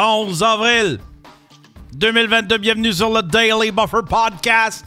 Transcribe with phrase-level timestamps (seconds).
[0.00, 0.98] 11 avril
[1.92, 2.56] 2022.
[2.56, 4.86] Bienvenue sur le Daily Buffer Podcast.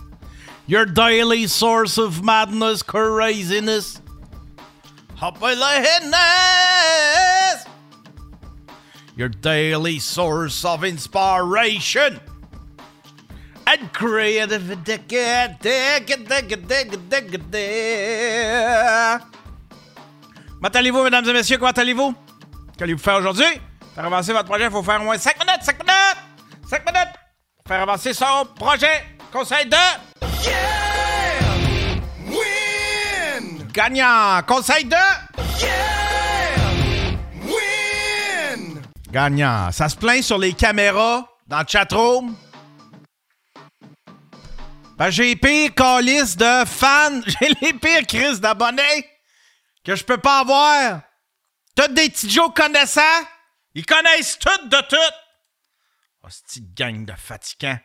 [0.68, 4.02] Your daily source of madness, craziness,
[5.22, 6.16] happiness.
[9.16, 12.20] Your daily source of inspiration
[13.68, 14.98] and creativity.
[20.50, 21.60] Comment allez-vous, mesdames et messieurs?
[21.60, 22.16] Comment allez-vous?
[22.80, 23.62] Qu'allez-vous faire aujourd'hui?
[23.96, 26.18] Faire avancer votre projet, il faut faire au moins 5 minutes, 5 minutes!
[26.68, 27.14] 5 minutes!
[27.68, 29.06] Faire avancer son projet.
[29.32, 29.78] Conseil de.
[32.28, 33.68] Win!
[33.72, 34.42] Gagnant!
[34.48, 34.96] Conseil de.
[37.44, 38.82] Win!
[39.12, 39.72] Gagnant.
[39.72, 42.36] Ça se plaint sur les caméras dans le chatroom.
[44.98, 47.22] Ben, j'ai les pires calices de fans.
[47.28, 49.08] J'ai les pires crises d'abonnés
[49.84, 51.02] que je peux pas avoir.
[51.76, 53.02] Toutes des petits Joe connaissants?
[53.76, 55.14] Ils connaissent tout de tout.
[56.24, 57.80] Oh, cette gang de fatigants.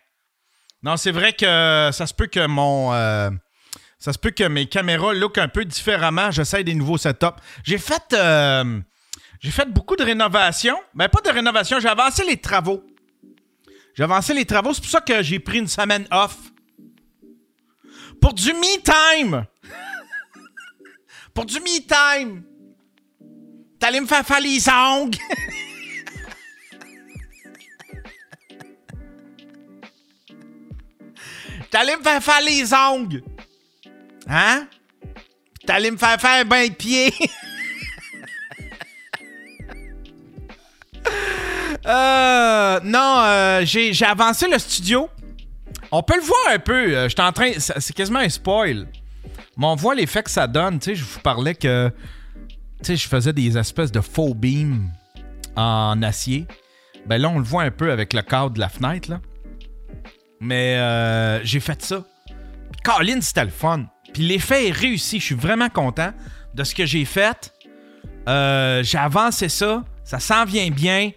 [0.83, 2.93] Non, c'est vrai que ça se peut que mon.
[2.95, 3.31] euh,
[3.99, 6.31] ça se peut que mes caméras look un peu différemment.
[6.31, 7.27] J'essaie des nouveaux setups.
[7.65, 8.13] J'ai fait.
[8.13, 8.81] euh,
[9.41, 10.79] j'ai fait beaucoup de rénovations.
[10.95, 12.85] Mais pas de rénovation, j'ai avancé les travaux.
[13.95, 16.37] J'ai avancé les travaux, c'est pour ça que j'ai pris une semaine off.
[18.21, 19.45] Pour du me-time!
[21.35, 22.43] Pour du me-time!
[23.81, 25.19] T'allais me faire faire les ongles!
[31.71, 33.23] T'allais me faire faire les ongles!
[34.29, 34.67] Hein?
[35.67, 37.13] T'allais me faire faire un bain de pied!
[41.87, 45.09] Euh, non, euh, j'ai avancé le studio.
[45.91, 46.95] On peut le voir un peu.
[46.95, 47.53] euh, j'étais en train.
[47.57, 48.89] C'est quasiment un spoil.
[49.57, 50.79] Mais on voit l'effet que ça donne.
[50.81, 51.91] Tu sais, je vous parlais que.
[52.81, 54.91] Tu sais, je faisais des espèces de faux beams
[55.57, 56.47] en acier.
[57.07, 59.21] Ben là, on le voit un peu avec le cadre de la fenêtre, là.
[60.41, 62.05] Mais euh, j'ai fait ça.
[62.85, 63.87] Puis c'était le fun.
[64.13, 65.21] Puis l'effet est réussi.
[65.21, 66.13] Je suis vraiment content
[66.55, 67.53] de ce que j'ai fait.
[68.29, 69.85] Euh, j'ai avancé ça.
[70.05, 71.11] Ça s'en vient bien.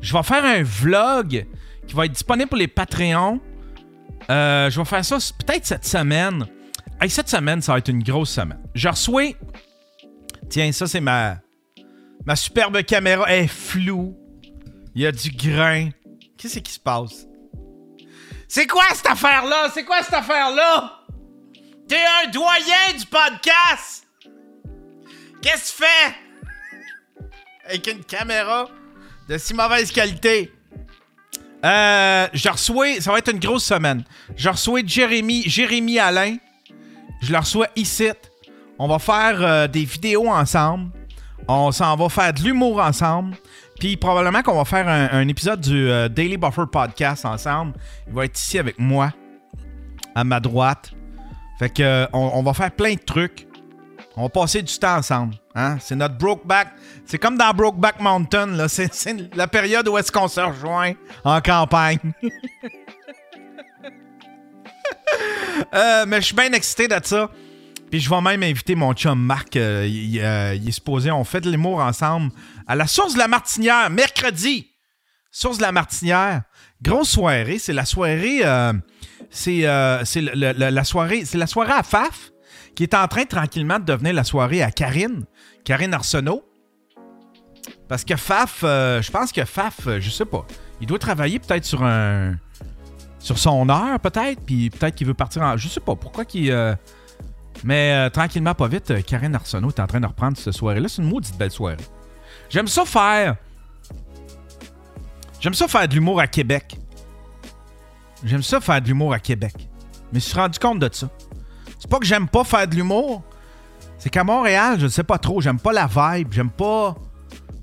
[0.00, 1.46] Je vais faire un vlog
[1.86, 3.40] qui va être disponible pour les Patreons.
[4.30, 6.46] Euh, je vais faire ça peut-être cette semaine.
[7.00, 8.60] Hey, cette semaine, ça va être une grosse semaine.
[8.74, 9.32] Je reçois.
[10.48, 11.38] Tiens, ça, c'est ma.
[12.24, 13.30] Ma superbe caméra.
[13.30, 14.16] Est floue.
[14.94, 15.90] Il y a du grain.
[16.38, 17.26] Qu'est-ce qui se passe?
[18.54, 19.68] C'est quoi cette affaire-là?
[19.74, 21.00] C'est quoi cette affaire-là?
[21.88, 24.06] T'es un doyen du podcast!
[25.42, 26.14] Qu'est-ce que tu fais?
[27.66, 28.68] Avec une caméra
[29.28, 30.52] de si mauvaise qualité.
[31.64, 34.04] Euh, je reçois, ça va être une grosse semaine.
[34.36, 36.36] Je reçois Jérémy, Jérémy Alain.
[37.22, 38.10] Je le reçois ici.
[38.78, 40.92] On va faire euh, des vidéos ensemble.
[41.48, 43.36] On s'en va faire de l'humour ensemble.
[43.78, 47.74] Puis probablement qu'on va faire un, épisode du euh, Daily Buffer Podcast ensemble.
[48.06, 49.12] Il va être ici avec moi,
[50.14, 50.92] à ma droite.
[51.58, 53.46] Fait que euh, on, va faire plein de trucs.
[54.16, 55.34] On va passer du temps ensemble.
[55.54, 55.76] Hein?
[55.80, 56.68] C'est notre Brokeback.
[57.04, 58.46] C'est comme dans Brokeback Mountain.
[58.46, 58.68] Là.
[58.68, 58.90] C'est,
[59.34, 60.92] la période où est-ce qu'on se rejoint
[61.24, 61.98] en campagne.
[65.72, 67.30] Euh, mais je suis bien excité de ça.
[67.90, 69.54] Puis je vais même inviter mon chum Marc.
[69.54, 69.60] il,
[70.20, 72.30] euh, il est supposé, on fait de l'humour ensemble
[72.66, 74.70] à la Source de la Martinière, mercredi.
[75.30, 76.42] Source de la Martinière.
[76.80, 77.58] Grosse soirée.
[77.58, 78.40] C'est la soirée.
[78.44, 78.72] euh,
[79.30, 80.02] c'est euh,
[80.34, 81.24] la soirée.
[81.24, 82.30] C'est la soirée à Faf
[82.74, 85.24] qui est en train tranquillement de devenir la soirée à Karine.
[85.64, 86.44] Karine Arsenault.
[87.88, 90.46] Parce que Faf, euh, je pense que Faf, je sais pas.
[90.80, 92.36] Il doit travailler peut-être sur un.
[93.18, 94.40] Sur son heure, peut-être.
[94.44, 95.56] Puis peut-être qu'il veut partir en.
[95.56, 96.54] Je sais pas pourquoi qu'il.
[97.64, 100.88] mais tranquillement, pas vite, Karine Arsenault est en train de reprendre cette soirée-là.
[100.88, 101.76] C'est une maudite belle soirée.
[102.54, 103.34] J'aime ça faire.
[105.40, 106.76] J'aime ça faire de l'humour à Québec.
[108.22, 109.54] J'aime ça faire de l'humour à Québec.
[110.12, 111.08] Mais je me suis rendu compte de ça.
[111.80, 113.24] C'est pas que j'aime pas faire de l'humour.
[113.98, 115.40] C'est qu'à Montréal, je ne sais pas trop.
[115.40, 116.32] J'aime pas la vibe.
[116.32, 116.94] J'aime pas.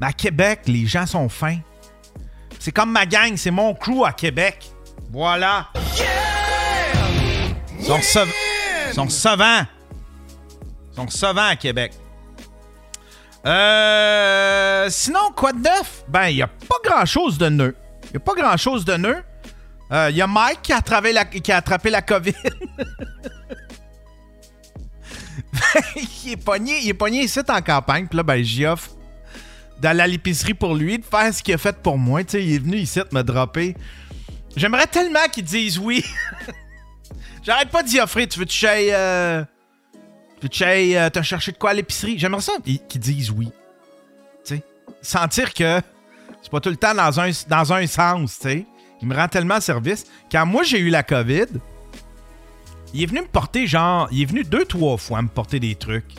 [0.01, 1.59] Mais à Québec, les gens sont fins.
[2.59, 4.71] C'est comme ma gang, c'est mon crew à Québec.
[5.09, 5.69] Voilà.
[7.79, 8.33] Ils sont, recev-
[8.89, 9.65] ils sont recevants.
[10.91, 11.93] Ils sont recevants à Québec.
[13.45, 16.03] Euh, sinon, quoi de neuf?
[16.07, 17.75] Ben, il n'y a pas grand-chose de nœud.
[18.05, 18.93] Il n'y a pas grand-chose de.
[19.91, 22.33] Euh, Il y a Mike qui a attrapé la, qui a attrapé la COVID.
[26.25, 28.07] il est pogné, il est pogné ici en campagne.
[28.07, 28.91] Puis là, ben, j'y offre
[29.79, 32.23] d'aller à l'épicerie pour lui, de faire ce qu'il a fait pour moi.
[32.23, 33.75] Tu sais, il est venu ici me dropper.
[34.55, 36.05] J'aimerais tellement qu'ils disent oui.
[37.43, 38.27] J'arrête pas d'y offrir.
[38.27, 38.93] Tu veux te chez.
[38.93, 39.43] Euh...
[40.41, 42.17] Te chez, euh, t'as cherché de quoi à l'épicerie?
[42.17, 43.51] J'aimerais ça qu'ils disent oui.
[44.43, 44.63] Tu sais,
[45.01, 45.79] sentir que
[46.41, 48.65] C'est pas tout le temps dans un, dans un sens, tu sais.
[49.01, 50.05] Il me rend tellement service.
[50.31, 51.45] Quand moi, j'ai eu la COVID,
[52.93, 55.75] il est venu me porter, genre, il est venu deux, trois fois me porter des
[55.75, 56.13] trucs.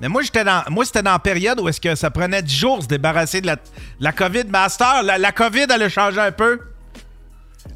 [0.00, 2.54] Mais moi, j'étais dans, moi, c'était dans la période où est-ce que ça prenait 10
[2.54, 3.56] jours se débarrasser de la,
[4.00, 4.44] la COVID.
[4.48, 6.60] Master, la, la COVID, elle a changé un peu.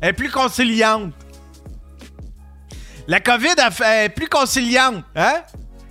[0.00, 1.12] Elle est plus conciliante.
[3.08, 5.42] La COVID elle fait- plus conciliante, hein?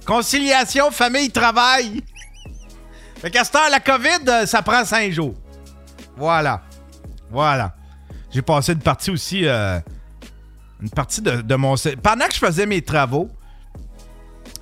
[0.05, 2.01] Conciliation, famille, travail.
[3.17, 5.33] Fait qu'à la COVID, euh, ça prend 5 jours.
[6.15, 6.61] Voilà.
[7.31, 7.73] Voilà.
[8.31, 9.47] J'ai passé une partie aussi.
[9.47, 9.79] euh,
[10.81, 11.75] une partie de, mon.
[12.03, 13.29] Pendant que je faisais mes travaux,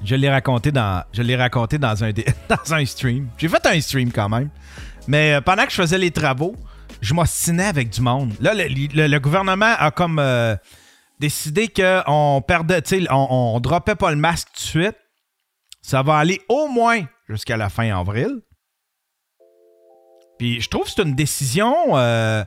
[0.04, 1.04] je l'ai raconté dans.
[1.12, 2.12] Je l'ai raconté dans un,
[2.50, 3.28] dans un stream.
[3.38, 4.50] J'ai fait un stream quand même.
[5.08, 6.56] Mais euh, pendant que je faisais les travaux,
[7.02, 8.34] je m'ostinais avec du monde.
[8.40, 10.20] Là, le, gouvernement a comme
[11.20, 14.98] décidé qu'on perdait, on, on droppait pas le masque tout de suite.
[15.82, 18.42] Ça va aller au moins jusqu'à la fin avril.
[20.40, 22.44] Puis je trouve que c'est une décision euh,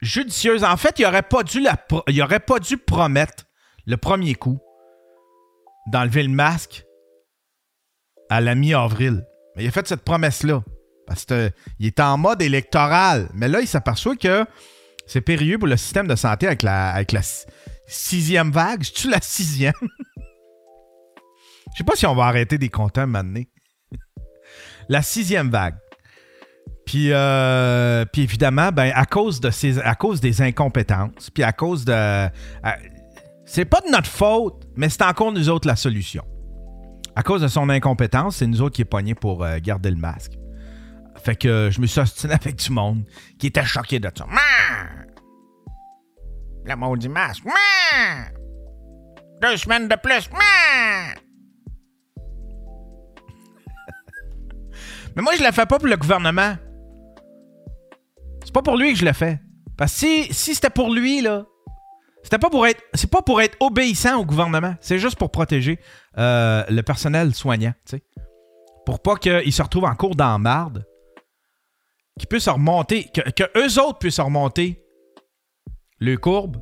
[0.00, 0.64] judicieuse.
[0.64, 1.76] En fait, il aurait pas dû la
[2.22, 3.44] aurait pas dû promettre
[3.86, 4.58] le premier coup
[5.88, 6.84] d'enlever le masque
[8.28, 9.24] à la mi-avril.
[9.56, 10.62] Mais il a fait cette promesse-là.
[11.06, 13.28] Parce qu'il est en mode électoral.
[13.34, 14.46] Mais là, il s'aperçoit que
[15.06, 17.02] c'est périlleux pour le système de santé avec la,
[17.90, 18.82] sixième vague?
[18.82, 19.72] Je-tu la sixième?
[21.72, 23.42] Je sais pas si on va arrêter des compteurs maintenant.
[24.88, 25.76] la sixième vague.
[26.86, 31.52] Puis, euh, puis évidemment, ben, à cause de ces, à cause des incompétences, puis à
[31.52, 32.30] cause de, à-
[33.44, 36.24] c'est pas de notre faute, mais c'est encore nous autres la solution.
[37.14, 39.96] À cause de son incompétence, c'est nous autres qui est pogné pour euh, garder le
[39.96, 40.32] masque.
[41.22, 43.04] Fait que euh, je me suis ostiné avec du monde
[43.38, 44.26] qui était choqué de ça.
[46.70, 47.42] Le maudit masque.
[49.42, 50.30] Deux semaines de plus.
[55.16, 56.54] Mais moi, je le fais pas pour le gouvernement.
[58.44, 59.40] C'est pas pour lui que je le fais.
[59.76, 61.44] Parce que si, si c'était pour lui, là,
[62.22, 62.80] c'était pas pour être.
[62.94, 64.76] C'est pas pour être obéissant au gouvernement.
[64.80, 65.80] C'est juste pour protéger
[66.18, 68.00] euh, le personnel soignant, tu.
[68.86, 70.86] Pour pas qu'il se retrouve en cours dans marde.
[72.16, 73.10] Qu'ils puissent remonter.
[73.12, 74.84] Que eux autres puissent remonter
[76.00, 76.56] le courbe.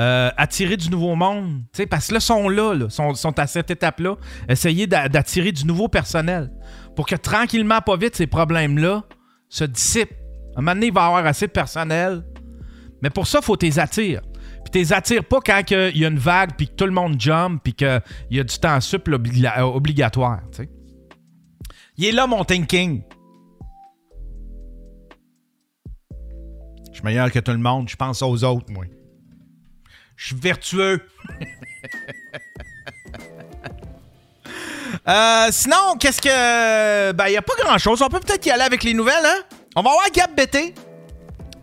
[0.00, 1.62] Euh, attirer du nouveau monde.
[1.88, 4.16] parce que là, sont là, là sont, à cette étape-là.
[4.48, 6.50] Essayer d'a- d'attirer du nouveau personnel.
[6.96, 9.04] Pour que tranquillement, pas vite, ces problèmes-là
[9.48, 10.10] se dissipent.
[10.56, 12.24] À un moment donné, il va y avoir assez de personnel.
[13.02, 14.22] Mais pour ça, il faut t'es attires.
[14.64, 17.20] Puis t'es attires pas quand il y a une vague, puis que tout le monde
[17.20, 20.40] jump, puis qu'il y a du temps sup obli- obligatoire.
[20.50, 20.70] tu sais.
[21.96, 23.02] Il est là, mon thinking.
[27.04, 27.88] Suis meilleur que tout le monde.
[27.88, 28.84] Je pense aux autres, moi.
[30.16, 31.00] Je suis vertueux.
[35.06, 37.12] Euh, sinon, qu'est-ce que.
[37.12, 38.00] Ben, il n'y a pas grand-chose.
[38.00, 39.42] On peut peut-être y aller avec les nouvelles, hein?
[39.76, 40.74] On va avoir Gap BT.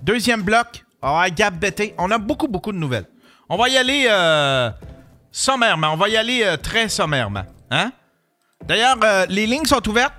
[0.03, 0.83] Deuxième bloc.
[1.01, 1.55] On va avoir Gap.
[1.97, 3.07] On a beaucoup, beaucoup de nouvelles.
[3.49, 4.69] On va y aller euh,
[5.31, 5.93] sommairement.
[5.93, 7.45] On va y aller euh, très sommairement.
[7.71, 7.91] Hein?
[8.67, 8.97] D'ailleurs,
[9.27, 10.13] les lignes sont ouvertes.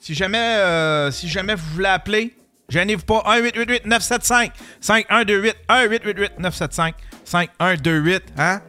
[0.00, 2.36] Si jamais, si jamais vous voulez appeler,
[2.68, 3.22] gênez-vous pas.
[3.26, 6.92] 1-888-975 5128 1-888-975
[7.24, 8.60] 5128 Hein?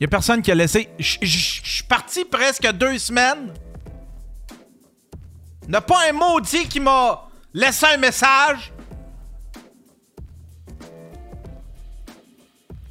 [0.00, 0.88] Il a personne qui a laissé.
[0.98, 1.26] Je je-
[1.62, 3.54] je suis parti presque deux semaines.
[5.68, 8.72] N'a pas un maudit qui m'a laissé un message.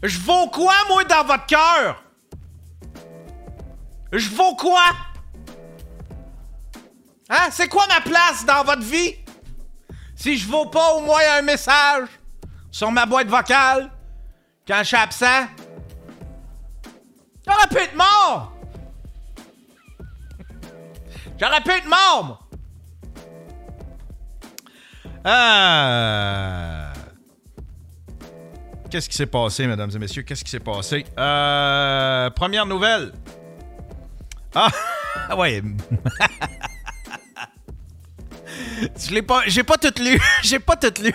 [0.02, 2.04] Je vaux quoi, moi, dans votre cœur?
[4.12, 4.84] Je vaux quoi?
[7.30, 7.48] Hein?
[7.52, 9.16] C'est quoi ma place dans votre vie?
[10.24, 12.08] Si je vaux pas au moins un message
[12.72, 13.92] sur ma boîte vocale
[14.66, 15.48] quand je suis absent,
[17.46, 18.54] j'aurais pu être mort!
[21.38, 22.48] J'aurais pu être mort!
[25.26, 26.94] Ah.
[28.90, 30.24] Qu'est-ce qui s'est passé, mesdames et messieurs?
[30.24, 31.06] Qu'est-ce qui s'est passé?
[31.20, 33.12] Euh, première nouvelle.
[34.56, 34.70] Ah,
[35.38, 35.62] ouais.
[38.98, 40.20] Je l'ai pas, j'ai pas tout lu.
[40.44, 41.14] j'ai pas tout lu.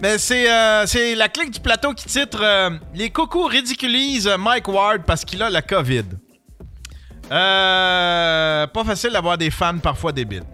[0.00, 0.84] Mais c'est, euh,
[1.16, 5.50] la clique du plateau qui titre euh, Les cocos ridiculisent Mike Ward parce qu'il a
[5.50, 6.04] la COVID.
[7.30, 10.44] Euh, pas facile d'avoir des fans parfois débiles.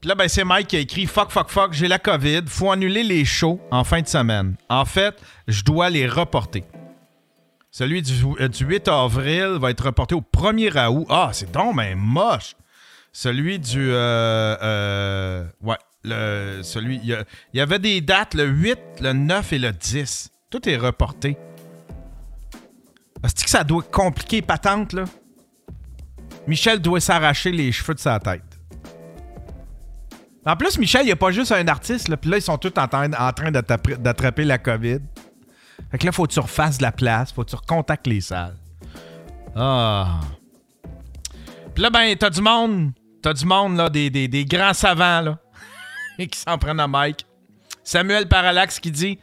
[0.00, 2.42] Puis là, ben, c'est Mike qui a écrit Fuck, fuck, fuck, j'ai la COVID.
[2.46, 4.54] Faut annuler les shows en fin de semaine.
[4.68, 6.64] En fait, je dois les reporter.
[7.70, 11.06] Celui du, du 8 avril va être reporté au 1er août.
[11.10, 12.54] Ah, c'est donc ben moche.
[13.20, 13.90] Celui du.
[13.90, 15.74] euh, euh, ouais.
[16.04, 17.00] Le, celui.
[17.02, 17.18] Il
[17.52, 20.30] y, avait des dates le 8, le 9 et le 10.
[20.48, 21.36] Tout est reporté.
[23.24, 25.02] Est-ce que ça doit compliquer patente, là?
[26.46, 28.44] Michel doit s'arracher les cheveux de sa tête.
[30.46, 32.72] En plus, Michel, il a pas juste un artiste, là, puis là, ils sont tous
[32.78, 35.00] en, train- en train d'attraper la COVID.
[35.90, 38.56] Fait que là, faut que tu refasses la place, faut que tu recontactes les salles.
[39.56, 40.20] Ah.
[41.74, 45.20] Puis là, ben, t'as du monde, t'as du monde, là, des, des- des grands savants,
[45.20, 45.38] là,
[46.18, 47.26] et qui s'en prennent à Mike.
[47.84, 49.18] Samuel Parallax qui dit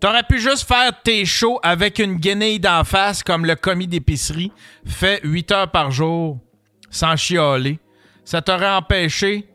[0.00, 4.50] T'aurais pu juste faire tes shows avec une guenille d'en face comme le commis d'épicerie
[4.86, 6.38] fait 8 heures par jour
[6.88, 7.78] sans chialer.
[8.24, 9.46] Ça t'aurait empêché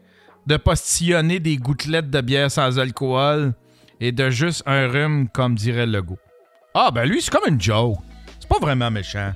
[0.45, 3.55] de postillonner des gouttelettes de bière sans alcool
[3.99, 6.19] et de juste un rhume, comme dirait Legault.
[6.75, 7.97] Ah, ben lui, c'est comme une joke.
[8.39, 9.33] C'est pas vraiment méchant.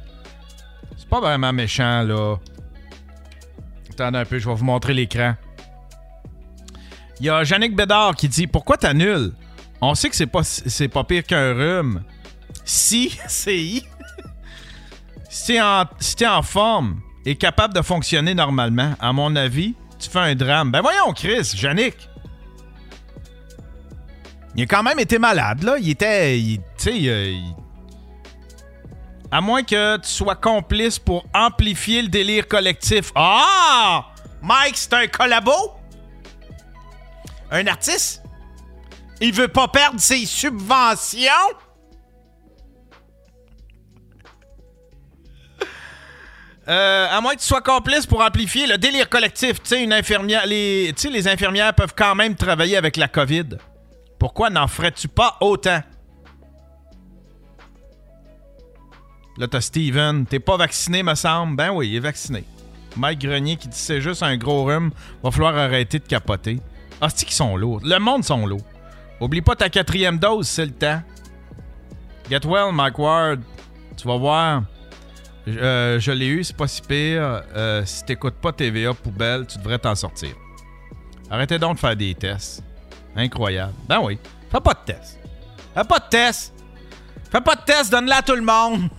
[0.96, 2.36] C'est pas vraiment méchant, là.
[4.00, 5.36] Attendez un peu, je vais vous montrer l'écran.
[7.20, 9.34] Il y a Yannick Bédard qui dit Pourquoi t'annules?
[9.82, 12.04] On sait que c'est pas, c'est pas pire qu'un rhume.
[12.64, 13.86] Si, CI.
[15.30, 15.86] si t'es en,
[16.38, 20.72] en forme et capable de fonctionner normalement, à mon avis, tu fais un drame.
[20.72, 21.96] Ben voyons, Chris, Yannick.
[24.56, 25.76] Il a quand même été malade, là.
[25.78, 26.38] Il était.
[26.40, 27.54] Tu sais, il-
[29.32, 33.12] À moins que tu sois complice pour amplifier le délire collectif.
[33.14, 34.08] Ah!
[34.42, 35.54] Mike, c'est un collabo?
[37.52, 38.24] Un artiste?
[39.22, 41.30] Il veut pas perdre ses subventions?
[46.68, 49.62] Euh, à moins que tu sois complice pour amplifier le délire collectif.
[49.62, 53.08] Tu sais, une infirmière, les, tu sais, les infirmières peuvent quand même travailler avec la
[53.08, 53.58] COVID.
[54.20, 55.82] Pourquoi n'en ferais-tu pas autant?
[59.40, 60.26] Là, t'as Steven.
[60.26, 61.56] T'es pas vacciné, me semble.
[61.56, 62.44] Ben oui, il est vacciné.
[62.98, 64.92] Mike Grenier qui dit c'est juste un gros rhume.
[65.24, 66.60] Va falloir arrêter de capoter.
[67.00, 67.80] Ah, c'est qu'ils sont lourds?
[67.84, 68.66] Le monde sont lourds.
[69.22, 71.02] Oublie pas ta quatrième dose, c'est le temps.
[72.30, 73.40] Get well, Mike Ward.
[73.96, 74.64] Tu vas voir.
[75.48, 77.44] Je, euh, je l'ai eu, c'est pas si pire.
[77.56, 80.32] Euh, si t'écoutes pas TVA poubelle, tu devrais t'en sortir.
[81.32, 82.62] Arrêtez donc de faire des tests.
[83.16, 83.74] Incroyable.
[83.88, 84.20] Ben oui.
[84.52, 85.20] Fais pas de tests.
[85.74, 86.54] Fais pas de tests.
[87.32, 88.90] Fais pas de tests, donne-la à tout le monde.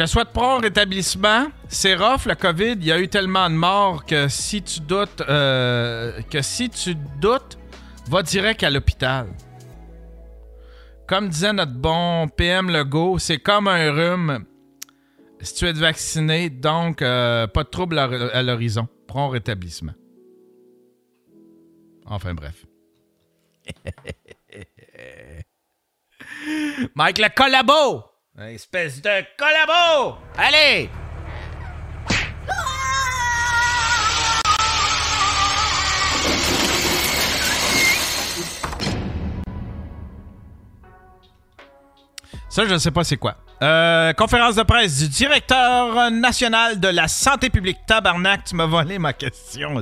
[0.00, 1.48] Te souhaite prompt rétablissement.
[1.68, 2.72] C'est rough, le COVID.
[2.72, 6.94] Il y a eu tellement de morts que si tu doutes, euh, que si tu
[6.94, 7.58] doutes,
[8.08, 9.26] va direct à l'hôpital.
[11.06, 14.46] Comme disait notre bon PM Legault, c'est comme un rhume
[15.42, 18.88] si tu es vacciné, donc euh, pas de trouble à, l'horizon.
[19.06, 19.92] Prompt rétablissement.
[22.06, 22.64] Enfin bref.
[26.94, 28.09] Mike le collabo!
[28.48, 30.16] Espèce de collabo!
[30.38, 30.88] Allez!
[42.48, 43.36] Ça, je ne sais pas c'est quoi.
[43.62, 47.78] Euh, conférence de presse du directeur national de la santé publique.
[47.86, 49.80] Tabarnak, tu m'as volé ma question.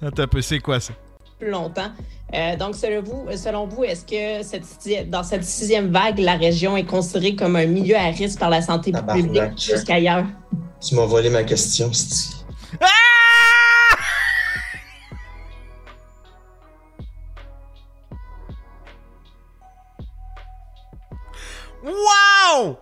[0.00, 0.94] Attends un peu, c'est quoi ça?
[1.38, 1.90] Plus longtemps.
[2.34, 6.34] Euh, donc, selon vous, selon vous est-ce que cette, si- dans cette sixième vague, la
[6.34, 10.24] région est considérée comme un milieu à risque par la santé publique jusqu'ailleurs?
[10.80, 12.44] Tu m'as volé ma question, c'ti.
[12.80, 12.86] Ah!
[21.82, 22.78] Wow!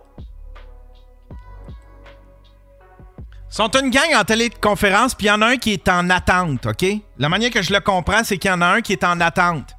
[3.57, 6.67] Sont une gang en téléconférence, puis il y en a un qui est en attente,
[6.67, 6.85] OK?
[7.17, 9.19] La manière que je le comprends, c'est qu'il y en a un qui est en
[9.19, 9.75] attente.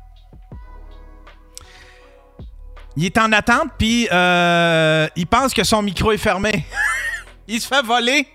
[2.96, 6.66] Il est en attente, puis euh, il pense que son micro est fermé.
[7.46, 8.26] il se fait voler.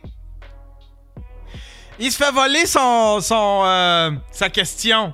[2.00, 5.14] Il se fait voler son, son, euh, sa question.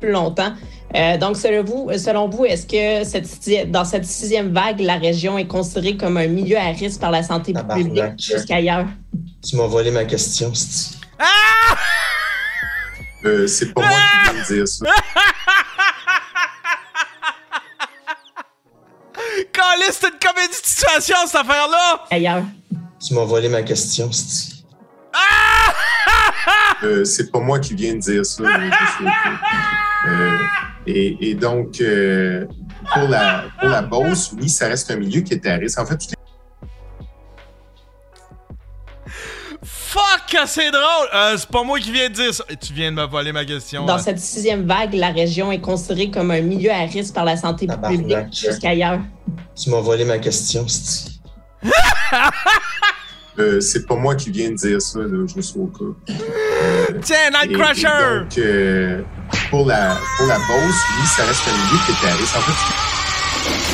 [0.00, 0.54] Plus longtemps.
[0.94, 5.36] Euh, donc, selon vous, selon vous est-ce que cette, dans cette sixième vague, la région
[5.36, 7.84] est considérée comme un milieu à risque par la santé Tabarnak.
[7.84, 8.86] publique jusqu'ailleurs?
[9.46, 10.98] Tu m'as volé ma question, c'ti.
[13.24, 14.86] Euh, c'est pas moi qui viens de dire ça.
[19.52, 22.04] Caliste, c'est une comédie de situation, cette affaire-là!
[22.10, 22.44] Ailleurs.
[23.04, 24.64] Tu m'as volé ma question, c'ti.
[26.82, 28.42] Euh, c'est pas moi qui viens de dire ça.
[28.44, 30.38] Euh,
[30.88, 32.46] et, et donc, euh,
[32.92, 35.78] pour, la, pour la Beauce, oui, ça reste un milieu qui est à risque.
[35.78, 36.14] En fait, toutes
[39.62, 41.08] Fuck, que c'est drôle!
[41.14, 42.44] Euh, c'est pas moi qui viens de dire ça.
[42.60, 43.84] Tu viens de me voler ma question.
[43.84, 43.98] Dans hein.
[43.98, 47.66] cette sixième vague, la région est considérée comme un milieu à risque par la santé
[47.66, 49.00] publique jusqu'ailleurs.
[49.60, 51.20] Tu m'as volé ma question, c'ti.
[53.38, 54.98] euh, c'est pas moi qui viens de dire ça.
[55.00, 56.14] Là, je suis au cas.
[57.02, 58.20] Tiens, Et- Night et Crusher!
[58.20, 59.02] donc, euh,
[59.50, 62.36] pour, la, pour la Beauce, oui, ça reste un milieu qui est à risque.
[62.36, 63.68] En fait,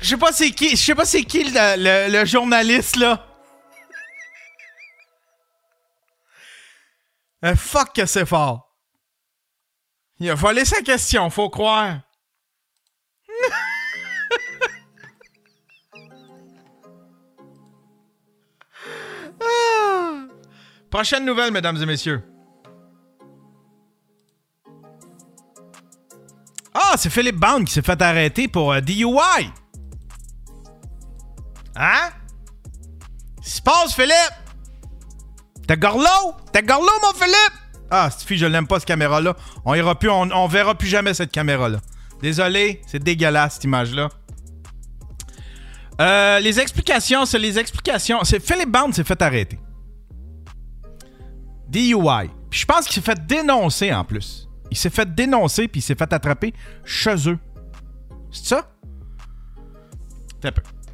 [0.00, 1.50] Je sais pas c'est qui, je sais pas c'est qui le,
[2.08, 3.26] le- le journaliste là.
[7.44, 8.63] Euh, fuck que c'est fort.
[10.24, 11.98] Il a volé sa question, faut croire.
[19.38, 20.22] Ah.
[20.90, 22.22] Prochaine nouvelle, mesdames et messieurs.
[26.72, 29.04] Ah, c'est Philippe Bound qui s'est fait arrêter pour euh, DUI.
[31.76, 32.08] Hein?
[33.42, 34.34] Qu'est-ce qui se passe, Philippe?
[35.68, 36.34] T'es gorlot?
[36.50, 37.63] T'es mon Philippe?
[37.96, 39.36] Ah, cette fille, je l'aime pas, cette caméra-là.
[39.64, 41.78] On ira plus, on, verra plus jamais cette caméra-là.
[42.20, 44.08] Désolé, c'est dégueulasse, cette image-là.
[46.00, 48.24] Euh, les explications, c'est les explications.
[48.24, 49.60] C'est Philippe Bound s'est fait arrêter.
[51.68, 52.30] DUI.
[52.50, 54.48] Puis je pense qu'il s'est fait dénoncer en plus.
[54.72, 56.52] Il s'est fait dénoncer puis il s'est fait attraper
[56.84, 57.38] chez eux.
[58.32, 58.70] C'est ça?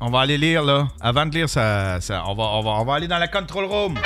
[0.01, 0.89] On va aller lire là.
[1.01, 3.99] Avant de lire on, va, on, va, on va aller dans la control room.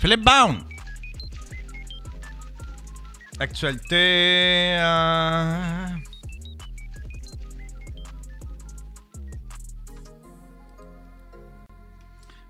[0.00, 0.62] Philippe Bound.
[3.40, 4.76] Actualité.
[4.78, 5.88] euh,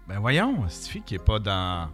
[0.06, 1.90] Ben voyons, cette fille qui est pas dans.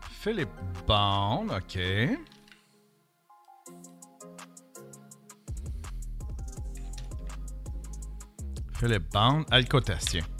[0.00, 0.50] Philippe
[0.86, 1.78] Bond, ok.
[8.74, 10.37] Philippe Bond, alcotest, tiens.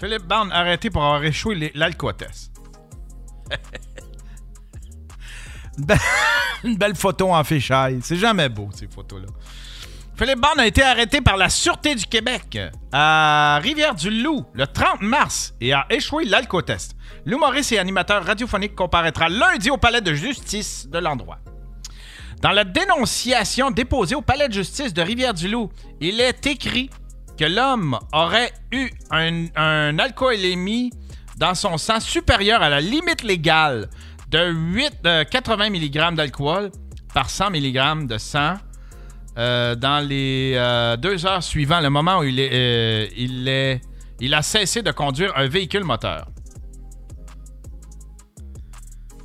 [0.00, 2.50] Philippe Bond arrêté pour avoir échoué l'alcotest.
[5.78, 6.00] Une be-
[6.64, 8.00] Une belle photo en fichaille.
[8.02, 9.28] C'est jamais beau, ces photos-là.
[10.16, 12.58] Philippe Bond a été arrêté par la Sûreté du Québec
[12.92, 16.94] à Rivière-du-Loup le 30 mars et a échoué l'alcotest.
[17.24, 21.38] L'humoriste et animateur radiophonique comparaîtra lundi au palais de justice de l'endroit.
[22.42, 26.90] Dans la dénonciation déposée au palais de justice de Rivière-du-Loup, il est écrit
[27.40, 30.90] que l'homme aurait eu un, alcoolémie
[31.38, 33.88] dans son sang supérieur à la limite légale
[34.28, 36.70] de 8, euh, 80 mg d'alcool
[37.14, 38.56] par 100 mg de sang
[39.38, 43.78] euh, dans les euh, deux heures suivant le moment où il, euh,
[44.20, 46.26] il a cessé de conduire un véhicule moteur.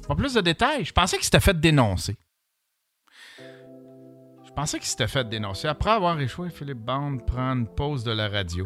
[0.07, 0.85] Pas plus de détails.
[0.85, 2.15] Je pensais qu'il s'était fait dénoncer.
[4.55, 5.67] Pensais qu'il s'était fait dénoncer.
[5.67, 8.65] Après avoir échoué, Philippe Bond prend une pause de la radio.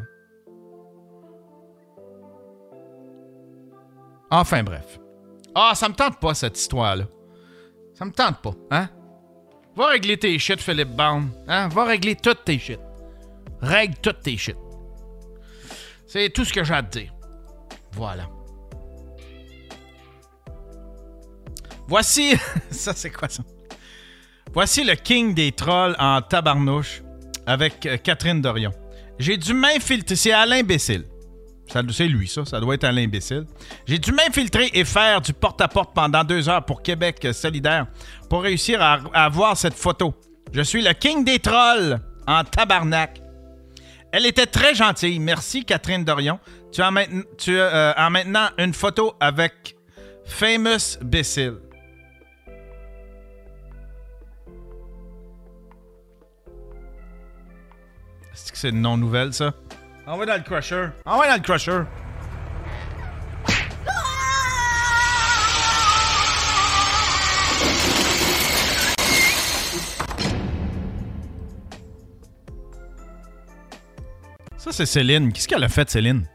[4.29, 4.99] Enfin bref.
[5.55, 7.05] Ah, ça me tente pas cette histoire-là.
[7.95, 8.87] Ça me tente pas, hein?
[9.75, 11.23] Va régler tes shit, Philippe Bond.
[11.47, 11.69] Hein?
[11.69, 12.79] Va régler toutes tes shit.
[13.61, 14.57] Règle toutes tes shit.
[16.05, 17.11] C'est tout ce que j'ai à dire.
[17.93, 18.29] Voilà.
[21.87, 22.35] Voici.
[22.69, 23.43] ça, c'est quoi ça?
[24.53, 27.01] Voici le king des trolls en tabarnouche
[27.45, 28.71] avec euh, Catherine Dorion.
[29.19, 30.15] J'ai dû m'infiltrer.
[30.15, 31.05] C'est Alain Bécile.
[31.67, 32.45] Ça- C'est lui, ça.
[32.45, 33.45] Ça doit être Alain Bécile.
[33.85, 37.87] J'ai dû m'infiltrer et faire du porte-à-porte pendant deux heures pour Québec euh, solidaire
[38.29, 40.13] pour réussir à, à avoir cette photo.
[40.51, 43.21] Je suis le king des trolls en tabarnak.
[44.11, 45.19] Elle était très gentille.
[45.19, 46.39] Merci, Catherine Dorion.
[46.71, 46.91] Tu as,
[47.97, 49.75] euh, maintenant une photo avec
[50.25, 51.57] Famous Bécile.
[58.43, 59.53] Est-ce que c'est une non-nouvelle, ça?
[60.07, 60.87] Envoie dans le crusher.
[61.05, 61.81] Envoie dans le crusher.
[74.57, 75.31] Ça, c'est Céline.
[75.31, 76.25] Qu'est-ce qu'elle a fait, Céline?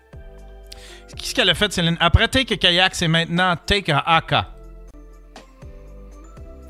[1.16, 1.96] Qu'est-ce qu'elle a fait, Céline?
[2.00, 4.50] Après Take a Kayak, c'est maintenant Take a Aka.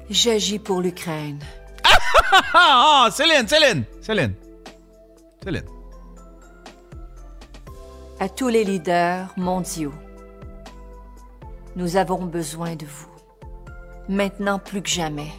[0.09, 1.38] J'agis pour l'Ukraine.
[1.85, 4.35] Ah, ah, Céline, Céline, Céline.
[8.19, 9.93] À tous les leaders mondiaux,
[11.77, 13.11] nous avons besoin de vous.
[14.09, 15.33] Maintenant plus que jamais.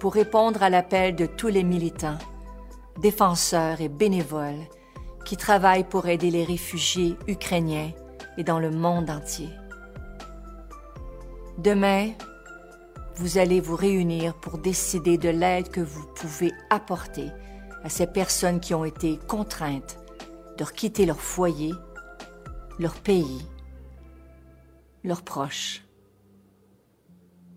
[0.00, 2.18] Pour répondre à l'appel de tous les militants,
[3.00, 4.66] défenseurs et bénévoles
[5.24, 7.92] qui travaillent pour aider les réfugiés ukrainiens
[8.36, 9.50] et dans le monde entier.
[11.58, 12.10] Demain,
[13.16, 17.28] vous allez vous réunir pour décider de l'aide que vous pouvez apporter
[17.84, 19.98] à ces personnes qui ont été contraintes
[20.56, 21.72] de quitter leur foyer,
[22.78, 23.46] leur pays,
[25.04, 25.82] leurs proches.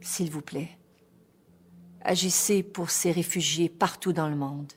[0.01, 0.77] S'il vous plaît,
[2.03, 4.71] Agissez pour ces réfugiés partout dans le monde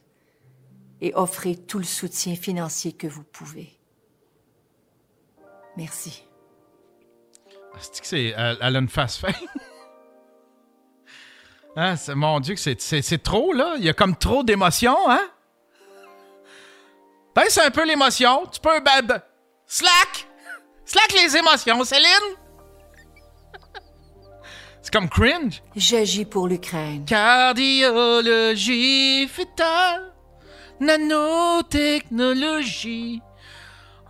[1.00, 3.78] et offrez tout le soutien financier que vous pouvez.
[5.76, 6.22] Merci.
[7.80, 8.34] C'est que c'est.
[8.36, 9.32] Elle, a une face fin?
[11.76, 13.74] Hein, mon Dieu, c'est trop, là.
[13.78, 15.28] Il y a comme trop d'émotions, hein?
[17.34, 18.44] Ben, c'est un peu l'émotion.
[18.52, 18.78] Tu peux.
[18.80, 19.22] Ben, ben,
[19.66, 20.28] slack!
[20.84, 22.36] Slack les émotions, Céline!
[24.82, 25.62] c'est comme cringe.
[25.74, 27.06] J'agis pour l'Ukraine.
[27.06, 30.12] Cardiologie fétale,
[30.78, 33.22] nanotechnologie,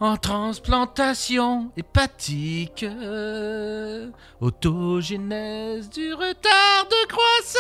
[0.00, 4.10] en transplantation hépatique, euh,
[4.40, 7.54] autogénèse du retard de croissance.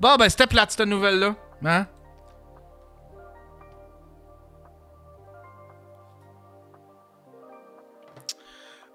[0.00, 1.36] Bon, ben, c'était plate, cette nouvelle-là.
[1.64, 1.86] Hein?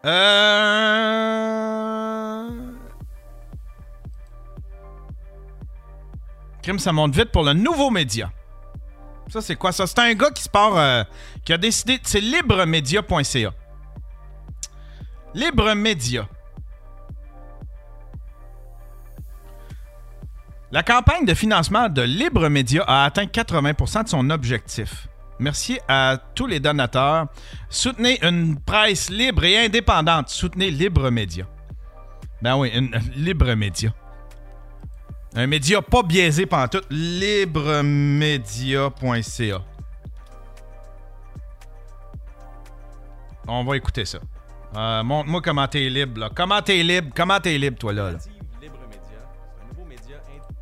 [0.05, 1.47] Euh...
[6.61, 8.29] Crime, ça monte vite pour le nouveau média.
[9.29, 9.87] Ça, c'est quoi ça?
[9.87, 11.03] C'est un gars qui se part, euh,
[11.43, 11.99] qui a décidé.
[12.03, 13.53] C'est libremedia.ca.
[15.33, 16.27] Libre Média.
[20.71, 25.07] La campagne de financement de Libre Média a atteint 80% de son objectif.
[25.39, 27.27] Merci à tous les donateurs.
[27.69, 30.29] Soutenez une presse libre et indépendante.
[30.29, 31.45] Soutenez Libre Média.
[32.41, 33.91] Ben oui, une, Libre Média.
[35.35, 36.81] Un média pas biaisé pendant tout.
[36.89, 39.61] Libremedia.ca.
[43.47, 44.19] On va écouter ça.
[44.75, 46.29] Euh, Montre-moi comment t'es libre, là.
[46.33, 47.11] Comment t'es libre?
[47.15, 48.11] Comment t'es libre, toi, là?
[48.11, 48.17] là?
[48.61, 49.01] Libre Média.
[49.55, 50.53] C'est un nouveau média int-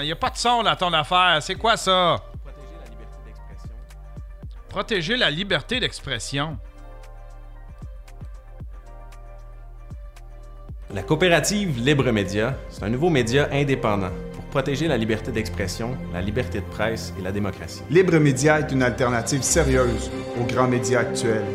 [0.00, 1.38] Mais il a pas de son dans ton affaire.
[1.42, 2.16] C'est quoi ça?
[4.74, 6.58] Protéger la liberté d'expression.
[10.92, 16.20] La coopérative Libre Média, c'est un nouveau média indépendant pour protéger la liberté d'expression, la
[16.20, 17.82] liberté de presse et la démocratie.
[17.88, 20.10] Libre Média est une alternative sérieuse
[20.40, 21.46] aux grands médias actuels.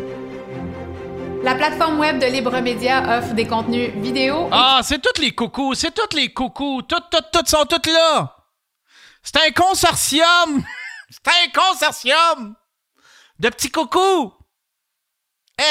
[1.44, 5.74] La plateforme web de Libre Média offre des contenus vidéo Ah, c'est toutes les coucous.
[5.74, 6.84] C'est toutes les coucous.
[6.84, 8.34] Toutes, toutes, toutes sont toutes là.
[9.22, 10.64] C'est un consortium.
[11.12, 12.56] C'est un consortium
[13.40, 14.34] de petits coucous.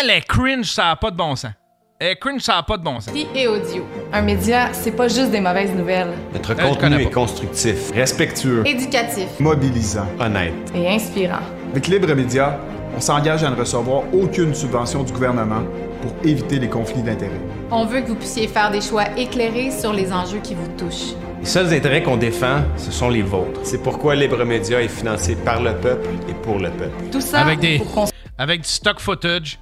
[0.01, 1.51] Elle est cringe, ça a pas de bon sens.
[2.01, 3.13] Elle est cringe, ça a pas de bon sens.
[3.15, 3.85] et audio.
[4.13, 6.13] Un média, c'est pas juste des mauvaises nouvelles.
[6.33, 10.07] Notre Euh, contenu est constructif, respectueux, Éducatif Mobilisant.
[10.21, 10.55] honnête.
[10.75, 11.41] et inspirant.
[11.73, 12.59] Avec Libre Média,
[12.97, 15.63] on s'engage à ne recevoir aucune subvention du gouvernement
[16.01, 17.41] pour éviter les conflits d'intérêts.
[17.71, 21.15] On veut que vous puissiez faire des choix éclairés sur les enjeux qui vous touchent.
[21.41, 23.61] Les seuls intérêts qu'on défend, ce sont les vôtres.
[23.63, 27.05] C'est pourquoi Libre Média est financé par le peuple et pour le peuple.
[27.13, 28.05] Tout ça Avec des- pour qu'on
[28.37, 29.59] Avec du stock footage.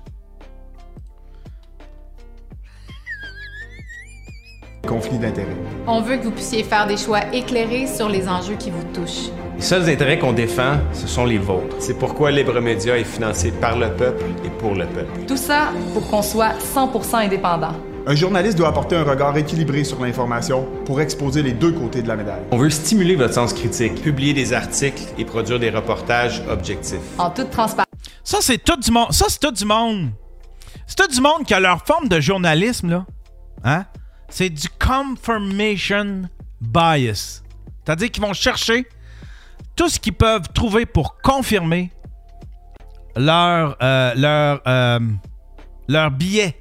[4.87, 5.57] Conflits d'intérêts.
[5.87, 9.31] On veut que vous puissiez faire des choix éclairés sur les enjeux qui vous touchent.
[9.57, 11.77] Les seuls intérêts qu'on défend, ce sont les vôtres.
[11.81, 15.25] C'est pourquoi Libre Média est financé par le peuple et pour le peuple.
[15.27, 17.73] Tout ça pour qu'on soit 100% indépendant.
[18.09, 22.09] Un journaliste doit apporter un regard équilibré sur l'information pour exposer les deux côtés de
[22.09, 22.43] la médaille.
[22.53, 27.01] On veut stimuler votre sens critique, publier des articles et produire des reportages objectifs.
[27.19, 27.89] En toute transparence.
[28.23, 29.11] Ça, c'est tout du monde.
[29.11, 30.11] Ça, c'est tout du monde.
[30.87, 33.07] C'est tout du monde qui a leur forme de journalisme, là.
[33.65, 33.87] Hein?
[34.29, 36.29] C'est du confirmation
[36.61, 37.43] bias.
[37.85, 38.87] C'est-à-dire qu'ils vont chercher
[39.75, 41.91] tout ce qu'ils peuvent trouver pour confirmer
[43.17, 45.01] leur, euh, leur, euh,
[45.89, 46.61] leur biais.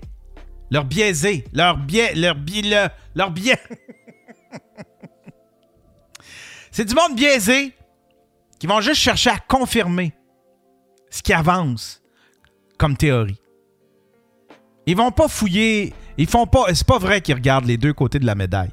[0.72, 1.46] Leur biaisé.
[1.54, 2.14] Leur biais.
[2.16, 2.90] Leur biais.
[3.16, 3.60] Leur, biais.
[6.72, 7.74] C'est du monde biaisé
[8.60, 10.14] qui vont juste chercher à confirmer
[11.10, 12.02] ce qui avance
[12.78, 13.40] comme théorie.
[14.86, 15.94] Ils vont pas fouiller.
[16.18, 16.74] Ils font pas.
[16.74, 18.72] C'est pas vrai qu'ils regardent les deux côtés de la médaille.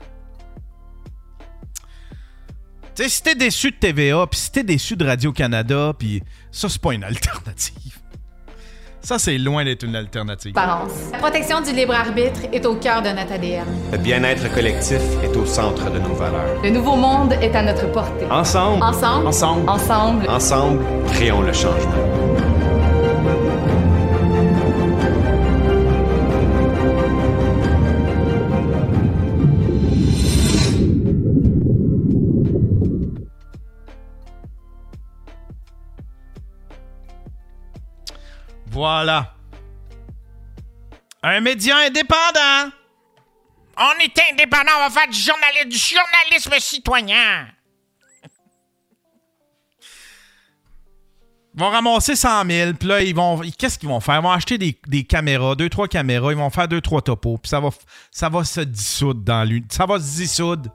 [2.95, 6.69] Tu sais, si t'es déçu de TVA, puis si t'es déçu de Radio-Canada, puis ça,
[6.69, 8.02] c'est pas une alternative.
[9.05, 10.55] Ça, c'est loin d'être une alternative.
[10.55, 13.65] La protection du libre arbitre est au cœur de notre ADN.
[13.91, 16.63] Le bien-être collectif est au centre de nos valeurs.
[16.63, 18.27] Le nouveau monde est à notre portée.
[18.31, 22.52] Ensemble, Ensemble, Ensemble, ensemble, ensemble, créons le changement.
[38.73, 39.35] Voilà.
[41.23, 42.73] Un média indépendant.
[43.77, 47.49] On est indépendant, on va faire du journalisme, du journalisme citoyen.
[51.55, 53.41] Ils vont ramasser 100 000, puis là, ils vont.
[53.59, 54.17] Qu'est-ce qu'ils vont faire?
[54.17, 57.37] Ils vont acheter des, des caméras, deux, trois caméras, ils vont faire deux, trois topos,
[57.37, 57.69] puis ça va,
[58.11, 59.67] ça va se dissoudre dans l'une.
[59.71, 60.71] Ça va se dissoudre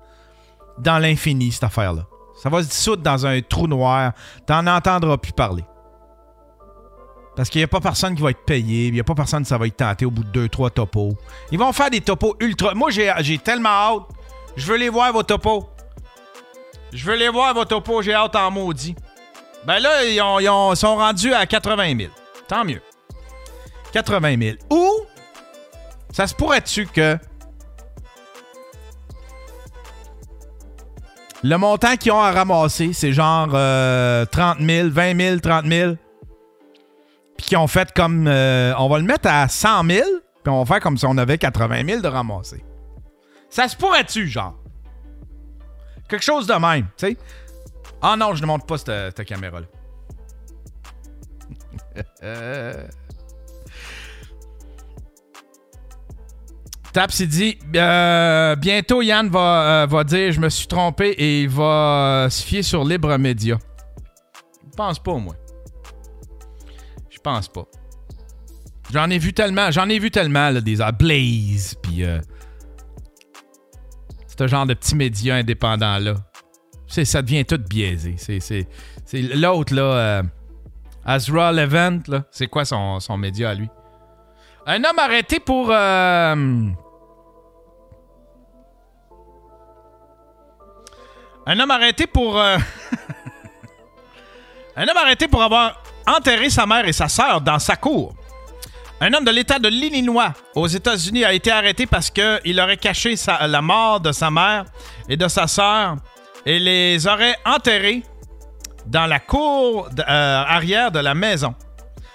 [0.78, 2.06] dans l'infini, cette affaire-là.
[2.44, 4.14] Ça va se dissoudre dans un trou noir.
[4.46, 5.64] T'en entendras plus parler.
[7.38, 9.44] Parce qu'il n'y a pas personne qui va être payé, il n'y a pas personne
[9.44, 11.16] qui ça va être tenté au bout de deux, trois topos.
[11.52, 12.74] Ils vont faire des topos ultra.
[12.74, 14.04] Moi, j'ai tellement hâte.
[14.56, 15.70] Je veux les voir, vos topos.
[16.92, 18.02] Je veux les voir, vos topos.
[18.02, 18.96] J'ai hâte en maudit.
[19.68, 20.20] Ben là, ils,
[20.50, 22.12] ont- sont rendus à 80 000.
[22.48, 22.82] Tant mieux.
[23.94, 24.58] 80 000.
[24.72, 24.90] Ou,
[26.12, 27.20] ça se pourrait-tu que
[31.44, 35.94] le montant qu'ils ont à ramasser, c'est genre euh, 30 000, 20 000, 30 000.
[37.38, 38.28] Puis qu'ils ont fait comme.
[38.28, 40.08] euh, on va le mettre à 100 000,
[40.44, 42.64] puis on va faire comme si on avait 80 000 de ramasser.
[43.50, 44.56] Ça se pourrait-tu, genre?
[46.10, 47.18] Quelque chose de même, tu sais?
[48.02, 49.68] Ah non, je ne montre pas cette, caméra-là.
[56.94, 61.44] Taps, il dit euh, bientôt Yann va, euh, va dire je me suis trompé et
[61.44, 63.58] il va se fier sur Libre Média.
[64.64, 65.36] Je pense pas, moi.
[67.28, 67.66] Pense pas.
[68.94, 72.22] J'en ai vu tellement, j'en ai vu tellement là, des Blaze, puis euh,
[74.40, 76.16] ce genre de petits médias indépendants là.
[76.88, 78.16] Ça devient tout biaisé.
[78.18, 78.66] C'est, c'est,
[79.04, 80.24] c'est l'autre là, euh,
[81.04, 83.68] Azra Levent là, c'est quoi son, son média à lui?
[84.66, 85.76] Un homme arrêté pour euh,
[91.46, 92.40] Un homme arrêté pour.
[92.40, 92.58] euh,
[94.78, 98.16] Un homme arrêté pour avoir enterré sa mère et sa sœur dans sa cour.
[99.00, 103.14] Un homme de l'État de l'Illinois aux États-Unis a été arrêté parce qu'il aurait caché
[103.42, 104.66] la mort de sa mère
[105.08, 105.98] et de sa sœur
[106.46, 108.04] et les aurait enterrés
[108.88, 110.04] dans la cour euh,
[110.48, 111.54] arrière de la maison.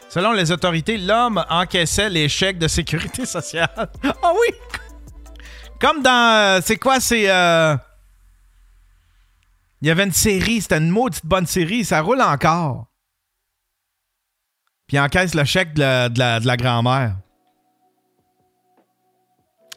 [0.09, 3.68] Selon les autorités, l'homme encaissait les chèques de sécurité sociale.
[4.05, 4.55] Ah oui!
[5.81, 6.11] Comme dans.
[6.11, 6.98] euh, c'est quoi?
[7.00, 7.31] C'est.
[7.31, 7.76] euh,
[9.81, 12.87] il y avait une série, c'était une maudite bonne série, ça roule encore.
[14.98, 17.16] Encaisse le chèque de la, grand-mère.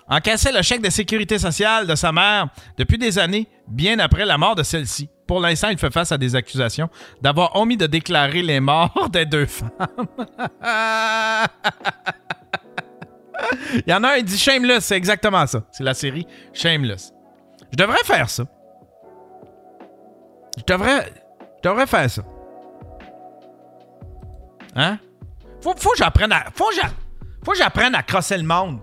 [0.08, 4.38] Encaissait le chèque de sécurité sociale de sa mère depuis des années, bien après la
[4.38, 5.10] mort de celle-ci.
[5.28, 6.89] Pour l'instant, il fait face à des accusations
[7.21, 9.69] d'avoir omis de déclarer les morts des deux femmes.
[13.73, 15.63] il y en a un, il dit Shameless, c'est exactement ça.
[15.71, 17.12] C'est la série Shameless.
[17.71, 18.43] Je devrais faire ça.
[20.58, 21.12] Je devrais.
[21.63, 22.21] Je devrais faire ça.
[24.75, 24.99] Hein?
[25.65, 26.45] Faut, faut que j'apprenne à.
[26.54, 26.69] Faut
[27.51, 28.80] que j'apprenne à crosser le monde.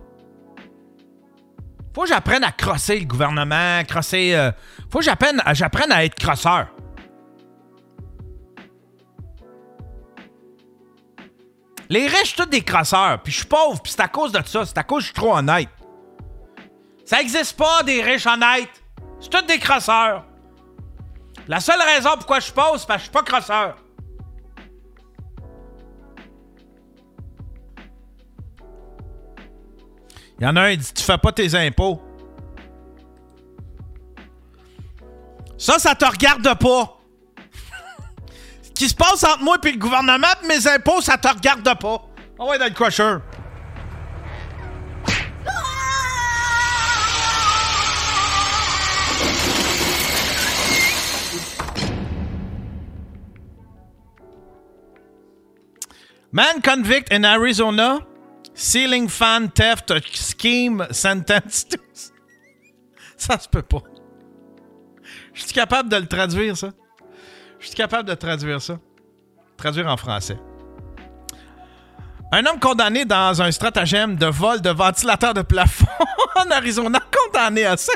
[1.95, 4.35] Faut que j'apprenne à crosser le gouvernement, crosser.
[4.35, 4.51] euh,
[4.91, 6.67] faut que j'apprenne à, j'apprenne à être crosseur.
[11.89, 13.23] Les riches, tous des crosseurs.
[13.23, 14.67] Puis je suis pauvre, puis c'est à cause de ça.
[14.67, 15.69] C'est à cause que je suis trop honnête.
[17.05, 18.83] Ça existe pas, des riches honnêtes.
[19.21, 20.25] C'est tous des crosseurs.
[21.47, 23.77] La seule raison pourquoi je suis pauvre, c'est parce que je suis pas crosseur.
[30.43, 32.03] Il y en a un, il dit Tu fais pas tes impôts.
[35.57, 36.99] Ça, ça te regarde pas.
[38.61, 42.03] Ce qui se passe entre moi et le gouvernement mes impôts, ça te regarde pas.
[42.41, 43.19] On va être crusher.
[56.33, 58.01] Man convict in Arizona,
[58.63, 61.67] ceiling fan theft scheme sentence.
[63.17, 63.83] Ça se peut pas.
[65.35, 66.71] Je suis capable de le traduire, ça.
[67.59, 68.79] Je suis capable de traduire ça.
[69.57, 70.37] Traduire en français.
[72.33, 75.87] Un homme condamné dans un stratagème de vol de ventilateur de plafond
[76.37, 77.95] en Arizona, condamné à 5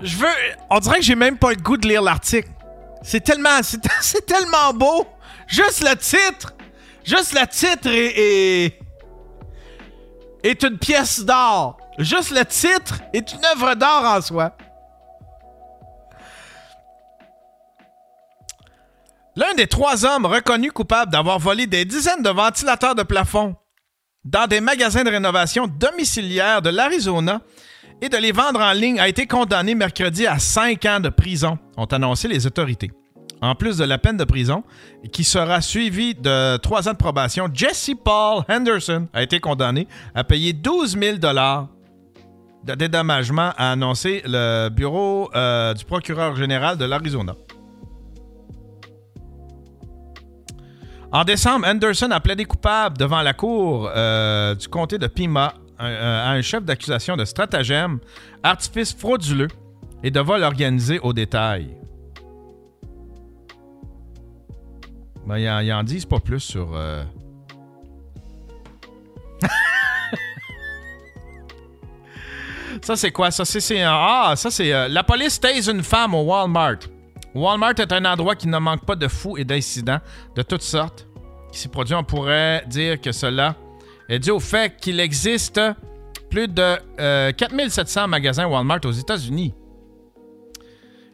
[0.00, 0.26] Je veux.
[0.70, 2.48] On dirait que j'ai même pas le goût de lire l'article.
[3.02, 3.60] C'est tellement.
[4.00, 5.06] C'est tellement beau!
[5.46, 6.54] Juste le titre!
[7.04, 8.68] Juste le titre est.
[8.68, 8.78] est,
[10.42, 11.76] est une pièce d'art.
[11.98, 14.56] Juste le titre est une œuvre d'art en soi.
[19.36, 23.56] L'un des trois hommes reconnus coupables d'avoir volé des dizaines de ventilateurs de plafond
[24.24, 27.40] dans des magasins de rénovation domiciliaires de l'Arizona
[28.00, 31.58] et de les vendre en ligne a été condamné mercredi à cinq ans de prison,
[31.76, 32.90] ont annoncé les autorités.
[33.42, 34.62] en plus de la peine de prison,
[35.12, 37.48] qui sera suivie de trois ans de probation.
[37.52, 44.70] Jesse Paul Henderson a été condamné à payer 12 000 de dédommagement, a annoncé le
[44.70, 47.34] bureau euh, du procureur général de l'Arizona.
[51.14, 56.26] En décembre, Henderson a plaidé coupable devant la cour euh, du comté de Pima euh,
[56.26, 58.00] à un chef d'accusation de stratagème,
[58.42, 59.46] artifice frauduleux
[60.02, 61.68] et de vol organisé au détail.
[65.24, 66.70] Ben, ils en, ils en disent pas plus sur.
[66.74, 67.04] euh,
[72.82, 73.30] ça, c'est quoi?
[73.30, 73.82] Ça, c'est.
[73.84, 74.88] Ah, ça, c'est.
[74.88, 76.78] la police tase une femme au Walmart.
[77.34, 79.98] Walmart est un endroit qui ne manque pas de fous et d'incidents
[80.36, 81.06] de toutes sortes.
[81.52, 83.56] Qui s'y produit, on pourrait dire que cela
[84.08, 85.60] est dû au fait qu'il existe
[86.30, 89.54] plus de euh, 4700 magasins Walmart aux États-Unis.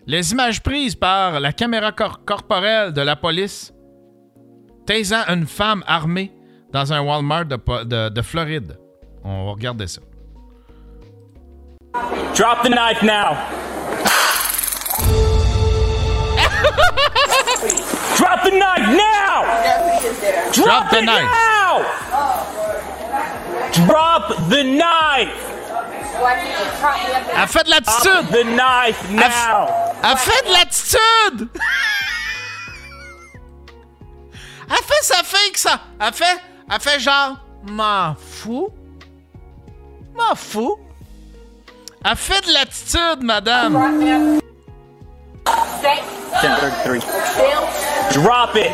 [0.07, 3.73] Les images prises par la caméra cor- corporelle de la police
[4.87, 6.33] taisant une femme armée
[6.73, 8.79] dans un Walmart de- de Floride.
[9.25, 10.01] On va regarder ça.
[12.35, 13.37] Drop the knife now.
[18.17, 19.45] Drop the knife now.
[20.53, 21.31] Drop the knife.
[21.31, 21.83] now.
[23.73, 25.51] Drop the knife.
[27.37, 28.27] Elle fait de l'attitude.
[28.31, 29.69] The knife now.
[30.03, 31.49] Elle fait de l'attitude!
[34.71, 35.81] Elle fait sa que ça.
[36.01, 36.39] Elle fait,
[36.71, 38.69] elle fait genre, m'en fous.
[40.15, 40.79] M'en fous.
[42.05, 44.41] Elle fait de l'attitude, madame.
[46.43, 47.01] 1033.
[48.13, 48.73] Drop it.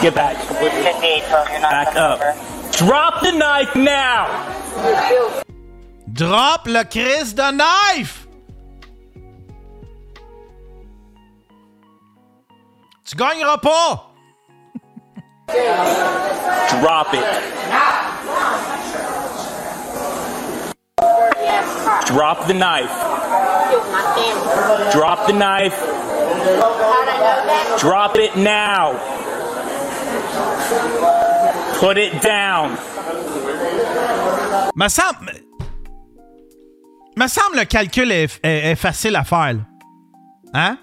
[0.00, 0.36] Get back.
[1.60, 2.20] Back up.
[2.72, 4.26] Drop the knife now.
[6.12, 8.26] Drop le Chris de knife!
[13.04, 14.06] Tu gagneras pas!
[16.80, 18.07] Drop it.
[22.06, 22.90] Drop the knife.
[24.92, 25.74] Drop the knife.
[27.78, 28.94] Drop it now.
[31.80, 32.76] Put it down.
[34.74, 35.32] Me semble.
[37.16, 39.56] Me semble le calcul est, facile à faire.
[40.54, 40.78] Hein?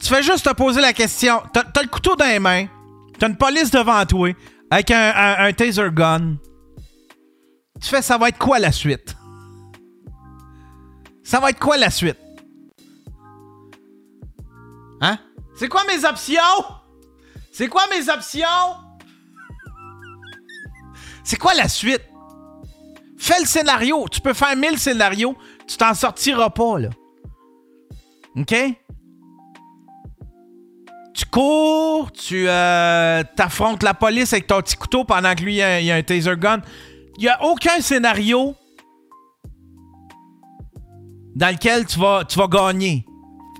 [0.00, 1.42] Tu fais juste te poser la question.
[1.52, 2.66] T'as le couteau dans les mains.
[3.18, 4.30] T'as une police devant toi.
[4.70, 6.36] Avec un- un taser gun.
[7.80, 9.16] Tu fais, ça va être quoi la suite?
[11.24, 12.18] Ça va être quoi la suite?
[15.00, 15.18] Hein?
[15.56, 16.64] C'est quoi mes options?
[17.50, 18.46] C'est quoi mes options?
[21.24, 22.02] C'est quoi la suite?
[23.16, 24.06] Fais le scénario.
[24.10, 25.34] Tu peux faire mille scénarios.
[25.66, 26.90] Tu t'en sortiras pas, là.
[28.36, 28.54] OK?
[31.14, 35.62] Tu cours, tu euh, t'affrontes la police avec ton petit couteau pendant que lui, il
[35.62, 36.60] a, il a un taser gun.
[37.16, 38.56] Il n'y a aucun scénario
[41.34, 43.04] dans lequel tu vas, tu vas gagner.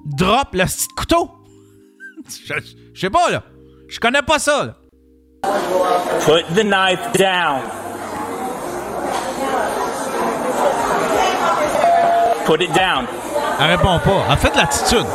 [0.04, 1.30] Drop le petit couteau.
[2.46, 2.54] Je
[2.94, 3.42] je sais pas, là.
[3.88, 4.74] Je connais pas ça, là.
[6.24, 7.62] Put the knife down.
[12.46, 13.06] Put it down.
[13.60, 14.24] Elle répond pas.
[14.30, 15.06] Elle fait de l'attitude.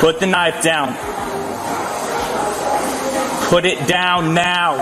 [0.00, 0.94] Put the knife down.
[3.50, 4.76] Put it down now.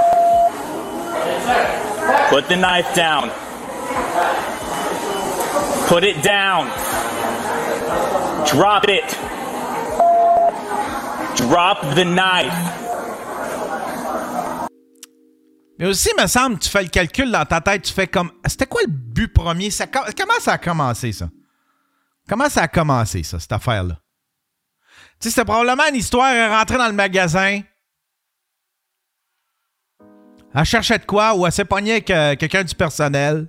[2.31, 3.31] Put the knife down.
[5.89, 6.69] Put it down.
[8.47, 9.17] Drop it.
[11.37, 12.53] Drop the knife.
[15.79, 18.33] Mais aussi, il me semble, tu fais le calcul dans ta tête, tu fais comme.
[18.47, 19.71] C'était quoi le but premier?
[19.71, 21.31] Ça, com- comment ça a commencé, ça?
[22.29, 23.95] Comment ça a commencé, ça, cette affaire-là?
[25.21, 27.61] Tu sais, c'était probablement une histoire, est rentrée dans le magasin.
[30.55, 33.49] Elle cherchait de quoi ou elle s'est avec euh, quelqu'un du personnel.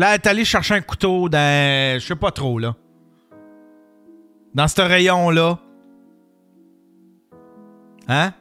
[0.00, 2.00] Là, elle est allée chercher un couteau dans.
[2.00, 2.74] Je sais pas trop, là.
[4.54, 5.58] Dans ce rayon-là.
[8.08, 8.32] Hein?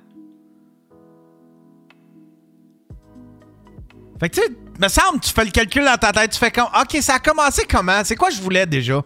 [4.21, 6.49] Fait que tu sais, me semble, tu fais le calcul dans ta tête, tu fais
[6.49, 8.05] comme, ok, ça a commencé comment?
[8.05, 9.01] C'est quoi je voulais déjà?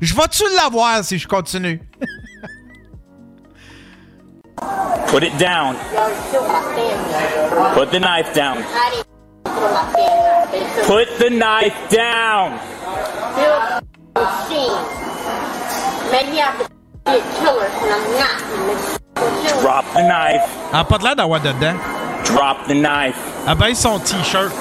[0.00, 1.80] Je vais-tu l'avoir si je continue?
[5.06, 5.76] Put it down.
[7.76, 8.58] Put the knife down.
[10.86, 12.58] Put the knife down.
[16.10, 16.58] Maybe I'm
[17.04, 18.38] the killer and I'm not.
[19.60, 20.42] Drop the knife.
[20.72, 21.76] Elle a pas de l'air d'avoir dedans.
[22.24, 23.16] Drop the knife.
[23.48, 24.52] Elle baisse son t-shirt.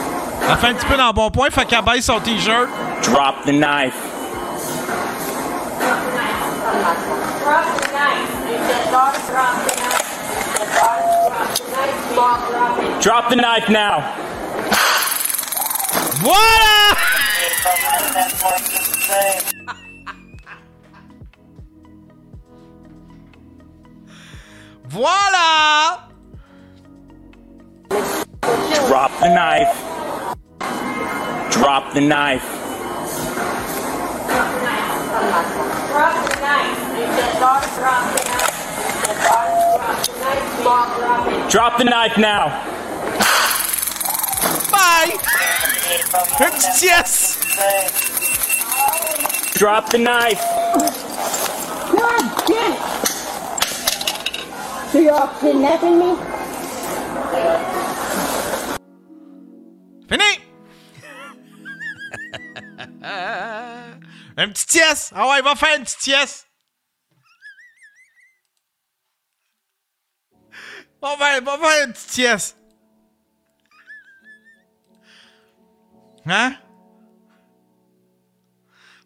[0.50, 2.70] Elle fait un petit peu dans le bon point, fait qu'elle baisse son t-shirt.
[3.04, 3.94] Drop the knife.
[7.44, 8.30] Drop the knife.
[8.44, 8.92] I said,
[12.12, 12.52] daughter,
[13.02, 13.70] drop the knife.
[13.70, 14.31] I
[16.22, 16.96] Voilà!
[24.88, 26.10] Voilà!
[28.88, 29.76] Drop the knife.
[31.50, 32.46] Drop the knife.
[35.90, 36.82] Drop the knife.
[41.50, 42.18] Drop the knife.
[42.18, 42.81] I
[44.82, 45.14] Bye!
[46.40, 47.38] Un petit yes!
[49.54, 50.42] Drop the knife.
[51.92, 52.80] God damn it.
[54.92, 56.16] So you're all kidnapping me?
[60.10, 60.32] Fini!
[64.38, 65.12] un petit yes!
[65.16, 66.48] Ah ouais, va faire une petite yes!
[71.02, 72.56] Va faire, va faire une petite yes!
[76.32, 76.54] Hein?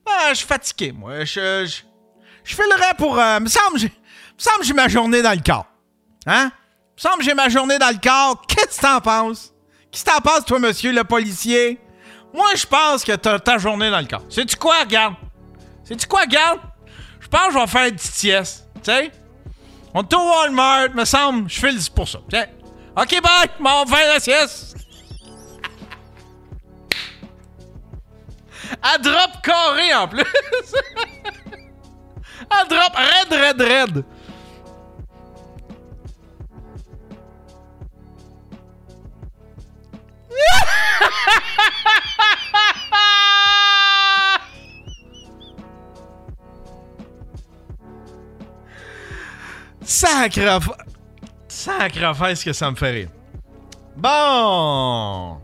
[0.07, 1.25] Ah, je suis fatigué, moi.
[1.25, 1.81] Je, je,
[2.43, 3.17] je filerais pour.
[3.19, 3.91] Euh, me semble, j'ai-
[4.37, 5.65] semble j'ai ma journée dans le corps.
[6.27, 6.51] Hein?
[6.95, 8.41] Me semble que j'ai ma journée dans le corps.
[8.47, 9.51] Qu'est-ce que t'en penses?
[9.91, 11.79] Qu'est-ce que t'en penses, toi, monsieur le policier?
[12.33, 14.23] Moi, je pense que t'as ta journée dans le corps.
[14.29, 15.15] Sais-tu quoi, regarde?
[15.83, 16.59] Sais-tu quoi, regarde?
[17.19, 18.67] Je pense que je vais faire une petite sieste.
[18.75, 19.11] Tu sais?
[19.93, 21.49] On est au Walmart, me semble.
[21.49, 22.19] Je file pour ça.
[22.29, 22.45] Tiens.
[22.95, 23.49] OK, bye.
[23.59, 24.75] On va faire la sieste.
[28.81, 30.23] À drop carré en plus.
[32.49, 34.05] À drop red, red, red.
[49.83, 50.59] Sacre...
[51.47, 53.07] Sacre ce que ça me fait.
[53.95, 55.41] Bon...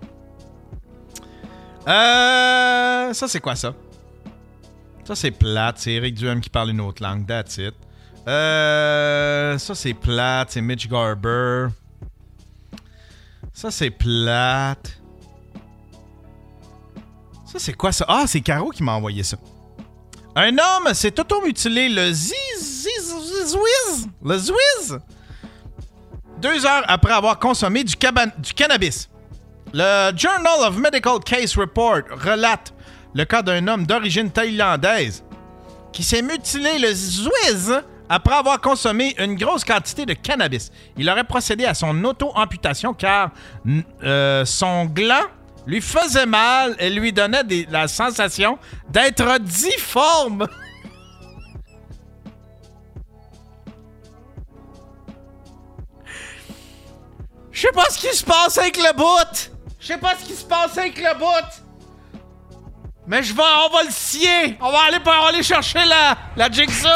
[1.88, 3.14] Euh...
[3.14, 3.74] Ça, c'est quoi, ça?
[5.06, 5.78] Ça, c'est plate.
[5.80, 7.26] C'est Eric Duhem qui parle une autre langue.
[7.26, 7.74] That's it.
[8.28, 9.58] Euh...
[9.58, 10.52] Ça, c'est plate.
[10.52, 11.68] C'est Mitch Garber.
[13.54, 14.98] Ça, c'est plate.
[17.46, 18.06] Ça, c'est quoi, ça?
[18.08, 19.38] Ah, c'est Caro qui m'a envoyé ça.
[20.34, 23.14] Un homme s'est automutilé le ziz, ziz,
[24.24, 25.00] le zwiz,
[26.42, 27.94] deux heures après avoir consommé du,
[28.38, 29.10] du cannabis.
[29.74, 32.74] Le Journal of Medical Case Report relate
[33.14, 35.24] le cas d'un homme d'origine thaïlandaise
[35.94, 40.72] qui s'est mutilé le zwiz après avoir consommé une grosse quantité de cannabis.
[40.98, 43.32] Il aurait procédé à son auto-amputation car
[44.04, 45.24] euh, son gland
[45.66, 48.60] lui faisait mal et lui donnait la sensation
[48.90, 50.48] d'être difforme.
[57.54, 59.52] Je sais pas ce qui se passe avec le bout.
[59.82, 61.64] Je sais pas ce qui se passe avec le bout.
[63.08, 64.56] Mais je vais, on va le scier.
[64.62, 66.88] On va aller, on va aller chercher la, la jigsaw.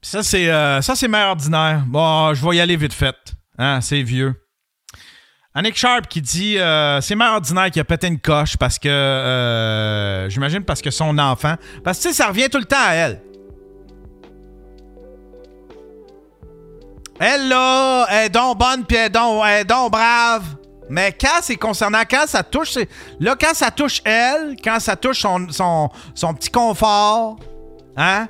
[0.00, 1.82] Ça, c'est euh, ça, c'est mère ordinaire.
[1.88, 3.16] Bon, je vais y aller vite fait.
[3.58, 4.43] Hein, c'est vieux.
[5.56, 8.88] Annick Sharp qui dit euh, c'est mère ordinaire qui a pété une coche parce que
[8.88, 11.54] euh, j'imagine parce que son enfant.
[11.84, 13.22] Parce que tu sais, ça revient tout le temps à elle.
[17.20, 20.42] Elle là, elle est donc bonne puis elle est donc, est donc brave.
[20.90, 22.76] Mais quand c'est concernant, quand ça touche,
[23.20, 25.88] là, quand ça touche elle, quand ça touche son
[26.34, 27.36] petit confort,
[27.96, 28.26] hein?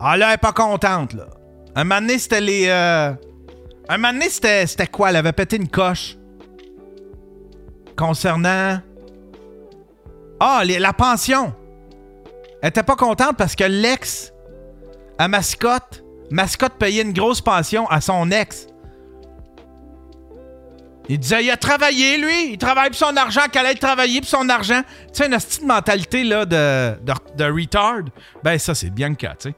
[0.00, 1.26] Ah là, elle est pas contente, là.
[1.74, 2.66] Un moment donné, c'était les.
[2.68, 3.12] euh,
[3.88, 5.10] Un moment donné, c'était, quoi?
[5.10, 6.16] Elle avait pété une coche.
[7.96, 8.80] Concernant.
[10.40, 11.54] Ah, la pension.
[12.62, 14.32] Elle était pas contente parce que l'ex
[15.18, 18.66] à Mascotte, Mascotte payait une grosse pension à son ex.
[21.08, 22.52] Il disait, il a travaillé, lui.
[22.52, 24.82] Il travaille pour son argent, qu'elle aille travailler pour son argent.
[24.82, 28.00] Tu sais, une petite mentalité là, de, de, de retard.
[28.42, 29.54] Ben, ça, c'est Bianca, tu sais.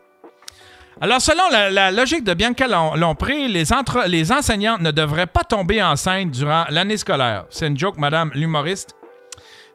[1.01, 5.45] Alors, selon la, logique de Bianca Lom- Lompré, les, entre- les enseignantes ne devraient pas
[5.45, 7.45] tomber enceintes durant l'année scolaire.
[7.51, 8.95] C'est une joke, madame l'humoriste.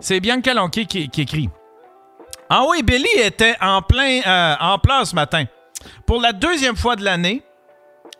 [0.02, 1.50] C'est Bianca Lonquet qui, qui écrit.
[2.50, 5.46] Ah oui, Billy était en plein euh, en ce matin.
[6.06, 7.42] Pour la deuxième fois de l'année,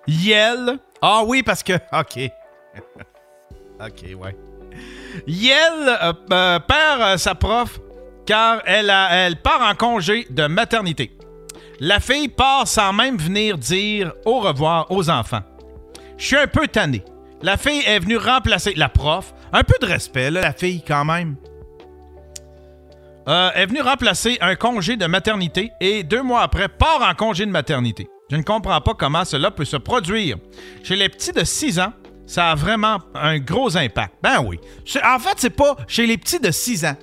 [0.08, 0.78] Yel.
[1.02, 1.74] Ah oui, parce que.
[1.92, 2.20] OK.
[3.82, 4.38] OK, ouais.
[5.28, 7.80] Yel euh, euh, perd sa prof
[8.26, 11.12] car elle, a- elle part en congé de maternité.
[11.86, 15.42] La fille part sans même venir dire au revoir aux enfants.
[16.18, 17.04] Je suis un peu tanné.
[17.42, 19.34] La fille est venue remplacer la prof.
[19.52, 21.36] Un peu de respect, là, la fille, quand même.
[23.28, 27.46] Euh, est venue remplacer un congé de maternité et deux mois après part en congé
[27.46, 28.08] de maternité.
[28.32, 30.38] Je ne comprends pas comment cela peut se produire.
[30.86, 31.92] Chez les petits de 6 ans,
[32.26, 34.14] ça a vraiment un gros impact.
[34.24, 34.58] Ben oui.
[35.04, 36.96] En fait, c'est pas chez les petits de 6 ans.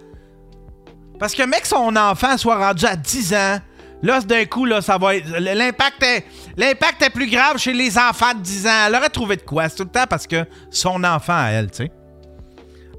[1.19, 3.59] Parce que, mec, son enfant soit rendu à 10 ans,
[4.03, 5.29] là, d'un coup, là, ça va être.
[5.39, 6.25] L'impact est,
[6.57, 8.87] l'impact est plus grave chez les enfants de 10 ans.
[8.87, 9.69] Elle aurait trouvé de quoi?
[9.69, 11.93] C'est tout le temps parce que son enfant à elle, tu sais.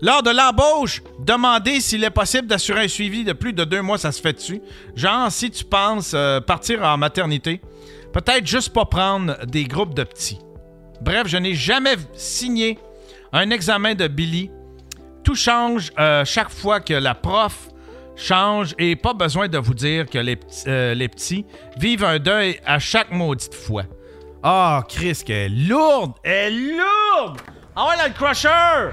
[0.02, 4.00] Lors de l'embauche, demandez s'il est possible d'assurer un suivi de plus de deux mois,
[4.00, 4.60] ça se fait dessus.
[4.96, 7.62] Genre, si tu penses euh, partir en maternité,
[8.12, 10.40] peut-être juste pas prendre des groupes de petits.
[11.02, 12.80] Bref, je n'ai jamais signé
[13.32, 14.50] un examen de Billy.
[15.24, 17.71] Tout change euh, chaque fois que la prof
[18.16, 21.46] change et pas besoin de vous dire que les, petits- euh, les petits
[21.78, 23.84] vivent un deuil à chaque maudite fois.
[24.44, 26.14] Ah, Chris, qu'elle est lourde!
[26.24, 27.40] Elle est lourde!
[27.76, 28.92] Ah ouais, là, le crusher!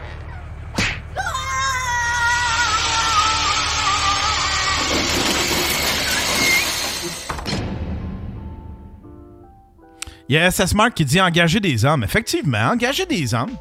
[10.29, 12.05] Il y a SS Mark qui dit engager des hommes.
[12.05, 13.57] Effectivement, engager des hommes.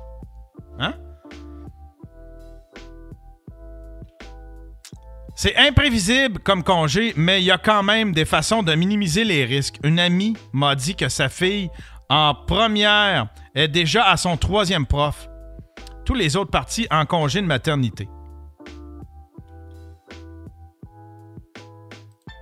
[0.79, 0.93] Hein?
[5.39, 9.45] C'est imprévisible comme congé, mais il y a quand même des façons de minimiser les
[9.45, 9.77] risques.
[9.83, 11.69] Une amie m'a dit que sa fille,
[12.09, 15.29] en première, est déjà à son troisième prof.
[16.05, 18.09] Tous les autres partis en congé de maternité.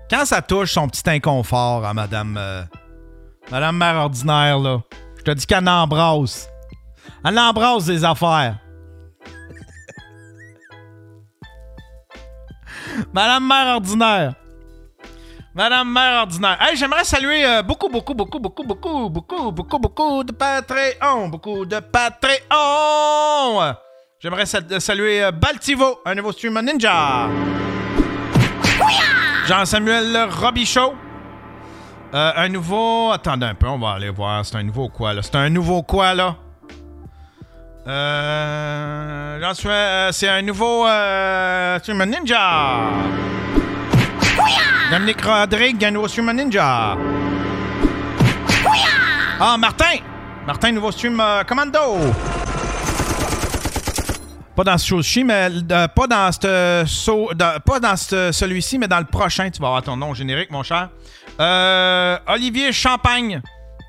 [0.10, 2.64] Quand ça touche son petit inconfort à Madame, euh,
[3.52, 4.82] Madame Mère Ordinaire, là,
[5.18, 6.48] je te dis qu'elle embrasse.
[7.26, 8.58] Elle embrasse des affaires.
[13.14, 14.34] Madame Mère Ordinaire.
[15.54, 16.58] Madame Mère Ordinaire.
[16.62, 21.30] Hey, j'aimerais saluer euh, beaucoup, beaucoup, beaucoup, beaucoup, beaucoup, beaucoup, beaucoup, beaucoup de Patreon.
[21.30, 23.74] Beaucoup de Patreon.
[24.20, 27.30] J'aimerais sal- saluer euh, Baltivo, un nouveau streamer ninja.
[29.48, 30.94] Jean-Samuel Robichaud.
[32.14, 33.12] Euh, un nouveau.
[33.12, 34.46] Attendez un peu, on va aller voir.
[34.46, 35.22] C'est un nouveau quoi, là?
[35.22, 36.36] C'est un nouveau quoi, là?
[37.88, 39.40] Euh.
[39.42, 40.88] j'en suis, euh, c'est un nouveau.
[40.88, 42.80] Euh, streamer ninja!
[44.92, 46.98] Dominique Rodrigue, un nouveau streamer ninja!
[49.40, 49.98] Ah, Martin!
[50.48, 51.80] Martin, nouveau stream euh, commando!
[54.56, 58.88] Pas dans ce show-ci, mais euh, pas dans ce dans- pas dans ce- celui-ci, mais
[58.88, 59.50] dans le prochain.
[59.50, 60.90] Tu vas avoir ton nom générique, mon cher.
[61.42, 63.42] Euh, Olivier Champagne,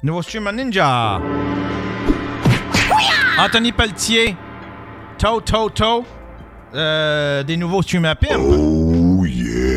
[0.02, 1.20] nouveau streamer ninja.
[3.38, 4.36] Anthony Pelletier,
[5.18, 6.04] To To To,
[6.74, 8.40] euh, des nouveaux streamers pimp.
[8.40, 9.76] Oh yeah.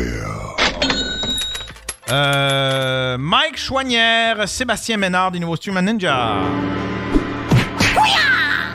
[2.10, 6.38] Euh, Mike Chouanière, Sébastien Ménard, des nouveaux streamers ninja.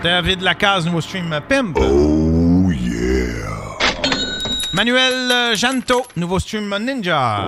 [0.03, 1.77] David Lacaze, nouveau stream Pimp.
[1.81, 3.77] Oh yeah.
[4.71, 7.45] Manuel euh, Janto, nouveau stream Ninja.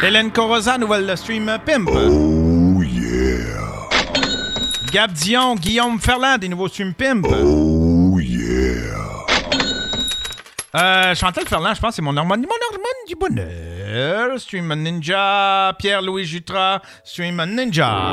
[0.00, 1.88] Hélène Coroza, nouvelle stream Pimp.
[1.92, 2.41] Oh.
[4.92, 7.26] Gab Dion, Guillaume Ferland, des nouveaux stream Pimp.
[7.26, 9.24] Oh yeah.
[10.74, 14.38] Euh, Chantal Ferland, je pense que c'est mon Normandie, mon Normandie du bonheur.
[14.38, 15.74] Stream Ninja.
[15.78, 18.12] Pierre-Louis Jutra, stream Ninja.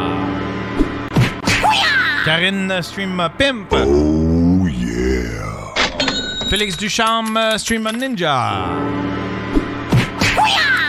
[2.24, 3.74] Karine Stream Pimp.
[3.74, 5.74] Oh yeah.
[6.50, 8.68] Félix Ducharme Stream Ninja.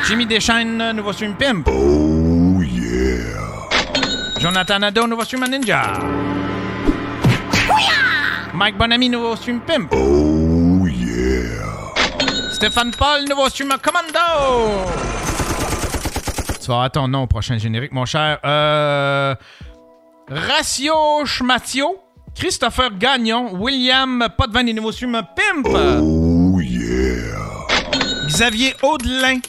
[0.06, 1.68] Jimmy Deschaines, nouveau Stream Pimp.
[1.68, 2.19] Oh.
[4.40, 5.98] Jonathan Nadeau, nouveau Stream Ninja.
[8.54, 9.92] Mike Bonamy, nouveau Stream Pimp.
[9.92, 11.92] Oh yeah.
[12.50, 14.88] Stéphane Paul, nouveau Stream Commando.
[16.58, 18.38] Tu vas ton nom au prochain générique, mon cher.
[18.44, 19.34] Euh.
[20.30, 21.98] Ratio Schmatio,
[22.34, 25.66] Christopher Gagnon, William Potvin des nouveaux streams Pimp.
[25.66, 27.66] Oh yeah.
[28.26, 29.40] Xavier Audelin,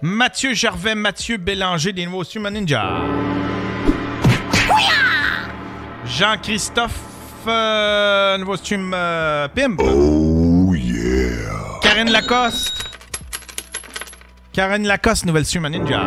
[0.00, 3.02] Mathieu Gervais, Mathieu Bélanger des nouveaux streams Ninja.
[6.10, 6.98] Jean-Christophe,
[7.46, 9.80] euh, nouveau stream euh, Pimp.
[9.80, 11.78] Oh yeah.
[11.80, 12.72] Karine Lacoste.
[14.52, 16.02] Karine Lacoste, nouvelle stream Ninja.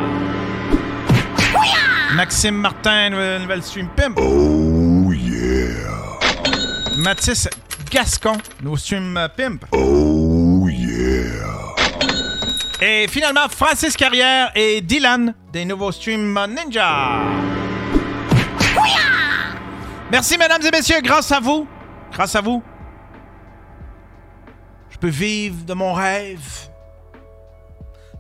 [2.15, 4.19] Maxime Martin, nouvelle, nouvelle stream Pimp.
[4.19, 6.19] Oh yeah.
[6.97, 7.47] Mathis
[7.89, 9.65] Gascon, nouveau stream euh, Pimp.
[9.71, 11.23] Oh yeah.
[12.81, 17.21] Et finalement, Francis Carrière et Dylan, des nouveaux streams Ninja.
[20.13, 21.67] Merci, mesdames et messieurs, grâce à vous,
[22.11, 22.61] grâce à vous,
[24.91, 26.69] je peux vivre de mon rêve.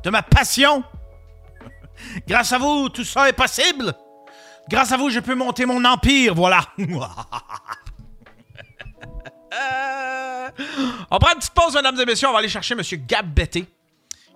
[0.03, 0.83] de ma passion.
[2.27, 3.93] Grâce à vous, tout ça est possible.
[4.67, 6.65] Grâce à vous, je peux monter mon empire, voilà.
[11.11, 12.27] On prend une petite pause, mesdames et messieurs.
[12.27, 12.81] On va aller chercher M.
[13.05, 13.67] Gab Betté,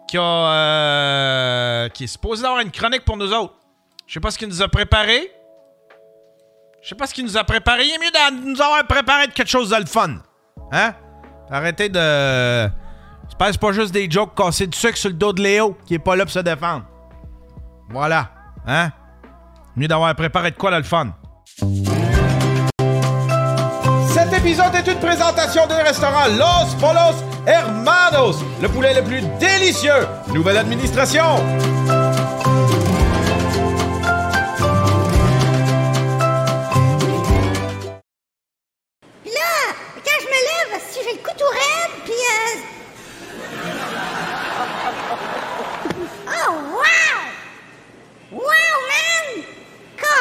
[0.07, 3.55] qui, a, euh, qui est supposé avoir une chronique pour nous autres.
[4.05, 5.31] Je sais pas ce qu'il nous a préparé.
[6.81, 7.83] Je sais pas ce qu'il nous a préparé.
[7.85, 10.17] Il est mieux de nous avoir préparé de quelque chose de le fun.
[10.71, 10.93] Hein?
[11.49, 12.67] Arrêtez de.
[13.37, 15.93] Pas, c'est pas juste des jokes casser du sucre sur le dos de Léo qui
[15.93, 16.85] est pas là pour se défendre.
[17.89, 18.29] Voilà.
[18.65, 18.89] Hein?
[19.75, 21.13] Mieux d'avoir préparé de quoi de le fun.
[24.07, 30.07] Cet épisode est une présentation du restaurant Los Polos Hermanos, le poulet le plus délicieux.
[30.33, 31.37] Nouvelle administration.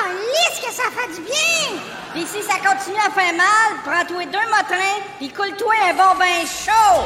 [0.07, 1.80] Calisse que ça fait du bien!
[2.14, 6.44] Puis si ça continue à faire mal, prends-toi deux motrins, puis coule-toi un bon bain
[6.46, 7.02] chaud!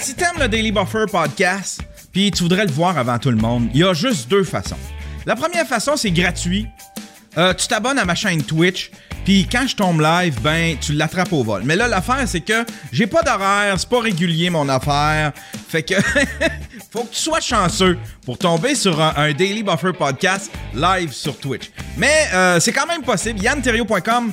[0.00, 3.68] Si t'aimes le Daily Buffer podcast, puis tu voudrais le voir avant tout le monde,
[3.72, 4.78] il y a juste deux façons.
[5.26, 6.66] La première façon, c'est gratuit.
[7.38, 8.90] Euh, tu t'abonnes à ma chaîne Twitch,
[9.24, 11.62] puis quand je tombe live, ben tu l'attrapes au vol.
[11.64, 15.32] Mais là, l'affaire, c'est que j'ai pas d'horaire, c'est pas régulier mon affaire.
[15.68, 15.94] Fait que
[16.92, 21.70] faut que tu sois chanceux pour tomber sur un, Daily Buffer podcast live sur Twitch.
[21.96, 23.40] Mais euh, c'est quand même possible.
[23.42, 24.32] YannTerrio.com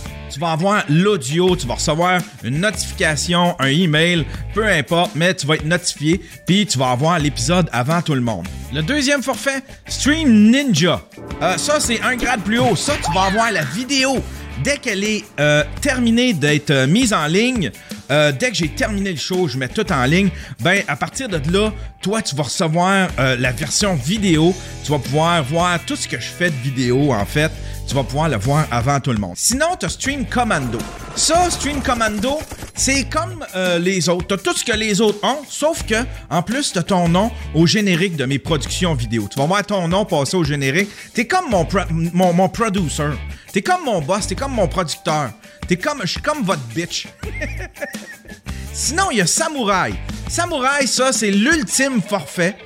[0.31, 5.45] tu vas avoir l'audio, tu vas recevoir une notification, un email, peu importe, mais tu
[5.45, 8.47] vas être notifié, puis tu vas avoir l'épisode avant tout le monde.
[8.73, 11.01] Le deuxième forfait, Stream Ninja.
[11.41, 12.75] Euh, ça, c'est un grade plus haut.
[12.75, 14.23] Ça, tu vas avoir la vidéo.
[14.63, 17.71] Dès qu'elle est euh, terminée d'être euh, mise en ligne,
[18.11, 20.29] euh, dès que j'ai terminé le show, je mets tout en ligne.
[20.59, 24.53] Ben, à partir de là, toi, tu vas recevoir euh, la version vidéo.
[24.83, 27.51] Tu vas pouvoir voir tout ce que je fais de vidéo, en fait.
[27.87, 29.35] Tu vas pouvoir le voir avant tout le monde.
[29.35, 30.79] Sinon, tu as Stream Commando.
[31.15, 32.39] Ça, Stream Commando,
[32.73, 34.27] c'est comme euh, les autres.
[34.27, 35.95] Tu as tout ce que les autres ont, sauf que,
[36.29, 39.27] en plus, tu as ton nom au générique de mes productions vidéo.
[39.31, 40.89] Tu vas voir ton nom passer au générique.
[41.13, 41.67] Tu es comme mon,
[42.13, 43.11] mon, mon producer.
[43.51, 45.31] T'es comme mon boss, t'es comme mon producteur.
[45.71, 47.07] T'es comme, je suis comme votre bitch.
[48.73, 49.93] Sinon, il y a Samouraï.
[50.27, 52.57] Samouraï, ça, c'est l'ultime forfait.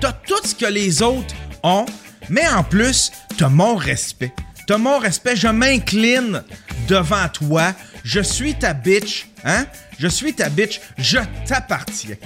[0.00, 1.32] T'as tout ce que les autres
[1.62, 1.86] ont,
[2.28, 4.32] mais en plus, t'as mon respect.
[4.66, 6.42] T'as mon respect, je m'incline
[6.88, 7.72] devant toi.
[8.02, 9.64] Je suis ta bitch, hein?
[10.00, 12.16] Je suis ta bitch, je t'appartiens.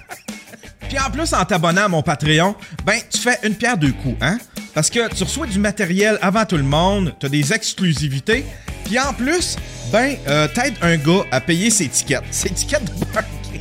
[0.90, 4.18] Puis en plus, en t'abonnant à mon Patreon, ben, tu fais une pierre deux coups,
[4.20, 4.36] hein?
[4.74, 8.44] Parce que tu reçois du matériel avant tout le monde, t'as des exclusivités,
[8.88, 9.56] puis en plus,
[9.92, 12.22] ben, euh, t'aides un gars à payer ses tickets.
[12.30, 13.60] Ses tickets de parking.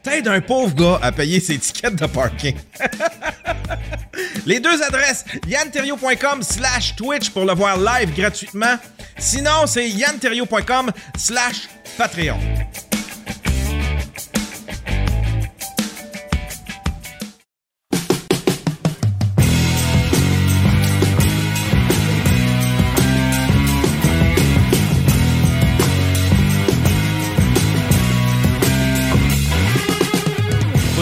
[0.00, 2.54] T'aides un pauvre gars à payer ses tickets de parking.
[4.46, 8.76] Les deux adresses, yanterio.com slash Twitch pour le voir live gratuitement.
[9.18, 12.38] Sinon, c'est yanterio.com slash Patreon.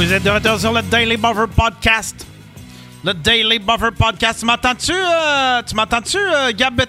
[0.06, 2.24] Vous êtes de retour sur le Daily Buffer Podcast.
[3.02, 4.38] Le Daily Buffer Podcast.
[4.38, 6.80] Tu m'entends-tu, euh, tu m'entends-tu, euh, Gab?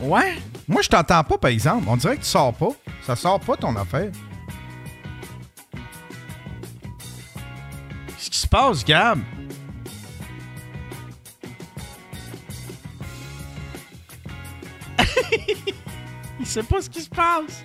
[0.00, 0.38] Ouais.
[0.66, 1.84] Moi, je t'entends pas, par exemple.
[1.86, 2.70] On dirait que tu sors pas.
[3.06, 4.10] Ça sort pas ton affaire.
[8.16, 9.18] Qu'est-ce qui se passe, Gab?
[16.40, 17.62] Il sait pas ce qui se passe.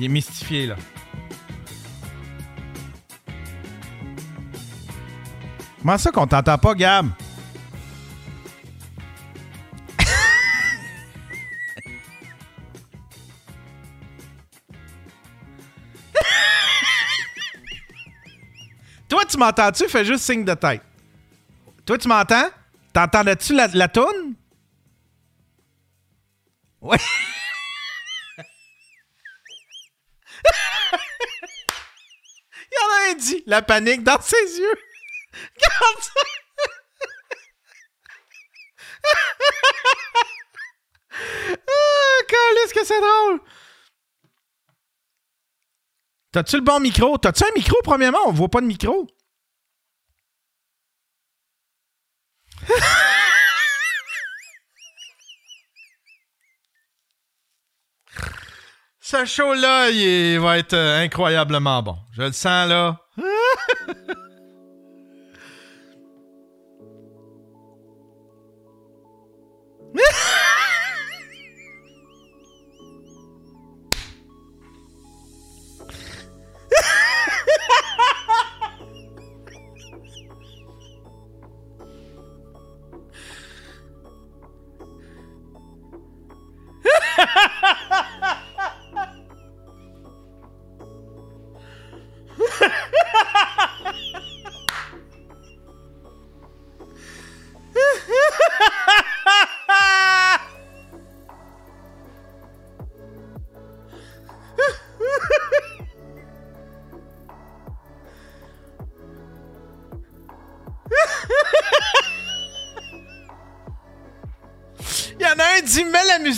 [0.00, 0.76] Il est mystifié, là.
[5.78, 7.10] Comment ça qu'on t'entend pas, Gab?
[19.06, 19.86] Toi, tu m'entends-tu?
[19.86, 20.80] Fais juste signe de tête.
[21.84, 22.48] Toi, tu m'entends?
[22.94, 24.34] T'entendais-tu la, la toune?
[26.80, 26.96] Ouais.
[32.72, 34.74] Il y en a un dit, la panique dans ses yeux.
[35.32, 36.12] Regarde ça.
[41.66, 43.40] ah, est-ce que c'est drôle.
[46.32, 47.18] T'as-tu le bon micro?
[47.18, 48.20] T'as-tu un micro, premièrement?
[48.26, 49.06] On voit pas de micro.
[59.10, 61.96] Ce show-là, il va être euh, incroyablement bon.
[62.12, 62.96] Je le sens, là.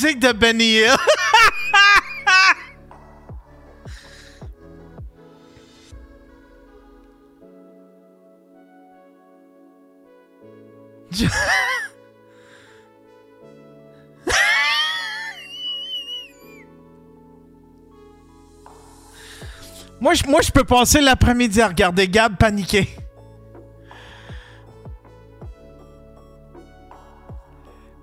[0.02, 0.96] De Benny Hill.
[20.00, 22.88] moi, je, moi, je peux passer l'après-midi à regarder Gab paniquer.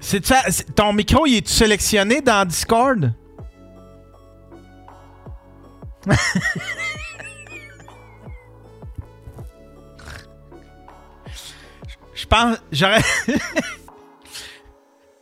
[0.10, 0.41] C'est ça,
[0.76, 3.14] ton micro, il est sélectionné dans Discord?
[12.16, 13.01] Je pense, j'aurais.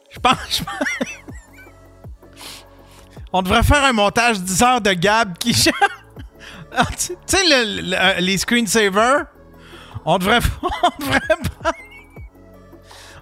[0.10, 0.64] Je pense,
[3.32, 5.74] On devrait faire un montage 10 heures de Gab qui chante.
[6.76, 9.26] Ah, Tu sais, le- les screensavers?
[10.06, 10.40] On devrait,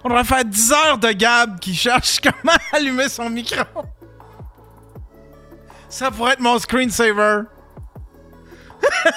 [0.06, 3.64] on devrait faire 10 heures de Gab qui cherche comment allumer son micro.
[5.88, 7.42] Ça pourrait être mon screensaver.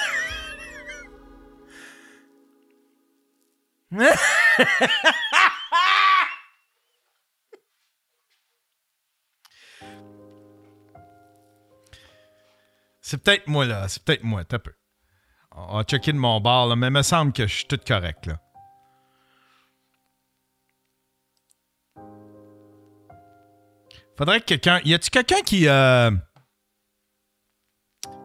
[13.00, 13.86] C'est peut-être moi, là.
[13.88, 14.44] C'est peut-être moi.
[14.44, 14.72] T'as peu.
[15.52, 17.78] On va checker de mon bar, là, mais il me semble que je suis tout
[17.86, 18.40] correct, là.
[24.20, 24.80] Faudrait que quelqu'un.
[24.84, 25.66] Y a-tu quelqu'un qui.
[25.66, 26.10] Euh...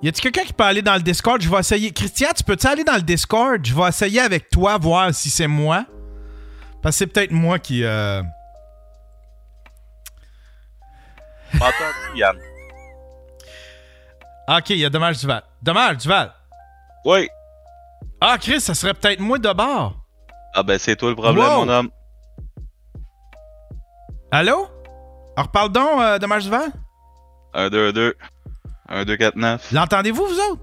[0.02, 1.42] Y a-tu quelqu'un qui peut aller dans le Discord?
[1.42, 1.90] Je vais essayer.
[1.94, 3.66] Christian, tu peux-tu aller dans le Discord?
[3.66, 5.86] Je vais essayer avec toi, voir si c'est moi.
[6.84, 7.86] Parce que c'est peut-être moi qui.
[7.86, 8.22] Euh...
[12.14, 12.38] Yann.
[14.50, 15.44] Ok, il y a Dommage Duval.
[15.62, 16.34] Dommage Duval.
[17.06, 17.30] Oui.
[18.20, 19.96] Ah, Chris, ça serait peut-être moi de bord.
[20.54, 21.64] Ah ben c'est toi le problème, Wow.
[21.66, 21.90] mon homme.
[24.32, 24.68] Allô?
[25.38, 26.72] On reparle donc, euh, Dommage Duval?
[27.54, 28.16] 1, 2, 2.
[28.90, 29.72] 1, 2, 4, 9.
[29.72, 30.62] L'entendez-vous, vous autres?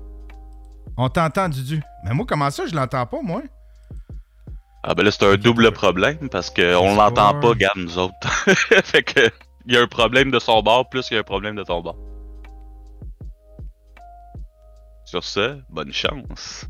[0.97, 1.83] On t'entend, Dudu.
[2.05, 3.43] Mais moi, comment ça, je l'entends pas, moi?
[4.85, 8.29] Ah ben là, c'est un double problème parce qu'on l'entend pas, Gab, nous autres.
[8.85, 9.31] fait que,
[9.67, 11.63] il y a un problème de son bord plus qu'il y a un problème de
[11.63, 11.97] ton bord.
[15.05, 16.67] Sur ce, bonne chance.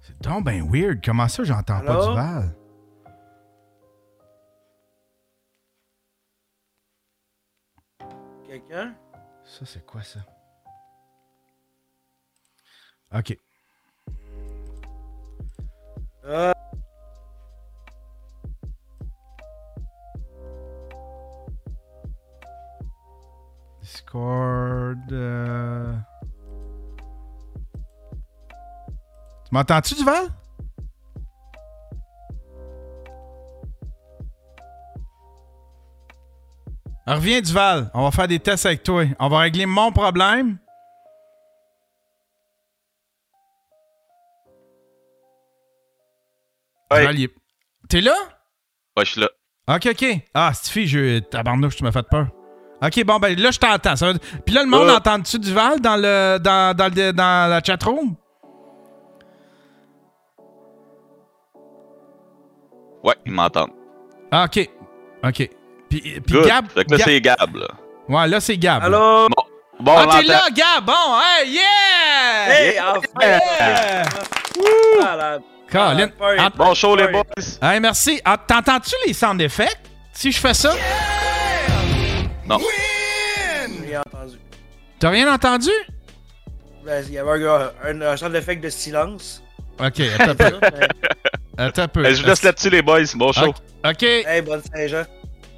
[0.00, 1.00] C'est donc ben weird.
[1.04, 2.08] Comment ça, j'entends pas Allô?
[2.08, 2.56] Duval?
[8.50, 8.96] Quelqu'un?
[9.44, 10.18] Ça, c'est quoi, ça?
[13.14, 13.38] OK.
[16.24, 16.52] Euh,
[23.82, 25.12] Discord.
[25.12, 25.94] euh.
[29.44, 30.26] Tu m'entends-tu, Duval?
[37.10, 39.04] Reviens Duval, on va faire des tests avec toi.
[39.18, 40.58] On va régler mon problème.
[46.92, 47.00] Ouais.
[47.00, 47.34] Duval, est...
[47.88, 48.14] T'es là?
[48.96, 49.28] Ouais, je suis là.
[49.68, 50.06] Ok, ok.
[50.34, 51.18] Ah, cette fille, je...
[51.18, 52.28] tabarnouche, tu m'as fait peur.
[52.80, 53.94] OK, bon, ben là, je t'entends.
[54.46, 54.94] Puis là, le monde ouais.
[54.94, 58.14] entend-tu Duval dans, le, dans, dans, la chatroom?
[63.02, 63.72] Ouais, ils m'entendent.
[64.30, 64.70] Ah, OK.
[65.24, 65.50] OK.
[65.90, 66.46] Puis, puis Good.
[66.46, 66.68] Gab.
[66.70, 67.66] Fait que là, Gab- c'est Gab, là.
[68.08, 68.82] Ouais, là, c'est Gab.
[68.84, 69.28] Allô?
[69.28, 69.42] Bon,
[69.80, 70.84] bon ah, on t'es là, Gab!
[70.86, 72.48] Bon, hey, yeah!
[72.48, 73.38] Hey, enfin!
[73.60, 74.02] Yeah!
[75.00, 75.42] Malade.
[75.70, 76.10] Colin.
[76.38, 77.22] Ah, Bon show, les boys.
[77.62, 78.20] Hey, merci.
[78.24, 79.78] Ah, T'entends-tu les sound effects?
[80.12, 80.74] Si je fais ça?
[82.46, 82.58] Non.
[83.86, 84.38] J'ai entendu.
[84.98, 85.70] T'as rien entendu?
[86.84, 89.42] Ben, il y avait un, un, un son d'effet de silence.
[89.78, 90.58] OK, attends un peu.
[91.58, 92.02] Attends un peu.
[92.02, 93.02] Ben, je vous laisse là-dessus, les boys.
[93.16, 93.48] Bon show.
[93.48, 93.56] OK.
[93.84, 94.02] OK.
[94.02, 95.04] Hey, bonne Saint-Jean.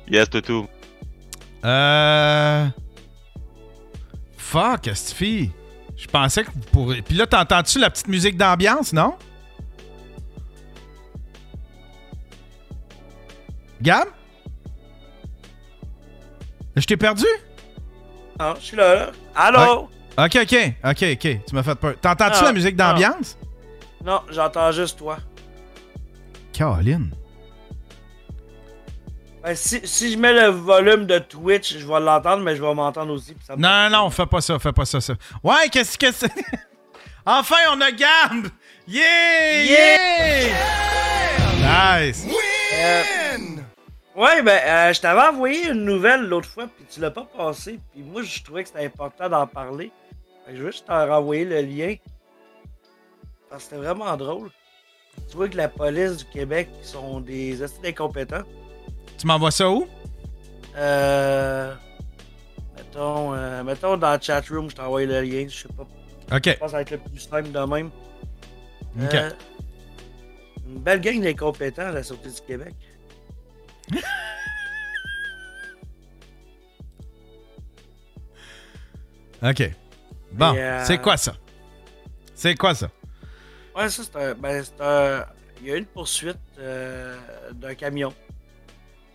[0.08, 0.66] Yes, toutou.
[1.64, 2.66] Euh.
[4.36, 5.50] Fuck, Estifi.
[5.96, 7.02] Je pensais que vous pourriez.
[7.02, 9.14] Puis là, t'entends-tu la petite musique d'ambiance, non?
[13.80, 14.08] Gab?
[16.76, 17.26] Je t'ai perdu?
[18.38, 19.12] Non, je suis là, là.
[19.34, 19.88] Allô?
[20.18, 21.44] Ok, ok, ok, ok.
[21.46, 21.94] Tu m'as fait peur.
[22.00, 23.38] T'entends-tu la musique d'ambiance?
[24.04, 25.18] Non, j'entends juste toi.
[26.52, 27.10] Caroline.
[29.42, 32.74] Ben, si, si je mets le volume de Twitch, je vais l'entendre, mais je vais
[32.74, 33.34] m'entendre aussi.
[33.34, 35.00] puis ça me- Non, non, non, fais pas ça, fais pas ça.
[35.00, 35.14] ça.
[35.42, 36.30] Ouais, qu'est-ce que c'est?
[37.26, 38.46] enfin, on a Gab!
[38.86, 39.64] Yeah!
[39.64, 40.52] Yeah!
[42.00, 42.26] Nice!
[42.74, 43.38] Euh,
[44.16, 47.80] ouais, ben, euh, je t'avais envoyé une nouvelle l'autre fois, puis tu l'as pas passé.
[47.92, 49.90] Puis moi, je trouvais que c'était important d'en parler.
[50.48, 51.94] Je veux juste t'en renvoyer le lien.
[53.50, 54.50] Parce que c'était vraiment drôle.
[55.30, 58.42] Tu vois que la police du Québec sont des hosties incompétents.
[59.22, 59.86] Tu m'envoies ça où?
[60.76, 61.72] Euh.
[62.76, 65.46] Mettons, euh, mettons dans le chatroom, je t'envoie le lien.
[65.48, 65.86] Je sais pas.
[66.36, 66.42] Ok.
[66.46, 67.86] Je pense que ça va être le plus simple de même.
[69.00, 69.14] Ok.
[69.14, 69.30] Euh,
[70.66, 72.74] une belle gang d'incompétents à la Sûreté du Québec.
[79.44, 79.72] Ok.
[80.32, 81.34] Bon, euh, c'est quoi ça?
[82.34, 82.88] C'est quoi ça?
[83.76, 84.34] Ouais, ça, c'est un.
[84.34, 85.26] Ben, c'est un.
[85.60, 86.38] Il y a eu une poursuite
[87.52, 88.12] d'un camion.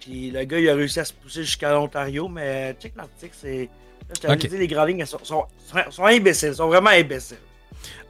[0.08, 3.70] Puis le gars, il a réussi à se pousser jusqu'à l'Ontario, mais check l'article, c'est.
[4.08, 4.48] Là, je t'avais Ok.
[4.50, 7.38] dit, les grandes lignes, elles sont, sont, sont- sont imbéciles, sont vraiment imbéciles.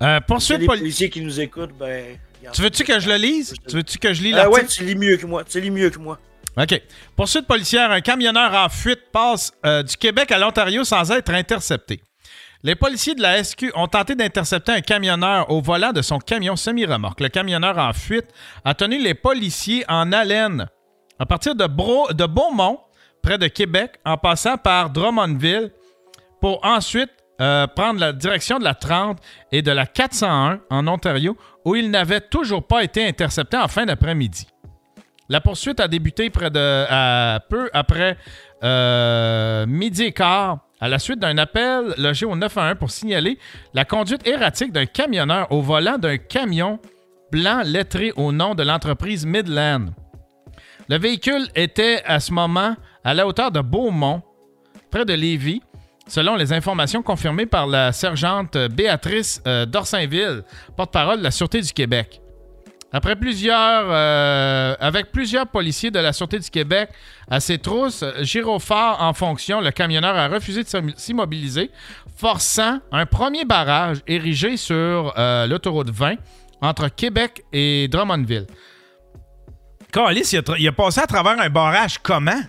[0.01, 2.17] Euh, poursuite les poli- policiers qui nous écoutent, ben.
[2.53, 3.55] Tu veux-tu que je le lise?
[3.67, 4.61] Tu veux-tu que je lis Euh, l'article?
[4.61, 5.43] ouais, tu lis mieux que moi.
[5.43, 6.19] Tu lis mieux que moi.
[6.55, 6.81] OK.
[7.15, 11.99] Poursuite policière, un camionneur en fuite passe euh, du Québec à l'Ontario sans être intercepté.
[12.63, 16.55] Les policiers de la SQ ont tenté d'intercepter un camionneur au volant de son camion
[16.55, 17.21] semi-remorque.
[17.21, 18.25] Le camionneur en fuite
[18.65, 20.67] a tenu les policiers en haleine
[21.20, 22.80] à partir de, Beaumont,
[23.22, 25.72] près de Québec, en passant par Drummondville,
[26.39, 27.11] pour ensuite
[27.41, 29.20] euh, prendre la direction de la 30
[29.51, 33.86] et de la 401 en Ontario, où il n'avait toujours pas été intercepté en fin
[33.86, 34.47] d'après-midi.
[35.30, 38.18] La poursuite a débuté peu après
[38.63, 43.38] euh, midi et quart à la suite d'un appel logé au 911 pour signaler
[43.74, 46.80] la conduite erratique d'un camionneur au volant d'un camion
[47.32, 49.88] blanc lettré au nom de l'entreprise Midland.
[50.89, 54.21] Le véhicule était à ce moment à la hauteur de Beaumont,
[54.91, 55.61] près de Lévis,
[56.07, 60.43] selon les informations confirmées par la sergente Béatrice euh, Dorsainville,
[60.77, 62.21] porte-parole de la Sûreté du Québec.
[62.93, 66.89] Après plusieurs, euh, avec plusieurs policiers de la Sûreté du Québec
[67.29, 71.69] à ses trousses, gyrophare en fonction, le camionneur a refusé de s'im- s'immobiliser,
[72.15, 76.15] forçant un premier barrage érigé sur euh, l'autoroute 20
[76.61, 78.47] entre Québec et Drummondville.
[79.91, 82.39] Carlis, il a, tra- il a passé à travers un barrage comment?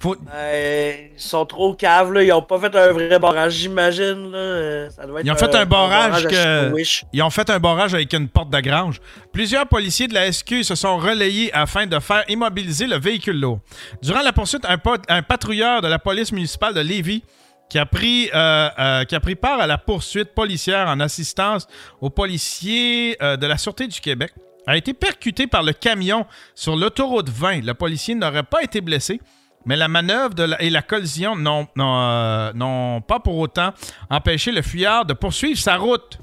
[0.00, 2.24] Faut- Euh, ils sont trop caves, là.
[2.24, 4.32] Ils ont pas fait un vrai barrage, j'imagine.
[4.32, 4.38] là.
[4.38, 6.72] Euh, Ça doit être Ils ont fait un barrage que.
[6.72, 7.04] Wish.
[7.12, 9.00] Ils ont fait un barrage avec une porte de grange.
[9.32, 13.60] Plusieurs policiers de la SQ se sont relayés afin de faire immobiliser le véhicule lourd.
[14.02, 17.22] Durant la poursuite, un, pot- un patrouilleur de la police municipale de Lévis
[17.70, 21.68] qui a, pris, euh, euh, qui a pris part à la poursuite policière en assistance
[22.00, 24.32] aux policiers euh, de la Sûreté du Québec
[24.66, 27.64] a été percuté par le camion sur l'autoroute 20.
[27.64, 29.20] Le policier n'aurait pas été blessé,
[29.66, 33.72] mais la manœuvre de la- et la collision n'ont euh, n'ont pas pour autant
[34.10, 36.18] empêché le fuyard de poursuivre sa route.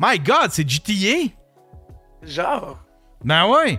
[0.00, 1.30] My God, c'est GTA!
[2.22, 2.78] Genre.
[3.24, 3.78] Ben oui!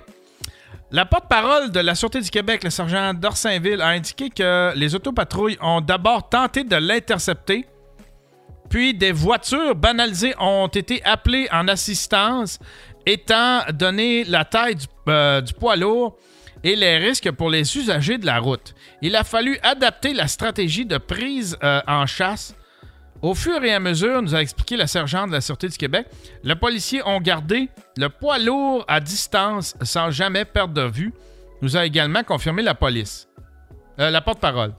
[0.91, 5.57] La porte-parole de la Sûreté du Québec, le sergent d'Orsainville, a indiqué que les autopatrouilles
[5.61, 7.67] ont d'abord tenté de l'intercepter,
[8.69, 12.57] puis des voitures banalisées ont été appelées en assistance,
[13.05, 16.17] étant donné la taille du, euh, du poids lourd
[16.63, 18.73] et les risques pour les usagers de la route.
[19.01, 22.55] Il a fallu adapter la stratégie de prise euh, en chasse
[23.21, 26.07] au fur et à mesure, nous a expliqué la sergente de la Sûreté du Québec,
[26.43, 31.13] les policiers ont gardé le poids lourd à distance sans jamais perdre de vue,
[31.61, 33.27] nous a également confirmé la police.
[33.99, 34.73] Euh, la porte-parole.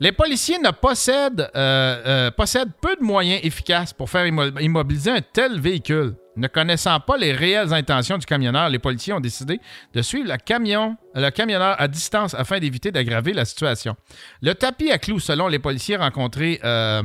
[0.00, 5.10] Les policiers ne possèdent, euh, euh, possèdent peu de moyens efficaces pour faire immo- immobiliser
[5.10, 6.14] un tel véhicule.
[6.36, 9.58] Ne connaissant pas les réelles intentions du camionneur, les policiers ont décidé
[9.92, 13.96] de suivre la camion, le camionneur à distance afin d'éviter d'aggraver la situation.
[14.40, 17.02] Le tapis à clous, selon les policiers rencontrés, euh,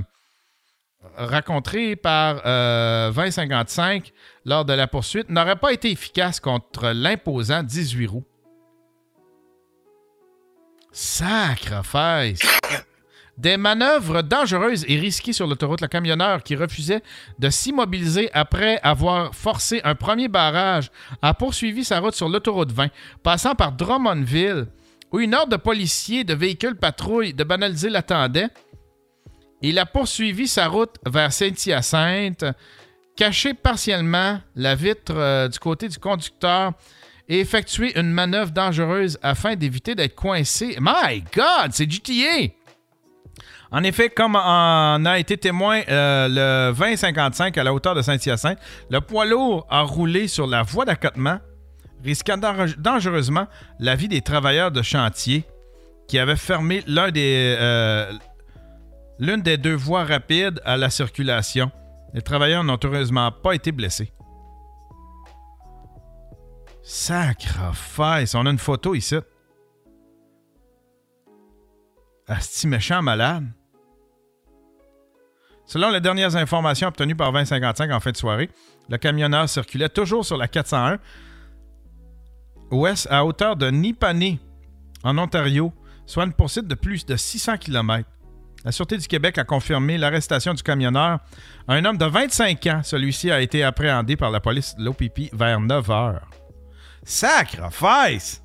[1.18, 4.12] rencontrés par euh, 2055
[4.46, 8.26] lors de la poursuite, n'aurait pas été efficace contre l'imposant 18 roues.
[10.94, 12.40] Sacrifice!
[13.36, 17.02] Des manœuvres dangereuses et risquées sur l'autoroute, le camionneur qui refusait
[17.40, 20.92] de s'immobiliser après avoir forcé un premier barrage
[21.24, 22.90] a poursuivi sa route sur l'autoroute 20,
[23.24, 24.68] passant par Drummondville,
[25.12, 28.50] où une ordre de policiers de véhicules patrouille de banaliser l'attendait.
[29.64, 32.46] Il a poursuivi sa route vers Saint-Hyacinthe,
[33.16, 36.74] caché partiellement la vitre euh, du côté du conducteur
[37.30, 40.78] et effectué une manœuvre dangereuse afin d'éviter d'être coincé.
[40.80, 42.52] My God, c'est GTA!
[43.72, 46.28] En effet, comme en a été témoin euh,
[46.70, 48.60] le 2055 à la hauteur de Saint-Hyacinthe,
[48.92, 51.40] le poids lourd a roulé sur la voie d'accotement,
[52.04, 53.48] risquant dange- dangereusement
[53.80, 55.44] la vie des travailleurs de chantier
[56.08, 58.12] qui avaient fermé l'un euh,
[59.18, 61.72] l'une des deux voies rapides à la circulation.
[62.14, 64.12] Les travailleurs n'ont heureusement pas été blessés.
[66.84, 69.16] Sacrifice, on a une photo ici.
[72.28, 73.46] Asti méchant malade.
[75.66, 78.50] Selon les dernières informations obtenues par 2055 en fin de soirée,
[78.90, 81.00] le camionneur circulait toujours sur la 401
[82.72, 84.40] ouest à hauteur de Nippani,
[85.04, 85.72] en Ontario,
[86.06, 88.10] soit une poursuite de plus de 600 km.
[88.66, 91.20] La Sûreté du Québec a confirmé l'arrestation du camionneur.
[91.68, 95.60] Un homme de 25 ans, celui-ci a été appréhendé par la police de l'OPP vers
[95.60, 96.30] 9 heures.
[97.06, 98.42] Sacrifice!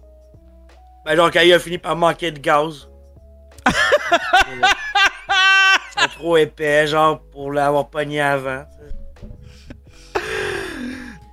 [1.05, 2.89] Ben donc, il a fini par manquer de gaz.
[5.99, 8.65] C'est trop épais, genre, pour l'avoir pogné avant.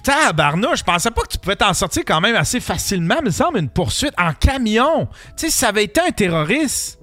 [0.04, 3.26] Tabarnouche, je pensais pas que tu pouvais t'en sortir quand même assez facilement, mais il
[3.26, 5.08] me semble une poursuite en camion.
[5.36, 7.00] Tu sais, si ça avait été un terroriste,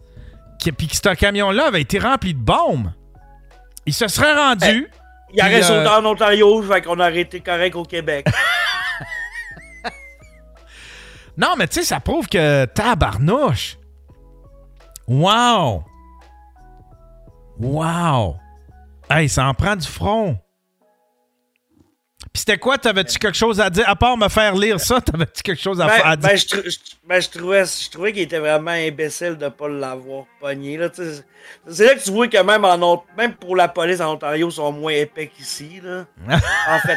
[0.58, 2.92] qui- puis que ce camion-là avait été rempli de bombes,
[3.86, 4.88] il se serait rendu.
[5.34, 8.26] Il aurait puis, sauté euh, en Ontario, fait qu'on aurait été correct au Québec.
[11.36, 13.78] Non, mais tu sais, ça prouve que tabarnouche.
[15.08, 15.84] Wow!
[17.58, 18.36] Wow!
[19.10, 20.38] Hey, ça en prend du front.
[22.32, 22.78] Puis c'était quoi?
[22.78, 23.86] T'avais-tu quelque chose à dire?
[23.88, 26.30] À part me faire lire ça, t'avais-tu quelque chose à, Ben, à dire?
[26.30, 29.68] ben, je, tr- je- ben, je trouvais, je trouvais qu'il était vraiment imbécile de pas
[29.68, 30.78] l'avoir pogné.
[31.68, 34.52] C'est là que tu vois que même, en même pour la police en Ontario, ils
[34.52, 35.80] sont moins épais qu'ici.
[35.82, 36.06] Là.
[36.68, 36.96] en fait,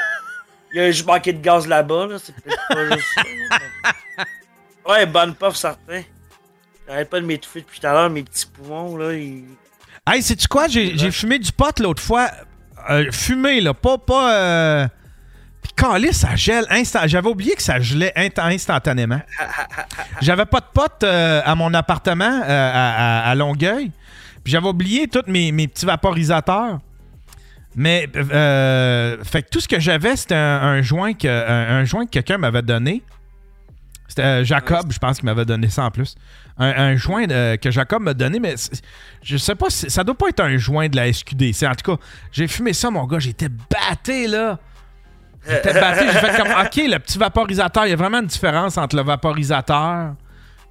[0.76, 2.07] il y a juste manqué de gaz là-bas.
[2.07, 2.17] Là.
[2.21, 3.23] C'est peut-être pas juste ça.
[4.88, 6.03] Ouais, bonne puff, certain.
[6.88, 8.97] J'arrête pas de m'étouffer depuis tout à l'heure, mes petits poumons.
[8.97, 9.45] Là, ils...
[10.05, 10.67] Hey, sais-tu quoi?
[10.67, 12.30] J'ai fumé du pot l'autre fois.
[12.89, 13.73] Euh, fumé, là.
[13.73, 13.97] Pas.
[13.97, 14.88] pas euh...
[15.63, 16.99] Puis, calé, ça gèle instant.
[17.05, 19.21] J'avais oublié que ça gelait instantanément.
[20.21, 23.91] J'avais pas de pot euh, à mon appartement euh, à Longueuil.
[24.43, 26.80] Puis, j'avais oublié tous mes, mes petits vaporisateurs.
[27.76, 31.84] Mais, euh, fait que tout ce que j'avais, c'était un, un joint que, un, un
[31.86, 33.03] joint que quelqu'un m'avait donné.
[34.07, 36.15] C'était euh, Jacob, je pense, qui m'avait donné ça en plus.
[36.57, 38.55] Un, un joint de- que Jacob m'a donné, mais
[39.21, 41.63] je sais pas, si- ça doit pas être un joint de la SQDC.
[41.67, 42.01] En tout cas,
[42.32, 44.57] j'ai fumé ça, mon gars, j'étais batté, là.
[45.45, 48.78] J'étais batté, j'ai fait comme, OK, le petit vaporisateur, il y a vraiment une différence
[48.78, 50.13] entre le vaporisateur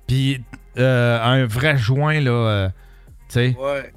[0.06, 0.42] puis
[0.78, 2.68] euh, un vrai joint, là, euh,
[3.28, 3.56] tu sais.
[3.58, 3.92] Ouais.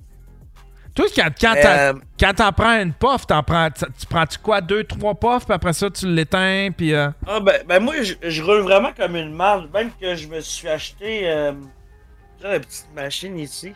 [0.97, 1.93] Toi, quand, quand, Euh,
[2.33, 4.61] t'en prends une t'en prends, tu tu prends-tu quoi?
[4.61, 6.95] Deux, trois puffs, puis après ça, tu l'éteins, puis...
[6.95, 9.71] euh, Ah, ben, ben moi, je, je roule vraiment comme une marde.
[9.71, 13.75] Même que je me suis acheté euh, une petite machine ici.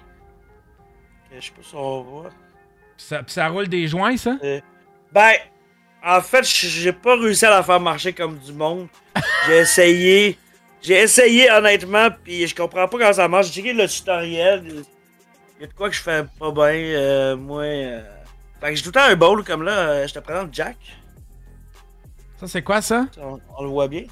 [1.29, 2.29] Que je sais pas si on voit.
[2.97, 4.35] Puis ça, ça roule des joints, ça?
[5.11, 5.33] Ben,
[6.03, 8.87] en fait, j'ai pas réussi à la faire marcher comme du monde.
[9.45, 10.37] J'ai essayé.
[10.81, 13.51] J'ai essayé honnêtement, puis je comprends pas comment ça marche.
[13.51, 14.83] J'ai le tutoriel.
[15.61, 17.61] Y a de quoi que je fais pas bien, euh, moi.
[17.63, 18.01] euh.
[18.59, 19.71] Fait que j'ai tout le temps un bowl comme là.
[19.71, 20.75] euh, je te présente Jack.
[22.39, 23.05] Ça, c'est quoi, ça?
[23.21, 24.03] On, on le voit bien.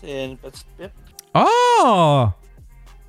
[0.00, 0.90] C'est une petite pipe.
[1.34, 2.26] Oh!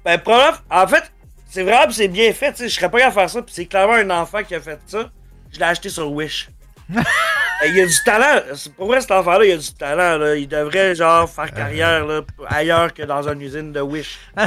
[0.05, 1.11] Ben, problème, en fait,
[1.49, 3.41] c'est vrai, pis c'est bien fait, tu sais, je serais pas capable de faire ça,
[3.41, 5.09] pis c'est clairement un enfant qui a fait ça.
[5.51, 6.49] Je l'ai acheté sur Wish.
[7.63, 8.41] Ben, il a du talent,
[8.75, 10.35] pour vrai cet enfant-là, il a du talent, là.
[10.35, 14.19] Il devrait, genre, faire carrière, là, ailleurs que dans une usine de Wish.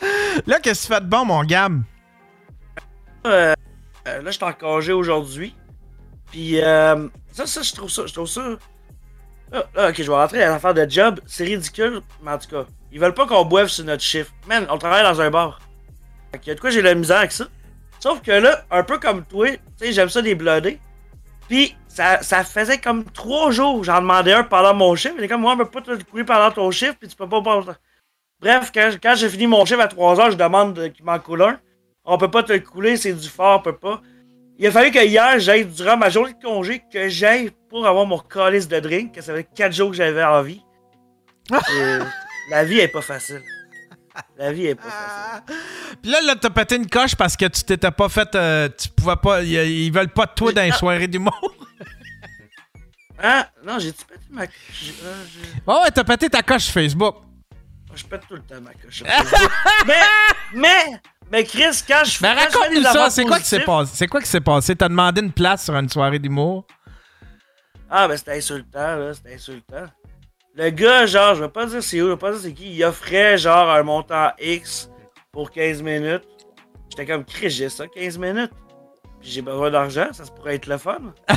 [0.46, 1.82] Là, qu'est-ce que tu fais de bon, mon Gab?
[3.26, 3.54] Euh,
[4.08, 5.54] euh, là, je suis en congé aujourd'hui.
[6.30, 8.56] Puis, euh, ça, ça, je trouve ça, je trouve ça.
[9.52, 11.20] Là, ok, je vais rentrer à l'affaire de job.
[11.26, 14.32] C'est ridicule, mais en tout cas, Ils veulent pas qu'on boive sur notre chiffre.
[14.48, 15.60] Man, on travaille dans un bar.
[16.32, 17.46] Fait que, de quoi j'ai la misère avec ça?
[18.00, 20.78] Sauf que là, un peu comme toi, tu sais, j'aime ça des blodés.
[21.48, 25.14] Puis, ça, ça faisait comme trois jours, j'en demandais un pendant mon chiffre.
[25.18, 27.16] Il est comme, moi, on peut pas te le couler pendant ton chiffre, puis tu
[27.16, 27.40] peux pas.
[28.44, 31.18] Bref, quand, quand j'ai fini mon chiffre à 3 heures, je demande de- qu'il m'en
[31.18, 31.58] coule un.
[32.04, 34.02] On peut pas te le couler, c'est du fort, on peut pas.
[34.58, 38.04] Il a fallu que hier, j'aille durant ma journée de congé, que j'aille pour avoir
[38.04, 40.60] mon calice de drink, que ça fait 4 jours que j'avais envie.
[41.50, 41.98] Et
[42.50, 43.40] la vie est pas facile.
[44.36, 45.56] La vie est pas facile.
[46.02, 48.34] Puis là, là, t'as pété une coche parce que tu t'étais pas fait.
[48.34, 49.42] euh, tu pouvais pas.
[49.42, 51.40] Ils, veulent pas de toi dans les soirées d'humour.
[53.22, 53.46] Hein?
[53.64, 54.46] Non, j'ai-tu pété ma euh,
[55.66, 57.16] Ouais, ouais, t'as pété ta coche Facebook.
[57.94, 59.02] Je pète tout le temps ma coche.
[59.86, 60.00] mais,
[60.54, 63.92] mais, mais Chris, quand je Mais fais raconte-nous des ça, c'est quoi qui s'est passé?
[63.94, 64.76] C'est quoi qui s'est passé?
[64.76, 66.66] T'as demandé une place sur une soirée d'humour?
[67.90, 69.86] Ah, ben c'était insultant, là, c'était insultant.
[70.56, 72.74] Le gars, genre, je vais pas dire c'est où, je vais pas dire c'est qui,
[72.74, 74.90] il offrait genre un montant X
[75.32, 76.24] pour 15 minutes.
[76.90, 78.52] J'étais comme, Chris, j'ai ça, 15 minutes.
[79.20, 80.98] Puis j'ai besoin d'argent, ça se pourrait être le fun.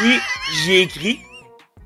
[0.00, 0.18] Puis
[0.64, 1.20] j'ai écrit.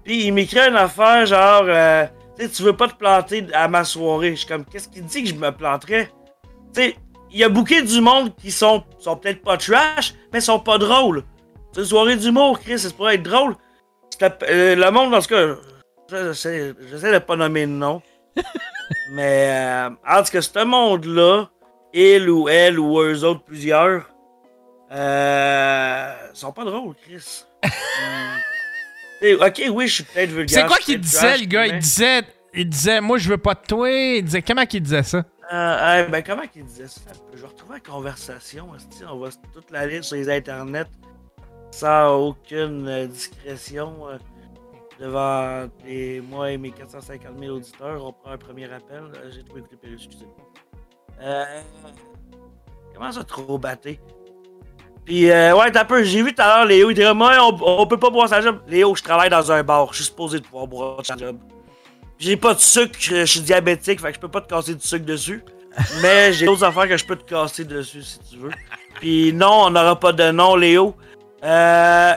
[0.05, 2.07] Puis il m'écrit une affaire genre, euh,
[2.43, 4.30] sais, tu veux pas te planter à ma soirée.
[4.30, 6.11] Je suis comme, qu'est-ce qu'il dit que je me planterais?
[6.74, 6.97] Tu sais,
[7.30, 10.78] il y a bouqué du monde qui sont, sont peut-être pas trash, mais sont pas
[10.78, 11.24] drôles.
[11.72, 13.57] C'est une soirée d'humour, Chris, ça pourrait être drôle.
[14.22, 15.57] Euh, le monde, dans ce cas,
[16.11, 18.01] je- j'essaie j'essaie de pas nommer de nom.
[19.12, 21.49] mais euh, en tout cas, ce monde-là,
[21.93, 24.09] il ou elle ou eux autres, plusieurs,
[24.93, 27.45] euh, sont pas drôles, Chris.
[27.64, 27.70] Hum.
[29.41, 30.61] Ok, oui, je suis peut-être vulgaire.
[30.61, 31.66] C'est quoi qu'il disait, le gars?
[31.66, 32.22] Il disait,
[32.53, 33.91] il disait, moi, je veux pas de toi.
[33.91, 35.25] Il disait, comment qu'il disait ça?
[35.53, 37.01] Euh, ben, comment qu'il disait ça?
[37.35, 38.70] Je vais retrouver la conversation.
[39.11, 40.87] On va toute la lire sur les internets
[41.75, 44.18] sans aucune euh, discrétion euh,
[45.01, 48.05] devant les, moi et mes 450 000 auditeurs.
[48.05, 49.03] On prend un premier appel.
[49.31, 50.27] J'ai trouvé écouter Pérus, excusez.
[51.20, 51.61] Euh,
[52.95, 54.01] comment ça, trop batté?
[55.05, 56.03] Puis, euh, ouais, t'as peu.
[56.03, 58.41] J'ai vu tout à l'heure Léo, il dirait, moi, on, on peut pas boire sa
[58.41, 58.61] job.
[58.69, 59.89] Léo, je travaille dans un bar.
[59.91, 61.37] Je suis supposé de pouvoir boire sa job.
[62.19, 64.87] J'ai pas de sucre, je suis diabétique, fait que je peux pas te casser du
[64.87, 65.43] sucre dessus.
[66.01, 68.51] Mais j'ai d'autres affaires que je peux te casser dessus si tu veux.
[69.01, 70.95] Puis non, on n'aura pas de nom, Léo.
[71.43, 72.15] Euh.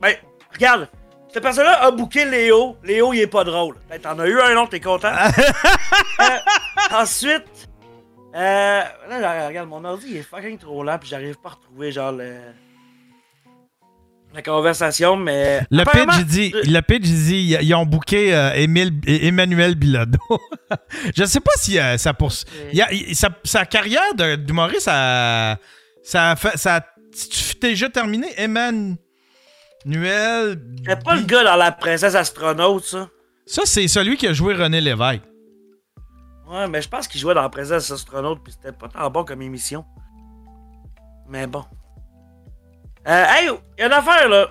[0.00, 0.14] Ben,
[0.52, 0.88] regarde.
[1.32, 2.76] Cette personne-là a booké Léo.
[2.82, 3.76] Léo, il est pas drôle.
[3.88, 5.12] Ben, t'en as eu un autre, t'es content?
[6.20, 6.36] Euh,
[6.92, 7.59] ensuite.
[8.34, 8.82] Euh.
[9.08, 11.90] Là, là, regarde, mon ordi, il est fucking trop lent, puis j'arrive pas à retrouver,
[11.92, 12.36] genre, le.
[14.32, 15.60] La conversation, mais.
[15.72, 19.74] Le apparemment- pitch, il dit, le pitch, il dit, ils ont booké euh, Émile- Emmanuel
[19.74, 20.18] Bilodeau.
[21.16, 22.30] je sais pas si euh, ça pour...
[22.70, 25.58] il y a- il- sa, sa carrière de- d'humoriste, ça,
[26.04, 28.28] ça, a fait- ça a tu- déjà terminé.
[28.36, 28.96] Emmanuel...
[29.84, 33.08] C'est pas le gars dans la princesse astronaute, ça.
[33.46, 35.22] Ça, c'est celui qui a joué René Lévesque.
[36.50, 39.22] Ouais, mais je pense qu'il jouait dans la princesse astronaute, puis c'était pas tant bon
[39.24, 39.84] comme émission.
[41.28, 41.64] Mais bon.
[43.06, 43.48] Euh, hey,
[43.78, 44.48] il y a une affaire, là.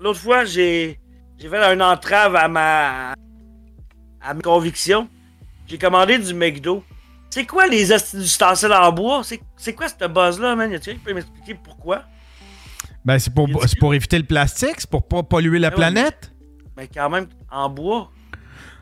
[0.00, 0.98] L'autre fois, j'ai
[1.36, 3.12] j'ai fait une entrave à ma
[4.22, 5.06] à mes convictions.
[5.66, 6.82] J'ai commandé du McDo.
[7.28, 9.22] C'est quoi les ustensiles en bois?
[9.22, 10.78] C'est c'est quoi cette buzz-là, man?
[10.80, 12.04] Qui peut m'expliquer pourquoi?
[13.04, 16.32] Ben, c'est pour, c'est pour éviter le plastique, c'est pour pas polluer la ouais, planète?
[16.74, 18.10] Mais quand même, en bois.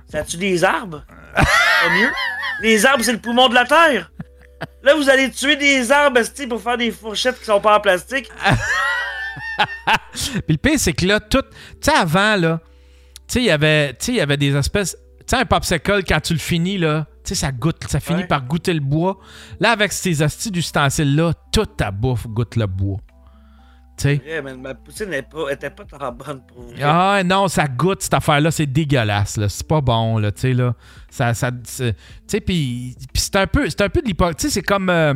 [0.07, 1.05] Ça tue des arbres?
[1.83, 2.11] Pas mieux?
[2.63, 4.11] Les arbres, c'est le poumon de la Terre.
[4.83, 8.31] Là, vous allez tuer des arbres, pour faire des fourchettes qui sont pas en plastique.
[10.13, 11.43] Puis le pire, c'est que là, tout.
[11.43, 11.57] Tu
[11.91, 12.61] sais, avant, là,
[13.29, 14.97] tu sais, il y avait- des espèces.
[15.21, 18.23] Tu sais, un popsicle, quand tu le finis, là, tu sais, ça goûte, ça finit
[18.23, 18.27] Ouais.
[18.27, 19.19] par goûter le bois.
[19.61, 22.99] Là, avec ces astuces d'ustensiles-là, toute ta bouffe goûte le bois.
[24.09, 26.73] Ouais, mais ma poutine n'est pas, tant bonne pour vous.
[26.83, 29.39] Ah non, ça goûte cette affaire-là, c'est dégueulasse.
[29.49, 30.75] C'est pas bon, là, tu sais, là.
[31.11, 31.33] Ça,
[32.45, 34.37] puis c'est un peu, un peu de l'hypocrisie.
[34.37, 35.15] Tu sais, c'est comme, euh,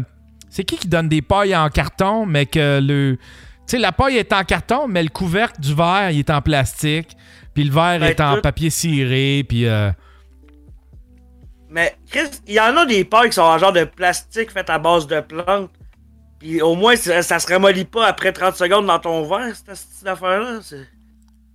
[0.50, 3.22] c'est qui qui donne des pailles en carton, mais que le, tu
[3.66, 7.16] sais, la paille est en carton, mais le couvercle du verre, il est en plastique,
[7.54, 9.90] puis le verre Ben, est en tout- papier ciré, puis euh,
[11.68, 14.68] Mais, Chris, il y en a des pailles qui sont en genre de plastique fait
[14.70, 15.70] à base de plantes.
[16.38, 19.76] Puis au moins, ça, ça se ramollit pas après 30 secondes dans ton verre, cette,
[19.76, 20.60] cette affaire-là.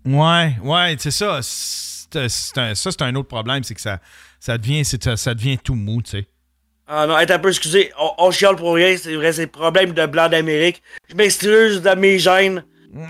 [0.06, 1.40] ouais, ouais, c'est ça.
[1.40, 4.00] Un- ça, c'est un autre problème, c'est que ça,
[4.40, 6.28] ça devient, c'est- ça devient tout mou, tu sais.
[6.88, 9.52] Ah non, être un peu excusé, on, on chiale pour rien, c'est vrai, c'est le
[9.52, 10.82] problème de blanc d'Amérique.
[11.10, 12.66] Je m'excuse de mes gènes.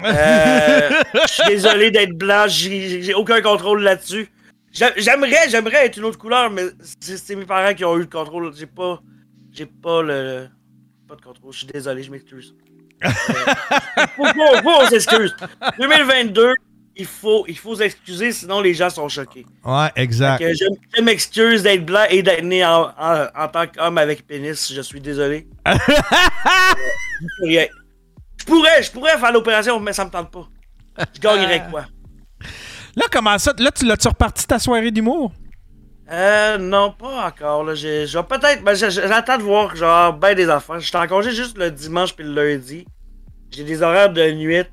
[0.06, 0.89] Euh,
[1.27, 4.30] Je suis désolé d'être blanc, j'ai aucun contrôle là-dessus.
[4.72, 6.65] J'a- J'aimerais, j'aimerais être une autre couleur, mais
[7.02, 8.53] c'est c'est mes parents qui ont eu le contrôle.
[8.56, 9.02] J'ai pas,
[9.52, 10.48] j'ai pas le,
[11.11, 11.51] pas de contrôle.
[11.51, 12.55] Je suis désolé, je m'excuse.
[13.03, 13.09] Euh,
[14.15, 15.35] faut, faut, faut, on s'excuse.
[15.77, 16.53] 2022,
[16.95, 19.45] il faut, il faut s'excuser, sinon les gens sont choqués.
[19.65, 20.39] Ouais, exact.
[20.39, 20.63] Que je,
[20.95, 24.71] je m'excuse d'être blanc et d'être né en, en- en tant qu'homme avec pénis.
[24.73, 25.47] Je suis désolé.
[27.43, 27.65] Euh,
[28.39, 30.47] je pourrais, je pourrais faire l'opération, mais ça me tente pas.
[31.13, 31.85] Je gagnerais quoi?
[32.95, 33.53] Là, comment ça?
[33.59, 35.31] Là, tu l'as-tu reparti ta soirée d'humour?
[36.11, 37.63] Euh, non, pas encore.
[37.63, 37.73] Là.
[37.75, 38.63] J'ai, je vais peut-être.
[38.63, 40.79] Ben, j'ai- j'attends de voir, genre, ben des affaires.
[40.79, 42.85] Je suis en congé juste le dimanche puis le lundi.
[43.51, 44.63] J'ai des horaires de nuit.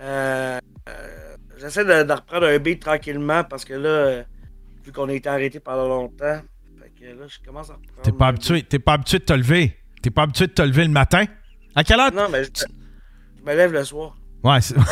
[0.00, 4.22] Euh, euh, j'essaie de, de reprendre un beat tranquillement parce que là, euh,
[4.84, 6.40] vu qu'on a été arrêté pendant longtemps,
[6.80, 8.02] fait que là, je commence à reprendre.
[8.02, 9.76] T'es pas habitué, t'es pas habitué de te lever.
[10.02, 11.24] T'es pas habitué de te lever le matin.
[11.76, 12.12] À quelle heure?
[12.12, 12.50] Non, mais je,
[13.38, 14.16] je me lève le soir.
[14.42, 14.74] Ouais, c'est-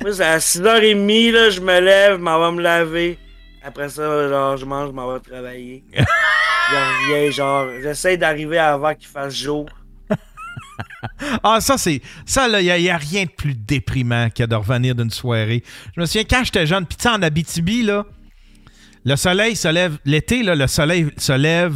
[0.00, 3.18] Moi, c'est à 6h30, là, je me lève, je m'en vais me laver.
[3.62, 5.84] Après ça, genre, je mange, je m'en vais travailler.
[5.92, 9.66] je reviens, genre, j'essaie d'arriver avant qu'il fasse jour.
[11.42, 12.00] Ah, ça, c'est.
[12.26, 15.62] Ça, là, il n'y a, rien de plus déprimant que de revenir d'une soirée.
[15.94, 18.04] Je me souviens quand j'étais jeune, sais, en Abitibi, là,
[19.04, 19.98] le soleil se lève.
[20.04, 21.74] L'été, là, le soleil se lève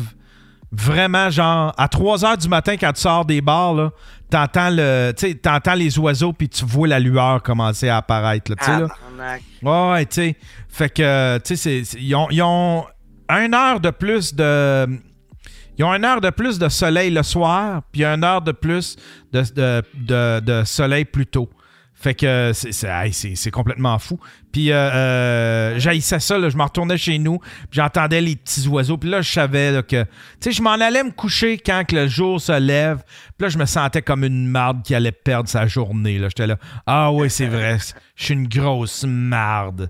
[0.70, 3.90] vraiment, genre, à 3 heures du matin, quand tu sors des bars, là,
[4.32, 8.64] t'entends, le, t'entends les oiseaux, puis tu vois la lueur commencer à apparaître, là, tu
[8.64, 8.88] sais, là.
[9.92, 10.36] Ouais, tu sais.
[10.68, 12.84] Fait que, tu sais, ils ont, ils ont
[13.28, 14.86] une heure de plus de.
[15.78, 18.96] Ils ont une heure de plus de soleil le soir, puis une heure de plus
[19.32, 21.48] de, de, de- de soleil plus tôt.
[22.02, 24.18] Fait que c'est, c'est, complètement fou.
[24.50, 27.38] Puis euh, euh, j'haïssais ça, je me retournais chez nous,
[27.70, 30.02] j'entendais les petits oiseaux, puis là, je savais que...
[30.02, 30.08] Tu
[30.40, 33.04] sais, je m'en allais me coucher quand que le jour se lève,
[33.38, 36.18] puis là, je me sentais comme une marde qui allait perdre sa journée.
[36.20, 36.56] J'étais là,
[36.88, 37.78] ah oui, c'est vrai,
[38.16, 39.88] je suis une grosse marde.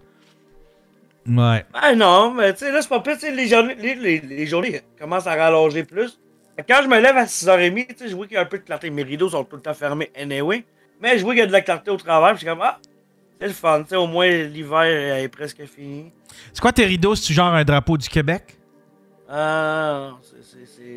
[1.27, 1.65] Ouais.
[1.73, 5.35] Ah non, mais tu sais, là, c'est pas pire, les journées, les, journées commencent à
[5.35, 6.21] rallonger plus.
[6.69, 8.59] Quand je me lève à 6h30, tu sais, je vois qu'il y a un peu
[8.59, 8.91] de clarté.
[8.91, 10.67] Mes rideaux sont tout le temps fermés anyway.
[11.03, 12.63] Mais je vois qu'il y a de la clarté au travail, puis je suis comme,
[12.65, 12.79] ah,
[13.41, 16.13] c'est le fun, tu sais, au moins l'hiver est presque fini.
[16.53, 17.15] C'est quoi tes rideaux?
[17.17, 18.57] C'est-tu genre un drapeau du Québec?
[19.29, 20.39] Ah, c'est-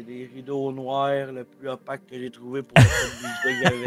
[0.05, 2.83] des rideaux noirs le plus opaque que j'ai trouvé pour le.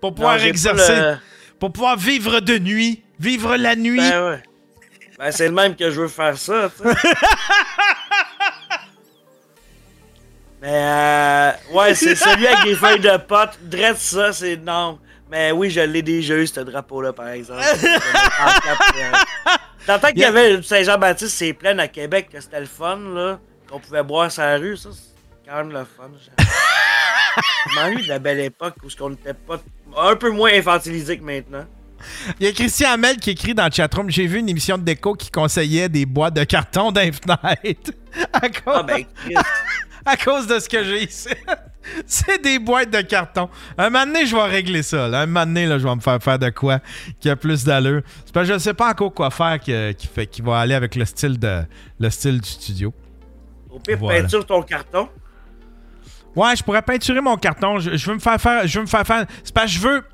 [0.00, 1.16] Pour pouvoir Non, exercer, le-
[1.58, 3.96] pour pouvoir vivre de nuit, vivre la nuit.
[3.98, 4.42] Ben ouais.
[5.18, 6.70] Ben c'est le même que je veux faire ça.
[10.62, 13.58] Mais euh, ouais, c'est celui avec des feuilles de pote.
[13.62, 14.98] Dresse ça, c'est non.
[15.30, 17.62] Mais oui, je l'ai déjà eu, ce drapeau-là, par exemple.
[19.86, 23.38] T'entends qu'il y avait Saint-Jean-Baptiste, c'est plein à Québec, que c'était le fun, là.
[23.68, 26.10] Qu'on pouvait boire la rue, ça, c'est quand même le fun.
[27.74, 29.60] Vraiment eu de la belle époque où on n'était pas
[29.96, 31.66] un peu moins infantilisé que maintenant.
[32.38, 34.82] Il y a Christian Hamel qui écrit dans le chatroom J'ai vu une émission de
[34.82, 37.00] déco qui conseillait des boîtes de carton dans.
[38.32, 39.34] À cause, Ah ben, Chris.
[40.12, 41.28] à cause de ce que j'ai ici.
[42.06, 43.48] C'est des boîtes de carton.
[43.78, 45.06] Un moment donné, je vais régler ça.
[45.06, 45.20] là.
[45.20, 46.80] Un moment donné, là, je vais me faire faire de quoi
[47.20, 48.02] qui a plus d'allure.
[48.24, 50.58] C'est parce que je ne sais pas encore quoi faire qui, qui, fait, qui va
[50.58, 51.62] aller avec le style, de,
[52.00, 52.92] le style du studio.
[53.70, 54.22] Au pire, Voilà.
[54.22, 55.08] peinture ton carton.
[56.34, 57.78] Ouais, je pourrais peinturer mon carton.
[57.78, 58.66] Je, je veux me faire faire.
[58.66, 59.24] Je veux me faire faire.
[59.44, 60.04] C'est parce que je veux.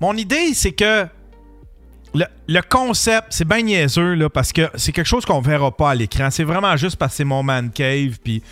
[0.00, 1.06] Mon idée, c'est que
[2.14, 5.90] le, le concept, c'est bien niaiseux, là, parce que c'est quelque chose qu'on verra pas
[5.90, 6.30] à l'écran.
[6.30, 8.18] C'est vraiment juste parce que c'est mon man cave.
[8.24, 8.42] Puis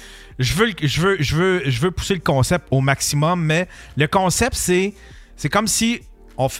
[0.41, 4.09] je veux, je, veux, je, veux, je veux pousser le concept au maximum, mais le
[4.09, 4.95] concept, c'est.
[5.37, 6.01] C'est comme si.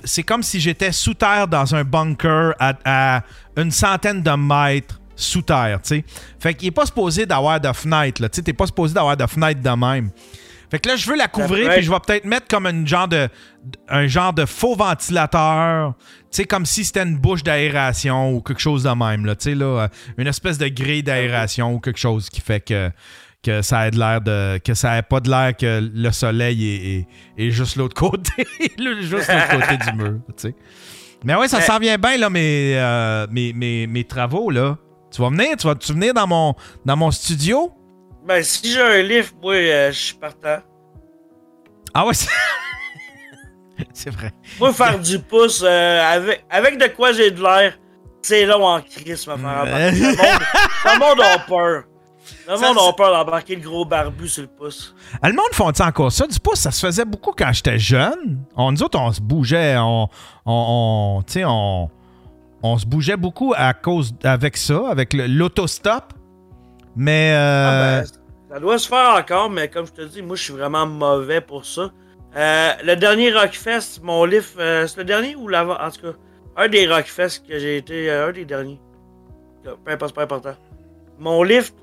[0.05, 3.23] C'est comme si j'étais sous terre dans un bunker à, à
[3.57, 6.05] une centaine de mètres sous terre, tu sais.
[6.39, 8.29] Fait qu'il est pas supposé d'avoir de fenêtre, là.
[8.29, 10.11] Tu sais, t'es pas supposé d'avoir de fenêtre de même.
[10.71, 13.09] Fait que là, je veux la couvrir, puis je vais peut-être mettre comme une genre
[13.09, 13.29] de,
[13.89, 18.61] un genre de faux ventilateur, tu sais, comme si c'était une bouche d'aération ou quelque
[18.61, 21.99] chose de même, là, tu sais, là, euh, une espèce de grille d'aération ou quelque
[21.99, 22.91] chose qui fait que,
[23.43, 26.63] que ça ait de l'air de, que ça ait pas de l'air que le soleil
[26.69, 27.07] est, est-
[27.47, 28.47] est juste l'autre côté,
[29.01, 30.19] juste l'autre côté du mur.
[31.25, 34.77] Mais ouais, ça s'en vient bien, là, mes, euh, mes, mes, mes travaux, là.
[35.11, 36.55] Tu vas venir, tu vas tu venir dans mon,
[36.85, 37.73] dans mon studio?
[38.27, 40.59] Ben, si j'ai un livre, moi, euh, je suis partant.
[41.93, 42.29] Ah ouais, c'est...
[43.93, 44.33] c'est vrai.
[44.59, 47.79] Moi, faire du pouce euh, avec, avec de quoi j'ai de l'air,
[48.23, 49.99] c'est long en crise, me faire embarquer.
[49.99, 50.43] Le monde,
[50.85, 51.85] le monde a peur.
[52.51, 54.95] Le monde a peur d'embarquer le gros barbu sur le pouce.
[55.23, 56.27] Ah, Le monde font-ils encore ça?
[56.27, 58.43] Du pouce, ça se faisait beaucoup quand j'étais jeune.
[58.57, 60.09] On, nous autres, on se bougeait, on,
[60.47, 61.23] on,
[62.63, 66.13] on- se bougeait beaucoup à cause avec ça, avec l'autostop.
[66.97, 70.35] Mais euh, Ah, ben, ça doit se faire encore, mais comme je te dis, moi,
[70.37, 71.91] je suis vraiment mauvais pour ça.
[72.37, 75.77] Euh, le dernier Rockfest, mon livre, euh, c'est le dernier ou l'avant?
[75.81, 76.17] En tout cas,
[76.57, 78.81] un des Rockfest que j'ai été, euh, un des derniers.
[79.65, 80.55] Peu importe, pas important.
[81.19, 81.75] Mon lift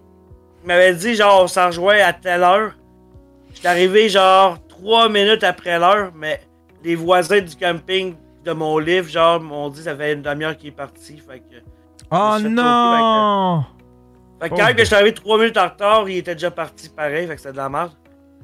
[0.68, 2.74] m'avait dit, genre, on s'en rejoint à telle heure.
[3.54, 6.42] J'étais arrivé, genre, trois minutes après l'heure, mais
[6.84, 10.56] les voisins du camping de mon livre, genre, m'ont dit que ça fait une demi-heure
[10.56, 11.18] qu'il est parti.
[11.18, 11.56] Fait que.
[12.12, 13.66] Oh non!
[14.40, 17.28] Fait que quand je suis arrivé trois minutes en retard, il était déjà parti pareil,
[17.28, 17.92] fait que c'était de la merde.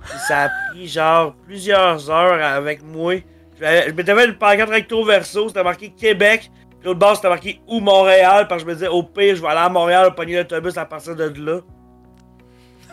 [0.02, 3.16] Puis ça a pris genre plusieurs heures avec moi.
[3.60, 6.50] Je m'étais fait une pancarte recto verso, c'était marqué Québec.
[6.80, 9.42] Puis L'autre bord c'était marqué ou Montréal, parce que je me disais au pire, je
[9.42, 11.60] vais aller à Montréal, pogner l'autobus à partir de là.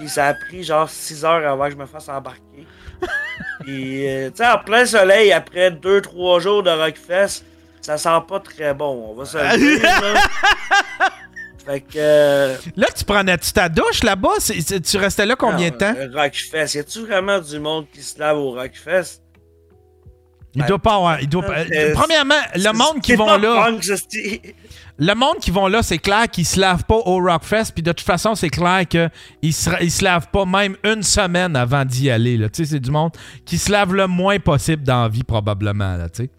[0.01, 2.67] Puis ça a pris genre 6 heures avant que je me fasse embarquer.
[3.61, 7.45] Puis, euh, tu sais, en plein soleil, après 2-3 jours de Rockfest,
[7.83, 10.21] ça sent pas très bon, on va se le dire, là.
[11.67, 11.87] Fait que.
[11.97, 14.37] euh, Là, tu prenais-tu ta douche là-bas?
[14.83, 15.95] Tu restais là combien de temps?
[16.15, 16.75] Rockfest.
[16.75, 19.21] Y a-tu vraiment du monde qui se lave au Rockfest?
[20.55, 21.21] Il doit pas avoir.
[21.21, 23.67] Il doit pas- Euh, Premièrement, le monde qui vont là.
[23.67, 23.85] punk,
[25.03, 27.73] Le monde qui vont là, c'est clair qu'ils se lavent pas au Rockfest.
[27.73, 31.57] Puis de toute façon, c'est clair qu'ils se, ils se lavent pas même une semaine
[31.57, 32.37] avant d'y aller.
[32.37, 33.13] Tu sais, c'est du monde
[33.47, 35.97] qui se lave le moins possible dans la vie, probablement.
[35.97, 36.31] Là, tu sais.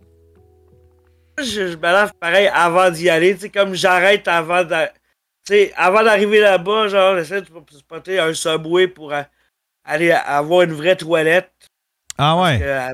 [1.40, 3.34] je, je me lave pareil avant d'y aller.
[3.34, 4.64] Tu sais, comme j'arrête avant
[5.44, 9.24] sais, avant d'arriver là-bas, genre, j'essaie de spotter un subway pour euh,
[9.84, 11.52] aller avoir une vraie toilette.
[12.18, 12.60] Ah ouais?
[12.60, 12.94] Que, euh,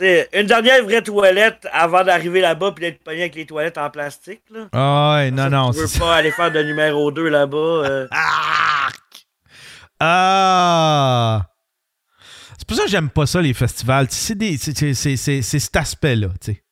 [0.00, 4.42] une dernière vraie toilette avant d'arriver là-bas puis d'être pogné avec les toilettes en plastique.
[4.50, 4.68] Là.
[4.72, 5.70] Ah ouais, non, non.
[5.72, 7.56] Tu veux pas aller faire de numéro 2 là-bas.
[7.58, 8.08] euh.
[10.00, 11.42] Ah!
[12.58, 14.06] C'est pour ça que j'aime pas ça, les festivals.
[14.10, 16.62] C'est cet aspect-là, tu sais.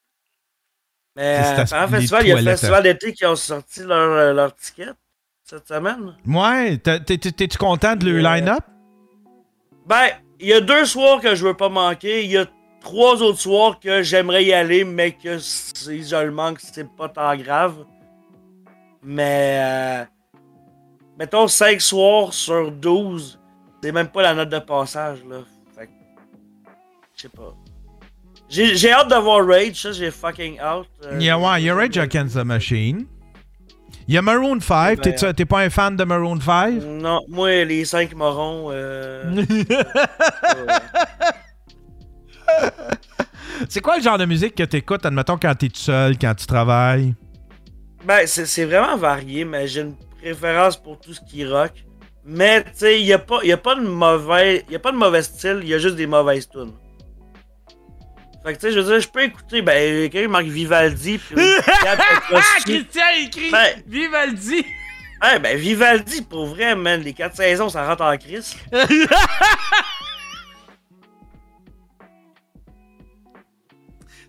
[1.16, 4.54] Mais euh, festival, il y a le festival d'été qui ont sorti leur, euh, leur
[4.54, 4.86] ticket
[5.44, 6.14] cette semaine.
[6.26, 8.64] Ouais, t'es- t'es- t'es- t'es-tu content de le Euh, line-up?
[9.86, 12.24] Ben, il y a deux soirs que je veux pas manquer.
[12.24, 12.46] Il y a
[12.80, 17.08] trois autres soirs que j'aimerais y aller, mais que si je le manque, c'est pas
[17.08, 17.74] tant grave.
[19.02, 20.04] Mais, euh,
[21.18, 23.38] mettons 5 soirs sur 12,
[23.82, 25.38] c'est même pas la note de passage, là.
[25.76, 25.92] Fait que,
[27.16, 27.54] je sais pas.
[28.48, 30.86] J'ai hâte de voir Rage, ça, j'ai fucking hâte.
[31.04, 33.06] Euh, Yeah, ouais, il y a Rage Against the Machine.
[34.08, 35.00] Il y a Maroon 5.
[35.04, 36.82] Ben, T'es- pas un fan de Maroon 5?
[36.82, 39.22] Non, moi, les 5 morons, euh,
[43.68, 46.46] C'est quoi le genre de musique que t'écoutes, admettons, quand t'es tout seul, quand tu
[46.46, 47.14] travailles?
[48.04, 51.72] Ben, c'est vraiment varié, mais j'ai une préférence pour tout ce qui est rock.
[52.24, 54.92] Mais, tu sais, il n'y a, pas- y a pas de mauvais y a pas
[54.92, 56.72] de mauvais style, il y a juste des mauvaises tunes.
[58.44, 61.36] Fait que, tu sais, je veux dire, je peux écouter, ben, quelqu'un marque Vivaldi, puis...
[62.64, 64.64] Christian a écrit Ben- Vivaldi!
[65.22, 68.56] Ouais, ben, Vivaldi, pour vrai, man, les 4 saisons, ça rentre en crise.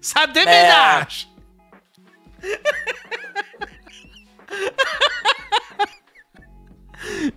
[0.02, 1.28] Ça déménage!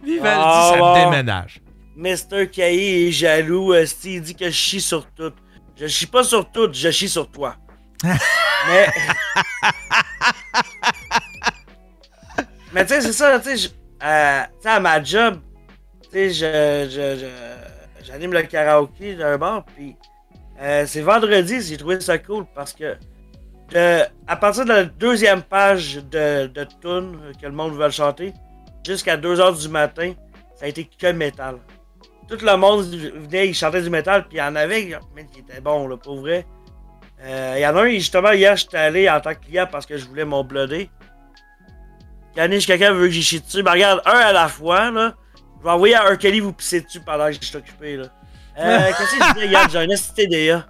[0.02, 0.94] Vivaldi, Ah, ça bon.
[1.10, 1.60] déménage.
[1.96, 2.46] Mr.
[2.50, 5.32] Caillé est jaloux, euh, il dit que je chie sur tout.
[5.76, 7.56] Je chie pas sur tout, je chie sur toi.
[8.04, 8.88] Mais.
[12.72, 13.68] Mais tu sais, c'est ça, tu sais, je-
[14.04, 15.40] euh, tu sais, à ma job,
[16.02, 19.96] tu sais, je, je, je- j'anime le karaoké d'un bar, puis
[20.60, 22.96] euh, c'est vendredi, j'ai trouvé ça cool parce que
[23.72, 28.32] de- à partir de la deuxième page de, de que le monde veut chanter,
[28.86, 30.12] jusqu'à 2h du matin,
[30.56, 31.56] ça a été que métal.
[32.28, 35.40] Tout le monde venait, il chantait du métal, puis il y en avait mais qui
[35.40, 36.46] était bon, là, pour vrai.
[37.22, 39.84] Euh, Il y en a un, justement, hier, j'étais allé en tant que client parce
[39.86, 40.90] que je voulais mon bloodé.
[42.36, 43.62] Yannick, quelqu'un veut que j'y chie dessus.
[43.62, 45.14] Ben, regarde, un à la fois, là.
[45.58, 48.06] Je vais envoyer à un Kelly vous pisser dessus pendant que je suis occupé, là.
[48.58, 49.68] Euh, qu'est-ce que je disais, hier?
[49.68, 50.66] J'ai un STDA.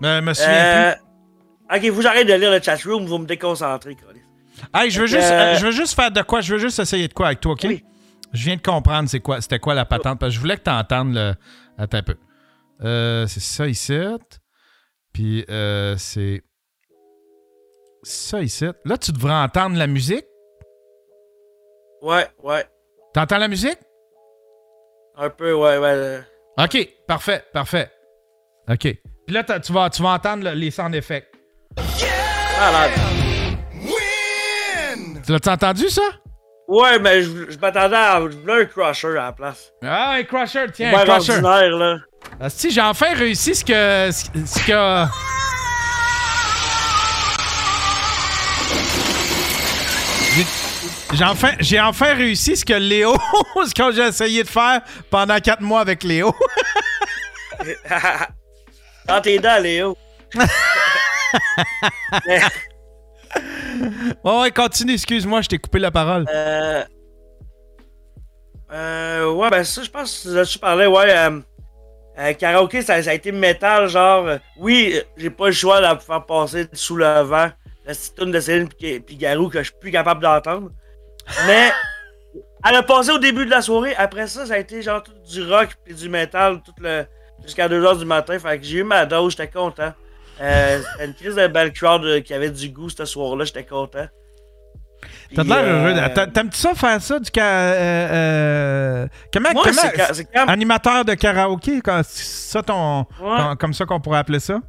[0.00, 0.94] Ben, me souviens Euh,
[1.74, 4.20] ok, faut que j'arrête de lire le chatroom, vous me déconcentrer, Colis.
[4.74, 6.40] Hey, je veux, que, juste, euh, euh, je veux juste faire de quoi?
[6.40, 7.66] Je veux juste essayer de quoi avec toi, OK?
[8.32, 10.64] Je viens de comprendre c'est quoi, c'était quoi la patente, parce que je voulais que
[10.64, 11.34] tu entendes le...
[11.78, 12.16] Attends un peu.
[12.84, 13.96] Euh, c'est ça ici.
[15.12, 16.42] Puis euh, c'est
[18.02, 18.66] ça ici.
[18.84, 20.26] Là, tu devrais entendre la musique.
[22.02, 22.64] Ouais, ouais.
[23.14, 23.78] T'entends la musique?
[25.16, 26.20] Un peu, ouais, ouais.
[26.58, 27.90] OK, parfait, parfait.
[28.68, 28.80] OK.
[28.80, 31.28] Puis là, tu vas, tu vas entendre le- les sound effects.
[32.58, 32.90] Malade.
[35.24, 36.02] Tu l'as entendu, ça?
[36.66, 38.20] Ouais, mais je, je m'attendais à.
[38.30, 39.72] Je voulais un crusher à la place.
[39.82, 41.32] Ah, un crusher, tiens, un crusher.
[41.32, 41.96] ordinaire, là.
[42.40, 44.10] Ah, si, j'ai enfin réussi ce que.
[44.10, 45.37] Ce, ce que.
[51.12, 53.14] J'ai enfin, j'ai enfin réussi ce que Léo,
[53.66, 56.34] ce que j'ai essayé de faire pendant quatre mois avec Léo.
[59.06, 59.96] Dans tes dents, Léo.
[62.26, 62.40] Mais,
[64.24, 66.26] ouais, ouais, continue, excuse-moi, je t'ai coupé la parole.
[66.32, 66.84] euh,
[68.70, 71.16] euh, ouais, ben ça, je pense que là-dessus parlais, ouais.
[71.16, 71.40] Euh,
[72.18, 74.26] Euh, karaoké, ça, ça a été métal, genre.
[74.26, 77.48] euh, oui, euh, j'ai pas le choix de la faire passer sous le vent.
[77.86, 80.70] La petite de Céline puis puis Garou que je suis plus capable d'entendre.
[81.46, 81.70] Mais
[82.68, 83.94] elle a passé au début de la soirée.
[83.96, 87.04] Après ça, ça a été genre tout du rock puis du métal tout le
[87.44, 88.38] jusqu'à 2h du matin.
[88.38, 89.92] Fait que j'ai eu ma dose, j'étais content.
[90.40, 93.64] Euh, C'était une crise de belle crowd euh, qui avait du goût ce soir-là, j'étais
[93.64, 94.06] content.
[95.34, 96.12] T'as Puis, l'air euh, heureux.
[96.14, 97.44] T'a- T'aimes-tu ça faire ça du ca...
[97.44, 103.00] euh, euh, Comment, Moi, comment- ca- quand- Animateur de karaoké, quand- ça ton...
[103.20, 103.36] Ouais.
[103.36, 104.60] comme- comme ça qu'on pourrait appeler ça?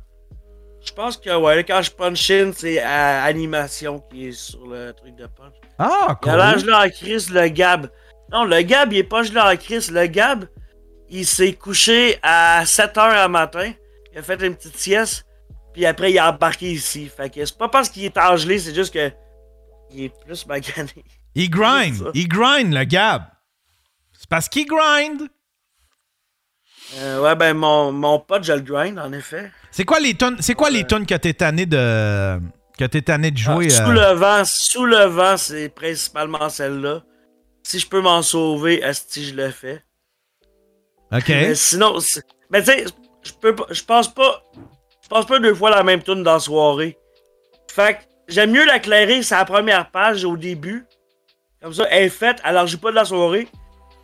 [0.86, 4.92] Je pense que ouais, quand je punch in, c'est euh, animation qui est sur le
[4.94, 5.54] truc de punch.
[5.80, 6.60] Ah, Il a cool.
[6.60, 7.90] gelé en crise, le Gab.
[8.32, 9.90] Non, le Gab, il est pas gelé en crise.
[9.92, 10.46] Le Gab,
[11.10, 13.72] il s'est couché à 7h le matin.
[14.12, 15.26] Il a fait une petite sieste.
[15.74, 17.10] Puis après, il a embarqué ici.
[17.16, 19.12] Fait que c'est pas parce qu'il est engelé, c'est juste que.
[19.92, 20.92] Il est plus magané.
[21.34, 22.12] Il grind.
[22.14, 23.24] Il grind, le Gab.
[24.14, 25.30] C'est parce qu'il grind.
[26.98, 29.52] Euh, ouais, ben, mon, mon pote, je le grind, en effet.
[29.72, 32.40] C'est quoi les tonnes C'est quoi les tonnes que t'es tanné de
[32.80, 36.48] que t'es tanné de jouer Ah, sous euh, le vent, sous le vent, c'est principalement
[36.48, 37.02] celle-là.
[37.62, 39.84] Si je peux m'en sauver, esti, je le fais.
[41.12, 41.28] Ok.
[41.28, 41.98] Mais sinon,
[42.50, 42.86] mais tu sais,
[43.22, 44.44] je peux pas, je pense pas,
[45.04, 46.98] je pense pas deux fois la même tune dans la soirée.
[47.70, 48.00] Fait que
[48.30, 50.86] j'aime mieux l'éclairer sa première page au début.
[51.62, 53.50] Comme ça, elle est faite, elle joue pas de la soirée.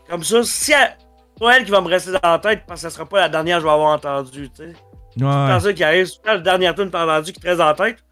[0.10, 2.82] Comme ça, si elle, c'est pas elle qui va me rester dans la tête, parce
[2.84, 4.74] que ce sera pas la dernière que je vais avoir entendue, tu sais.
[5.18, 7.68] C'est ça qui arrive, c'est la dernière tune que t'as entendue qui te reste dans
[7.68, 8.05] la tête.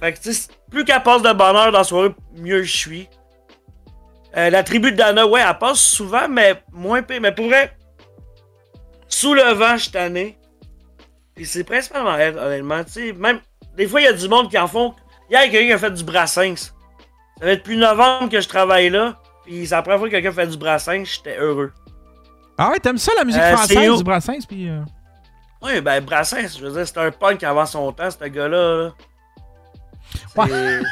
[0.00, 3.08] Fait que, tu sais, plus qu'elle passe de bonheur dans la soirée, mieux je suis.
[4.36, 7.20] Euh, la tribu de Dana, ouais, elle passe souvent, mais moins pire.
[7.20, 7.76] Mais pour vrai,
[9.08, 10.38] sous le vent, je tanné.
[11.34, 12.84] Puis c'est principalement elle, honnêtement.
[12.84, 13.40] Tu sais, même,
[13.76, 14.94] des fois, il y a du monde qui en font.
[15.30, 16.72] Hier, y a quelqu'un qui a fait du brassens.
[17.38, 19.18] Ça fait depuis novembre que je travaille là.
[19.44, 21.72] Puis c'est la première fois que quelqu'un fait du brassens, j'étais heureux.
[22.62, 24.82] Ah ouais, t'aimes ça la musique Euh, c'est française du Brassens puis euh,
[25.62, 28.76] Oui, ben Brassens, je veux dire, c'était un punk avant son temps, ce gars-là.
[28.84, 28.90] là.
[30.36, 30.82] Un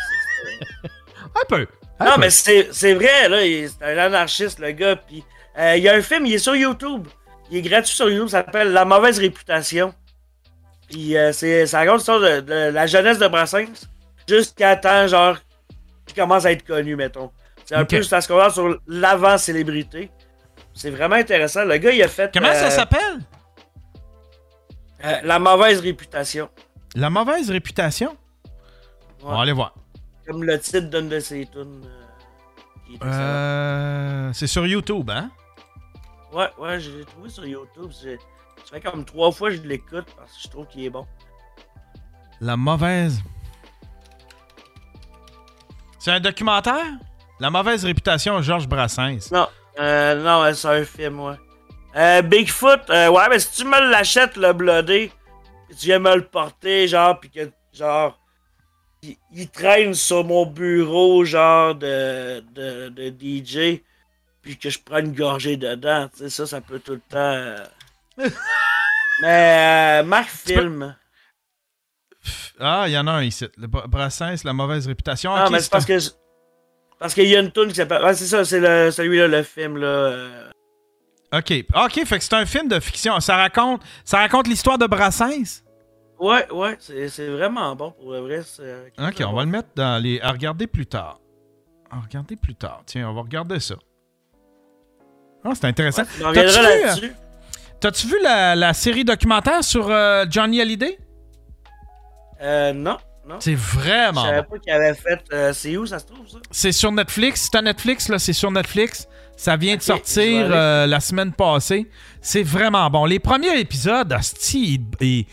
[1.49, 1.67] peu.
[2.01, 2.21] un Non, peu.
[2.21, 4.97] mais c'est vrai, là, c'est un anarchiste, le gars.
[4.97, 5.25] Puis
[5.59, 7.07] euh, il y a un film, il est sur YouTube.
[7.51, 9.95] Il est gratuit sur YouTube, ça s'appelle La mauvaise réputation.
[10.89, 13.87] Puis euh, c'est ça raconte l'histoire de, de la jeunesse de Brassens
[14.29, 15.37] jusqu'à temps, genre,
[16.07, 17.31] qu'il commence à être connu, mettons.
[17.65, 17.91] C'est un Ok.
[17.91, 20.11] peu, ça se commence sur l'avant-célébrité.
[20.75, 21.65] C'est vraiment intéressant.
[21.65, 22.31] Le gars, il a fait.
[22.33, 23.19] Comment ça euh, s'appelle?
[25.05, 26.49] euh, La mauvaise réputation.
[26.95, 28.17] La mauvaise réputation?
[29.23, 29.75] On va aller voir.
[30.27, 31.85] Comme le titre d'une de ses tunes.
[31.85, 32.97] euh.
[33.03, 35.31] Euh, c'est sur YouTube, hein?
[36.33, 37.91] Ouais, ouais, je l'ai trouvé sur YouTube.
[37.93, 38.09] Ça
[38.71, 41.07] fait comme trois fois que je l'écoute parce que je trouve qu'il est bon.
[42.41, 43.21] La mauvaise.
[45.99, 46.85] C'est un documentaire?
[47.41, 49.31] La mauvaise réputation de Georges Brassens.
[49.33, 49.47] Non,
[49.79, 51.37] euh, non, c'est un film, ouais.
[51.97, 55.11] Euh, Bigfoot, euh, ouais, mais si tu me l'achètes, le bloodé,
[55.69, 58.18] que tu viens me le porter, genre, pis que, genre,
[59.09, 63.81] il, il traîne sur mon bureau, genre, de, de, de DJ,
[64.43, 67.17] puis que je prends une gorgée dedans, tu sais, ça, ça peut tout le temps.
[67.19, 67.67] euh.
[69.23, 70.97] mais, euh, Marc Film.
[72.61, 73.47] Ah, il y en a un ici.
[73.57, 75.33] Le Bra- Brassens, la mauvaise réputation.
[75.35, 75.99] Ok, mais c'est parce un- que.
[76.99, 78.03] Parce qu'il y a une tune qui s'appelle.
[78.03, 79.87] Ouais, c'est ça, c'est le, celui-là, le film, là.
[79.87, 80.51] euh.
[81.33, 83.21] Ok, ok, fait que c'est un film de fiction.
[83.21, 85.63] Ça raconte, ça raconte l'histoire de Brassens?
[86.21, 88.43] Ouais, ouais, c'est vraiment bon pour le vrai.
[88.45, 90.21] c'est- Ok, on va le mettre dans les.
[90.21, 91.21] À regarder plus tard.
[91.91, 92.83] À regarder plus tard.
[92.87, 93.77] Tiens, on va regarder ça.
[95.45, 96.03] Ah, c'est intéressant.
[97.81, 100.99] T'as-tu vu, euh, vu la, la série documentaire sur euh, Johnny Hallyday?
[102.43, 103.37] Euh, non, non.
[103.41, 104.49] C'est vraiment Je savais bon.
[104.51, 105.21] pas qu'il avait fait.
[105.33, 106.39] euh, c'est où ça se trouve, ça?
[106.51, 107.49] C'est sur Netflix.
[107.51, 109.09] C'est à Netflix, là, c'est sur Netflix.
[109.37, 111.89] Ça vient de sortir euh, la semaine passée.
[112.21, 113.05] C'est vraiment bon.
[113.05, 115.27] Les premiers épisodes, hostie, ils,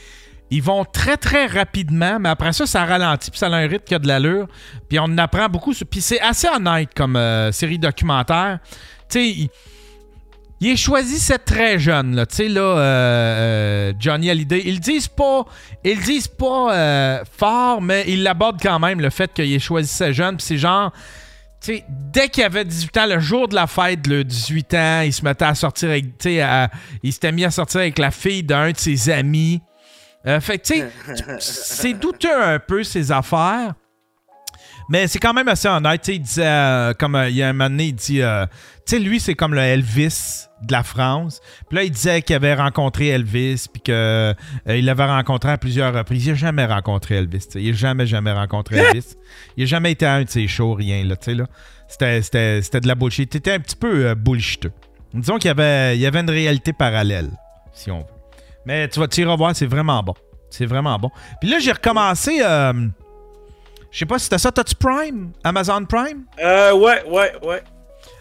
[0.56, 3.86] ils- vont très, très rapidement, mais après ça, ça ralentit, puis ça a un rythme
[3.86, 4.48] qui a de l'allure.
[4.90, 5.73] Puis on en apprend beaucoup.
[5.90, 8.60] Puis c'est assez honnête comme euh, série documentaire.
[9.10, 9.49] Tu sais, il,
[10.61, 12.26] il est choisi, c'est très jeune.
[12.30, 14.61] Tu sais, là, euh, euh, Johnny Hallyday.
[14.65, 15.44] Ils le disent pas,
[15.84, 19.90] ils le disent pas fort, mais ils l'abordent quand même, le fait qu'il ait choisi
[19.90, 20.38] ces jeune.
[20.38, 20.91] Puis c'est genre,
[21.61, 25.02] tu sais, dès qu'il avait 18 ans, le jour de la fête, le 18 ans,
[25.02, 26.06] il se mettait à sortir avec,
[27.03, 29.61] il s'était mis à sortir avec la fille d'un de ses amis.
[30.28, 30.90] Euh, fait que, tu sais,
[31.40, 33.74] c'est douteux un peu, ces affaires.
[34.90, 36.08] Mais c'est quand même assez honnête.
[36.08, 38.46] Il disait, euh, comme euh, il y a un moment donné, il dit, euh,
[38.86, 41.42] tu sais, lui, c'est comme le Elvis de la France.
[41.68, 43.96] Puis là, il disait qu'il avait rencontré Elvis, puis qu'il
[44.66, 46.26] l'avait rencontré à plusieurs reprises.
[46.26, 47.48] Il n'a jamais rencontré Elvis.
[47.48, 47.64] tu sais.
[47.64, 49.16] Il n'a jamais, jamais rencontré Elvis.
[49.58, 51.04] Il n'a jamais été à un de ses shows, rien.
[51.04, 51.46] Là, tu sais, là.
[51.88, 53.34] C'était, c'était, c'était de la bullshit.
[53.34, 54.72] Il était un petit peu euh, bullshiteux.
[55.14, 57.30] Disons qu'il y avait, il y avait une réalité parallèle,
[57.74, 58.15] si on veut.
[58.66, 60.14] Mais tu vas t'y revoir, c'est vraiment bon.
[60.50, 61.10] C'est vraiment bon.
[61.42, 62.40] Puis là, j'ai recommencé.
[62.42, 62.74] euh,
[63.92, 65.32] je sais pas si c'était ça, Touch Prime?
[65.44, 66.24] Amazon Prime?
[66.44, 67.64] Euh, ouais, ouais, ouais.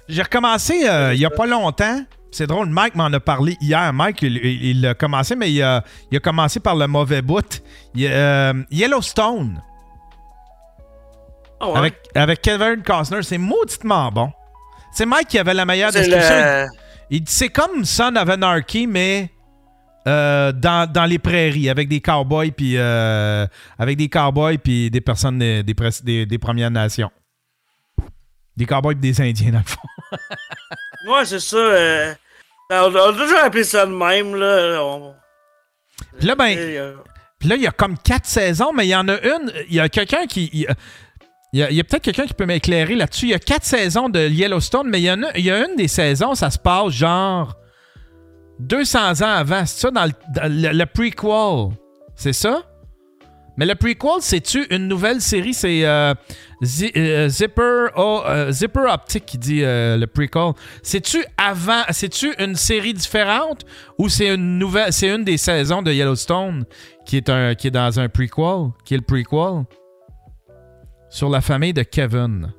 [0.09, 2.01] J'ai recommencé euh, il y a pas longtemps.
[2.31, 3.93] C'est drôle, Mike m'en a parlé hier.
[3.93, 7.23] Mike, il, il- il a commencé, mais il a, il a commencé par le mauvais
[7.23, 7.62] bout.
[7.97, 9.62] Euh, Yellowstone.
[11.61, 11.79] Ah ouais.
[11.79, 14.33] Avec, avec Kevin Costner, c'est mauditement bon.
[14.93, 16.35] C'est Mike qui avait la meilleure description.
[16.37, 16.66] le-
[17.11, 19.31] il dit c'est comme Son of Anarchy, mais
[20.07, 23.47] euh, dans, dans les prairies, avec des cowboys puis euh,
[23.79, 27.11] avec des cowboys puis des personnes des, des, pres- des- des Premières Nations.
[28.57, 29.81] Des cowboys et des Indiens, dans le fond.
[31.07, 31.57] Ouais, c'est ça.
[31.59, 32.15] euh,
[32.71, 34.79] on, a, toujours appelé ça de même, là.
[34.83, 35.15] On-
[36.19, 36.57] Puis là, ben,
[37.39, 39.53] Puis là, il y a comme quatre saisons, mais il y en a une.
[39.69, 40.67] Il y a quelqu'un qui.
[41.53, 43.27] Il y a, peut-être quelqu'un qui peut m'éclairer là-dessus.
[43.27, 45.67] Il y a quatre saisons de Yellowstone, mais il y, en a, il y a
[45.69, 47.55] une des saisons, ça se passe genre
[48.61, 49.67] 200 ans avant.
[49.67, 51.77] C'est ça dans le, prequel.
[52.15, 52.63] C'est ça?
[53.57, 55.55] Mais le prequel, c'est-tu une nouvelle série?
[55.55, 56.13] C'est euh,
[56.97, 60.53] euh, Zipper, oh, euh, Zipper Optic qui dit le prequel.
[60.83, 63.65] C'est-tu avant, c'est-tu une série différente
[63.99, 66.65] ou c'est une nouvelle, c'est une des saisons de Yellowstone
[67.07, 69.65] qui est, un, qui est dans un prequel, qui est le prequel?
[71.09, 72.53] Sur la famille de Kevin?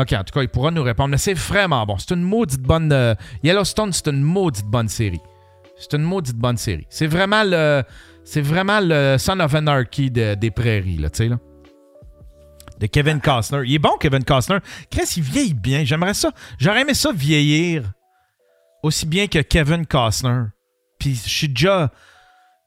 [0.00, 1.96] Ok, en tout cas, il pourra nous répondre, mais c'est vraiment bon.
[1.98, 2.92] C'est une maudite bonne.
[2.92, 5.20] euh, Yellowstone, c'est une maudite bonne série.
[5.78, 6.86] C'est une maudite bonne série.
[6.90, 7.82] C'est vraiment le.
[8.24, 11.38] C'est vraiment le Son of Anarchy de- des prairies, là, tu sais, là.
[12.78, 13.62] De Kevin Costner.
[13.64, 14.58] Il est bon, Kevin Costner.
[14.90, 15.84] Chris, il vieillit bien.
[15.84, 16.30] J'aimerais ça.
[16.58, 17.82] J'aurais aimé ça vieillir
[18.82, 20.42] aussi bien que Kevin Costner.
[20.98, 21.90] Puis je suis déjà.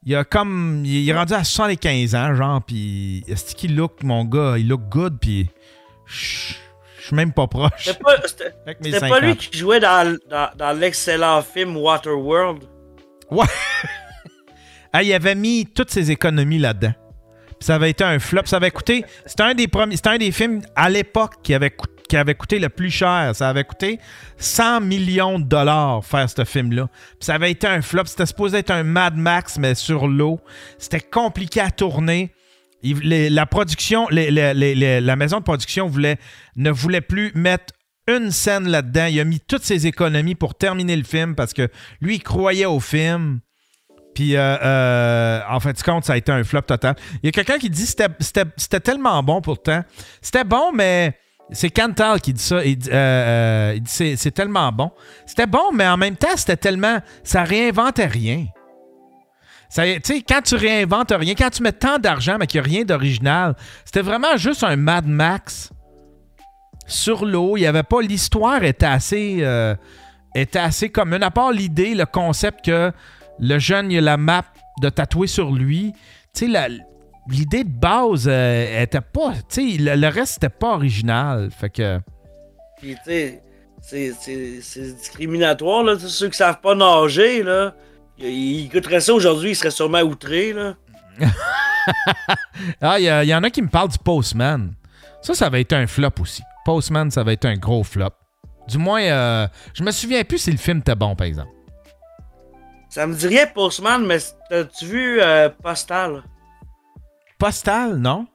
[0.04, 0.82] Il a comme.
[0.86, 3.24] Il est rendu à 75 ans, genre, puis.
[3.28, 4.56] Est-ce qu'il look, mon gars?
[4.58, 5.50] Il look good, puis.
[6.08, 6.56] Je
[7.12, 7.72] suis même pas proche.
[7.80, 8.74] C'était pas, c'était- pas
[9.20, 9.38] lui 50.
[9.38, 12.64] qui jouait dans, dans, dans l'excellent film Waterworld.
[13.30, 13.46] Ouais.
[14.94, 16.94] Ah, il avait mis toutes ses économies là-dedans.
[17.62, 18.42] Ça avait été un flop.
[18.46, 19.06] Ça avait coûté.
[19.26, 19.96] C'était un des premiers.
[19.96, 21.74] C'était un des films à l'époque qui avait,
[22.10, 23.32] qui avait coûté le plus cher.
[23.34, 24.00] Ça avait coûté
[24.38, 26.90] 100 millions de dollars faire ce film-là.
[27.22, 28.04] Ça avait été un flop.
[28.08, 30.42] C'était supposé être un Mad Max, mais sur l'eau.
[30.78, 32.34] C'était compliqué à tourner.
[32.84, 36.18] La production, la maison de production voulait,
[36.56, 37.74] ne voulait plus mettre
[38.08, 39.06] une scène là-dedans.
[39.06, 41.70] Il a mis toutes ses économies pour terminer le film parce que
[42.02, 43.40] lui, il croyait au film.
[44.16, 46.96] Puis, euh, euh, en fin de compte, ça a été un flop total.
[47.24, 49.84] Il y a quelqu'un qui dit que c'était- tellement bon pourtant.
[50.22, 51.18] C'était bon, mais
[51.52, 52.64] c'est Cantal qui dit ça.
[52.66, 54.92] Il dit, euh, euh, c'est tellement bon.
[55.26, 57.00] C'était bon, mais en même temps, c'était tellement.
[57.24, 58.48] Ça réinventait rien.
[59.76, 63.56] Quand tu réinventes rien, quand tu mets tant d'argent, mais qu'il n'y a rien d'original,
[63.86, 65.72] c'était vraiment juste un Mad Max
[66.88, 67.58] sur l'eau.
[67.58, 68.02] Il y avait pas.
[68.02, 69.38] L'histoire était assez.
[69.42, 69.76] euh,
[70.36, 71.24] était assez commune.
[71.24, 72.92] À part l'idée, le concept que
[73.40, 74.44] le jeune, il a la map
[74.82, 75.94] de tatouer sur lui.
[76.34, 76.70] Tu sais,
[77.30, 79.34] l'idée de base euh, était pas.
[79.50, 81.50] Tu sais, le, reste, c'était pas original.
[81.52, 82.00] Fait que.
[82.78, 83.42] Puis, tu sais,
[84.62, 85.98] c'est- discriminatoire, là.
[86.00, 87.74] Ceux qui savent pas nager, là,
[88.22, 90.76] ils écouteraient ça aujourd'hui, ils seraient sûrement outrés, là.
[92.80, 94.74] Ah, il y, a- il y en a qui me parlent du Postman.
[95.22, 96.44] Ça, ça avait été un flop aussi.
[96.64, 98.12] Postman, ça avait été un gros flop.
[98.68, 101.52] Du moins, euh, je me souviens plus si le film était bon, par exemple.
[102.90, 104.18] Ça me dit rien, Postman, mais
[104.50, 106.24] t'as-tu vu euh, Postal?
[107.40, 108.28] Postal, non?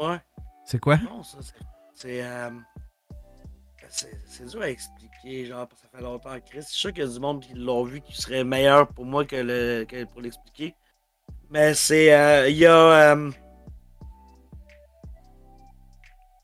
[0.00, 0.20] Ouais.
[0.66, 0.98] C'est quoi?
[0.98, 1.54] Non, ça, c'est.
[1.94, 2.22] C'est.
[2.22, 2.50] euh,
[3.88, 6.60] c'est- dur à expliquer, genre, parce que ça fait longtemps, Chris.
[6.60, 9.04] Je suis sûr qu'il y a du monde qui l'ont vu qui serait meilleur pour
[9.04, 10.74] moi que, le, que pour l'expliquer.
[11.50, 12.12] Mais c'est.
[12.12, 12.74] euh, Il y a.
[13.14, 13.30] Euh...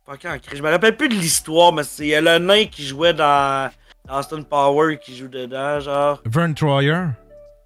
[0.07, 2.39] Fuck, hein, Chris, Je me rappelle plus de l'histoire, mais c'est il y a le
[2.39, 3.71] nain qui jouait dans,
[4.07, 6.21] dans Austin Power qui joue dedans, genre.
[6.27, 7.05] Vern Troyer?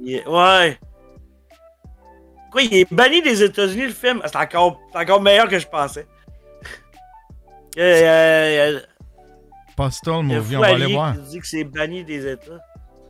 [0.06, 0.78] Est- Ouais.
[2.50, 4.20] Quoi, il est banni des États-Unis, le film?
[4.26, 6.06] C'est encore, c'est encore meilleur que je pensais.
[7.76, 8.80] Euh,
[9.76, 11.14] Postal Movie, on va aller voir.
[11.14, 12.60] qui dit que c'est banni des États.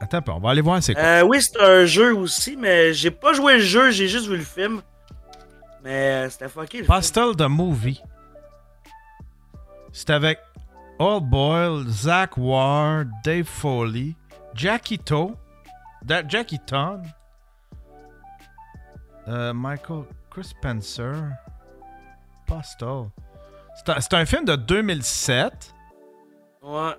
[0.00, 1.02] Attends on va aller voir c'est quoi.
[1.02, 4.36] Euh, oui, c'est un jeu aussi, mais j'ai pas joué le jeu, j'ai juste vu
[4.36, 4.82] le film.
[5.82, 6.94] Mais euh, c'était fucké le film.
[6.94, 8.02] Postal the Movie.
[9.92, 10.38] C'est avec
[10.98, 14.14] Old Boyle, Zach Ward, Dave Foley,
[14.54, 15.36] Jackie To,
[16.02, 17.02] Da- Jackie Ton,
[19.28, 21.14] euh, Michael Chris Spencer,
[22.46, 23.06] Postal.
[23.76, 25.73] C'est un, c'est un film de 2007.
[26.64, 26.94] Ouais.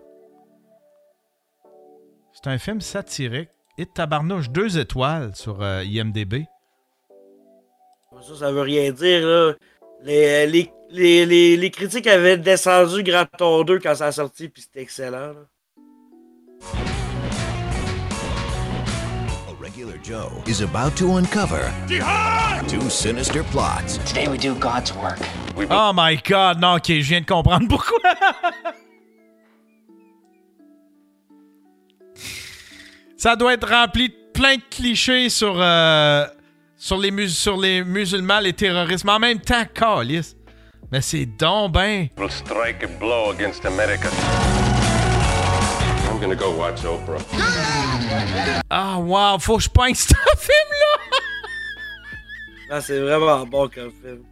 [2.33, 3.49] C'est un film satirique.
[3.77, 6.45] Et tabarnouche, deux étoiles sur euh, IMDB.
[8.21, 9.53] Ça, ça veut rien dire, là.
[10.03, 14.61] Les, les, les, les, les critiques avaient descendu Graton 2 quand ça a sorti, puis
[14.61, 15.45] c'était excellent, là.
[19.59, 21.73] Regular Joe is about to uncover
[22.67, 23.97] two sinister plots.
[24.05, 25.19] Today we do God's work.
[25.71, 27.97] Oh my god, non, ok, je viens de comprendre pourquoi.
[33.17, 36.25] Ça doit être rempli de plein de clichés sur, euh,
[36.75, 39.05] sur, les, mus- sur les musulmans, les terroristes.
[39.05, 40.35] Mais en même temps, calice.
[40.91, 42.07] Mais c'est donc ben.
[42.17, 44.07] will strike a blow against America.
[46.11, 47.21] I'm gonna go watch Oprah.
[48.69, 51.19] Ah, wow, faut que je pointe ce film-là.
[52.71, 54.23] Ah, c'est vraiment bon comme film.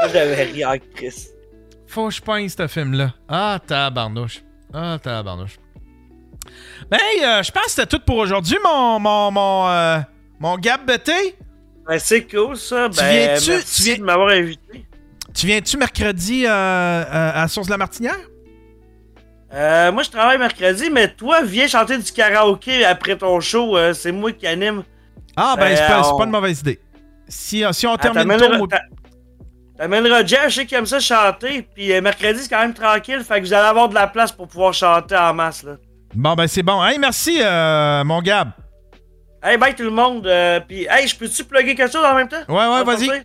[0.00, 1.26] Moi, j'avais ri en Chris.
[1.86, 3.12] Faut que je pointe ce film-là.
[3.28, 4.42] Ah, tabarnouche.
[4.72, 5.56] Ah, tabarnouche.
[6.90, 9.98] Ben, euh, je pense que c'était tout pour aujourd'hui, mon, mon, mon, euh,
[10.38, 10.86] mon Gab.
[10.86, 12.88] Ben, c'est cool, ça.
[12.90, 14.86] Tu Ben, viens-tu- merci tu viens- de m'avoir invité.
[15.34, 17.04] Tu viens-tu mercredi euh,
[17.34, 18.16] à Source de la Martinière?
[19.52, 23.76] Moi, je travaille mercredi, mais toi, viens chanter du karaoké après ton show.
[23.94, 24.82] c'est moi qui anime.
[25.36, 26.80] Ah, ben, Ben, c'est pas, on- pas une mauvaise idée.
[27.28, 28.80] Si, si on Ah, termine t'a-
[29.78, 31.68] T'amèneras Jeff, je sais qu'il aime ça chanter.
[31.74, 33.22] Puis mercredi, c'est quand même tranquille.
[33.22, 35.62] Fait que vous allez avoir de la place pour pouvoir chanter en masse.
[35.64, 35.72] Là.
[36.16, 36.82] Bon, ben, c'est bon.
[36.84, 38.50] Hey, merci, euh, mon Gab.
[39.42, 40.26] Hey, bye tout le monde.
[40.26, 42.42] euh, puis, hey, je peux-tu plugger quelque chose en même temps?
[42.48, 43.22] Ouais, ouais, vas-y.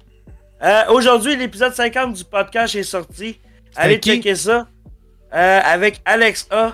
[0.64, 3.40] Euh, Aujourd'hui, l'épisode 50 du podcast est sorti.
[3.76, 4.12] Allez qui?
[4.12, 4.68] checker ça.
[5.34, 6.74] Euh, avec Alex A.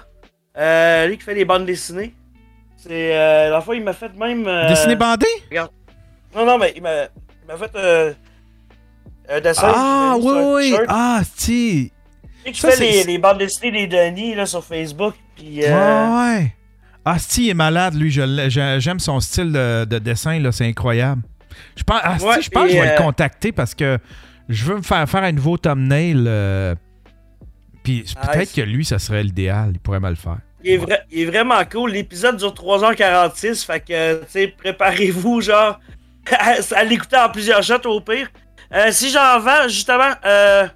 [0.58, 2.14] Euh, lui qui fait des bandes dessinées.
[2.76, 3.16] C'est.
[3.16, 4.48] Euh, la fois, il m'a fait même.
[4.48, 5.28] euh, Dessiné bandé?
[5.50, 5.72] Regarde.
[6.36, 8.14] Non, non, mais il m'a, il m'a fait euh,
[9.30, 9.72] un dessin.
[9.74, 10.34] Ah, oui,
[10.74, 10.78] oui.
[10.88, 11.92] Ah, si.
[12.44, 15.14] Sais qui fait les, les bandes dessinées des Denis là, sur Facebook.
[15.38, 16.54] Puis, euh, Ouais,
[17.06, 17.20] ouais.
[17.20, 18.12] Sti il est malade, lui.
[18.12, 20.52] J'aime son style de, de dessin, là.
[20.52, 21.22] C'est incroyable.
[21.76, 23.98] Je pense, Sti, Ouais, je pense que je vais le euh, contacter parce que
[24.50, 26.24] je veux me faire faire un nouveau thumbnail.
[26.28, 26.76] euh,
[27.84, 29.72] Puis peut-être que lui, ça serait l'idéal.
[29.74, 30.38] Il pourrait me le faire.
[30.64, 31.92] il, est vra- il est vraiment cool.
[31.92, 33.66] L'épisode dure 3h46.
[33.66, 35.80] Fait que, tu sais, préparez-vous, genre,
[36.32, 38.28] à, à l'écouter en plusieurs shots au pire.
[38.74, 40.68] Euh, si j'en vends, justement, euh,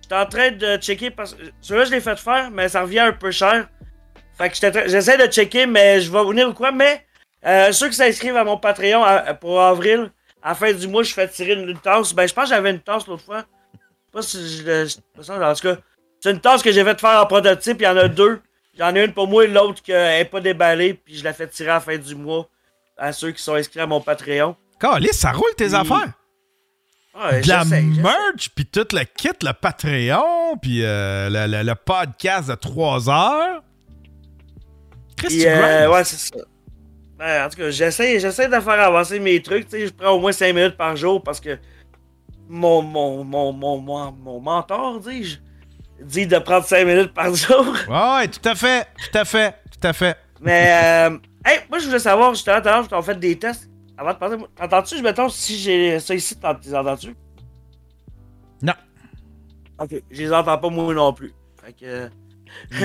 [0.00, 1.10] j'étais en train de checker.
[1.10, 3.66] parce que Celui-là, je l'ai fait faire, mais ça revient un peu cher.
[4.38, 6.72] Fait que j'essaie de checker, mais je vais venir ou quoi.
[6.72, 7.04] Mais
[7.46, 10.10] euh, ceux qui s'inscrivent à mon Patreon à- pour avril,
[10.42, 12.12] à la fin du mois, je fais tirer une, une tasse.
[12.12, 13.44] Ben, je pense que j'avais une tasse l'autre fois.
[13.74, 14.62] Je sais pas si je
[15.22, 15.76] je- En tout cas,
[16.20, 17.76] c'est une tasse que j'ai fait faire en prototype.
[17.80, 18.40] Il y en a deux.
[18.78, 20.94] J'en ai une pour moi et l'autre qui n'est pas déballée.
[20.94, 22.48] Puis je la fais tirer à la fin du mois
[22.96, 24.56] à ceux qui sont inscrits à mon Patreon.
[24.80, 26.12] Calice, ça roule tes Puis- affaires.
[27.14, 31.74] Ouais, de la merch, puis tout le kit, le Patreon, puis euh, le, le- le
[31.74, 33.62] podcast de 3 heures.
[35.22, 36.44] Chris, Puis, tu euh, ouais, c'est ça.
[37.18, 39.66] Ben, en tout cas, j'essaie, j'essaie de faire avancer mes trucs.
[39.68, 41.56] Tu sais, je prends au moins 5 minutes par jour parce que
[42.48, 45.38] mon, mon, mon, mon, mon, mon mentor, dis-je,
[46.04, 47.64] dit de prendre 5 minutes par jour.
[47.88, 50.16] Ouais, ouais, tout à fait, tout à fait, tout à fait.
[50.40, 53.68] Mais, euh, hey, moi, je voulais savoir, justement, tout à l'heure, on fait des tests.
[53.96, 57.14] Avant de passer, entends-tu, je mettons, si j'ai ça ici, t'en- t'es entends-tu?
[58.62, 58.72] Non.
[59.78, 61.32] Ok, je les entends pas, moi non plus.
[61.64, 62.10] Fait que.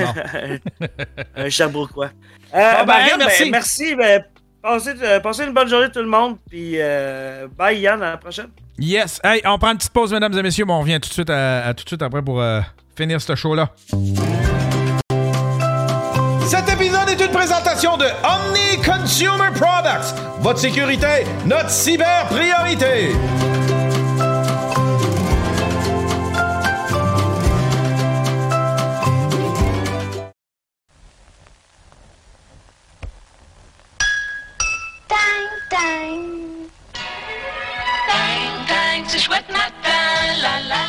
[1.36, 2.10] un Sherbrookeois.
[2.54, 3.44] Euh, Bon, ben, ben, hey, merci.
[3.44, 3.94] ben, merci.
[3.94, 4.24] Ben,
[4.62, 6.36] passez, euh, passez une bonne journée, tout le monde.
[6.48, 8.48] Puis, euh, bye, Yann, à la prochaine.
[8.78, 9.20] Yes.
[9.24, 11.30] Hey, on prend une petite pause, mesdames et messieurs, mais on revient tout de suite,
[11.30, 12.60] à, à tout de suite après pour euh,
[12.96, 13.70] finir ce show-là.
[16.46, 20.14] Cet épisode est une présentation de Omni Consumer Products.
[20.40, 23.10] Votre sécurité, notre cyber priorité.
[35.08, 36.68] Tang, tang.
[38.06, 39.72] Tang, tang, c'est chouette matin,
[40.42, 40.84] la la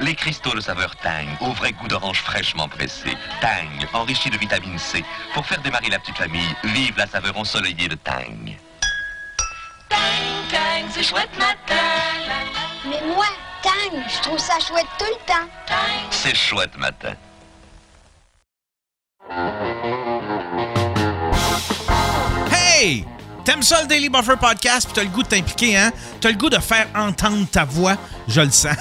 [0.00, 3.16] Les cristaux de saveur Tang, au vrai goût d'orange fraîchement pressé.
[3.40, 5.04] Tang, enrichi de vitamine C.
[5.34, 8.56] Pour faire démarrer la petite famille, vive la saveur ensoleillée de Tang.
[9.88, 9.98] Tang,
[10.50, 11.74] tang, c'est chouette matin,
[12.26, 13.26] la la Mais moi,
[13.62, 15.48] Tang, je trouve ça chouette tout le temps.
[16.10, 17.14] C'est chouette matin.
[22.78, 23.06] Hey!
[23.44, 25.92] T'aimes ça le Daily Buffer Podcast, puis t'as le goût de t'impliquer, hein?
[26.20, 27.96] T'as le goût de faire entendre ta voix,
[28.28, 28.76] je le sens.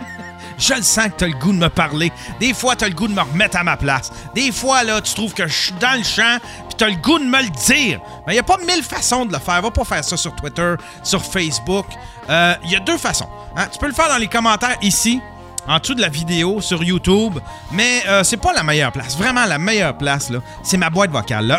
[0.58, 2.10] je le sens que t'as le goût de me parler.
[2.40, 4.10] Des fois, t'as le goût de me remettre à ma place.
[4.34, 7.18] Des fois, là, tu trouves que je suis dans le champ, puis t'as le goût
[7.18, 8.00] de me le dire.
[8.26, 9.60] Mais il y a pas mille façons de le faire.
[9.60, 11.86] Va pas faire ça sur Twitter, sur Facebook.
[12.28, 13.28] Il y a deux façons.
[13.56, 13.66] hein?
[13.70, 15.20] Tu peux le faire dans les commentaires ici,
[15.66, 17.38] en dessous de la vidéo sur YouTube,
[17.72, 19.16] mais euh, c'est pas la meilleure place.
[19.16, 21.46] Vraiment, la meilleure place, là, c'est ma boîte vocale.
[21.48, 21.54] Le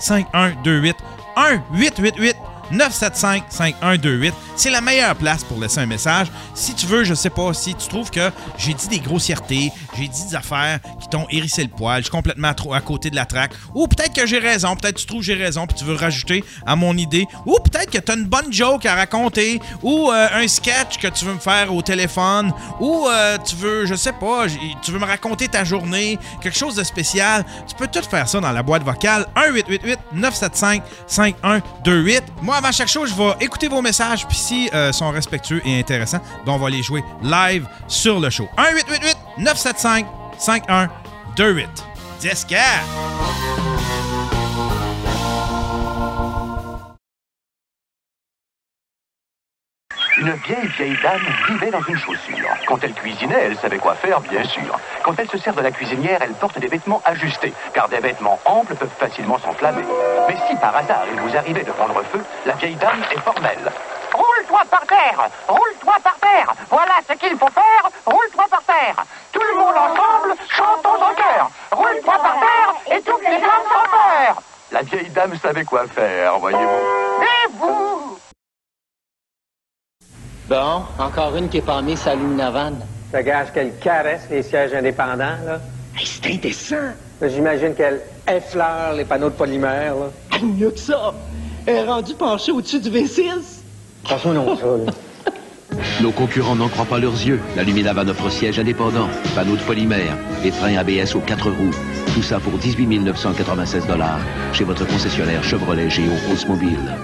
[0.00, 2.49] 1-888-975-5128.
[2.72, 4.32] 975-5128.
[4.56, 6.28] C'est la meilleure place pour laisser un message.
[6.54, 10.08] Si tu veux, je sais pas, si tu trouves que j'ai dit des grossièretés, j'ai
[10.08, 13.16] dit des affaires qui t'ont hérissé le poil, je suis complètement trop à côté de
[13.16, 15.84] la traque, ou peut-être que j'ai raison, peut-être tu trouves que j'ai raison, puis tu
[15.84, 19.60] veux rajouter à mon idée, ou peut-être que tu as une bonne joke à raconter,
[19.82, 23.86] ou euh, un sketch que tu veux me faire au téléphone, ou euh, tu veux,
[23.86, 24.46] je sais pas,
[24.82, 28.40] tu veux me raconter ta journée, quelque chose de spécial, tu peux tout faire ça
[28.40, 29.26] dans la boîte vocale
[30.14, 32.22] 1-888-975-5128.
[32.42, 35.78] Moi, avant chaque chose, je vais écouter vos messages, puis si euh, sont respectueux et
[35.78, 38.48] intéressants, on va les jouer live sur le show.
[39.38, 41.66] 1-888-975-5128.
[42.20, 42.54] Disque!
[50.18, 52.48] Une vieille, vieille dame vivait dans une chaussure.
[52.66, 54.78] Quand elle cuisinait, elle savait quoi faire, bien sûr.
[55.02, 58.38] Quand elle se sert de la cuisinière, elle porte des vêtements ajustés, car des vêtements
[58.44, 59.84] amples peuvent facilement s'enflammer.
[60.28, 63.72] Mais si par hasard il vous arrivait de prendre feu, la vieille dame est formelle.
[64.12, 68.96] Roule-toi par terre Roule-toi par terre Voilà ce qu'il faut faire Roule-toi par terre
[69.32, 73.88] Tout le monde ensemble, chantons en chœur Roule-toi par terre et toutes les femmes sans
[73.88, 74.42] peur
[74.72, 77.22] La vieille dame savait quoi faire, voyez-vous.
[77.22, 78.18] Et vous
[80.50, 82.72] Bon, encore une qui est pas mise à Navan.
[83.12, 85.60] Ça gage qu'elle caresse les sièges indépendants, là.
[86.04, 86.90] c'est indécent.
[87.22, 90.06] J'imagine qu'elle effleure les panneaux de polymère, là.
[90.32, 91.14] Ah, mieux que ça.
[91.66, 93.22] Elle est rendue penchée au-dessus du V6.
[94.02, 94.92] Franchement, non, ça, là.
[96.02, 97.38] Nos concurrents n'en croient pas leurs yeux.
[97.54, 101.76] La Luminavan offre siège indépendant, panneaux de polymère et frein ABS aux quatre roues.
[102.12, 104.18] Tout ça pour 18 996 dollars
[104.52, 106.10] chez votre concessionnaire Chevrolet Géo
[106.48, 106.96] Mobile.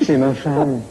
[0.00, 0.82] C'est ma femme.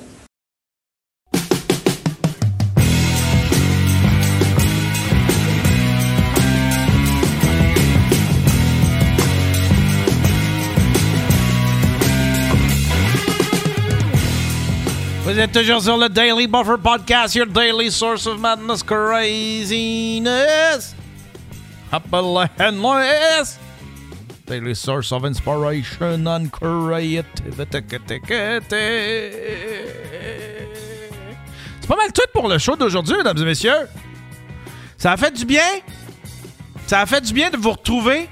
[15.36, 20.96] Vous êtes toujours sur le Daily Buffer Podcast, your daily source of madness, craziness,
[21.92, 23.60] endless,
[24.48, 27.84] daily source of inspiration and creativity.
[31.82, 33.90] C'est pas mal tout pour le show d'aujourd'hui, mesdames et messieurs.
[34.98, 35.82] Ça a fait du bien.
[36.88, 38.30] Ça a fait du bien de vous retrouver.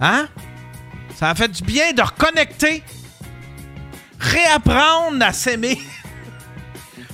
[0.00, 0.26] Hein?
[1.14, 2.82] Ça a fait du bien de reconnecter
[4.20, 5.78] réapprendre à s'aimer,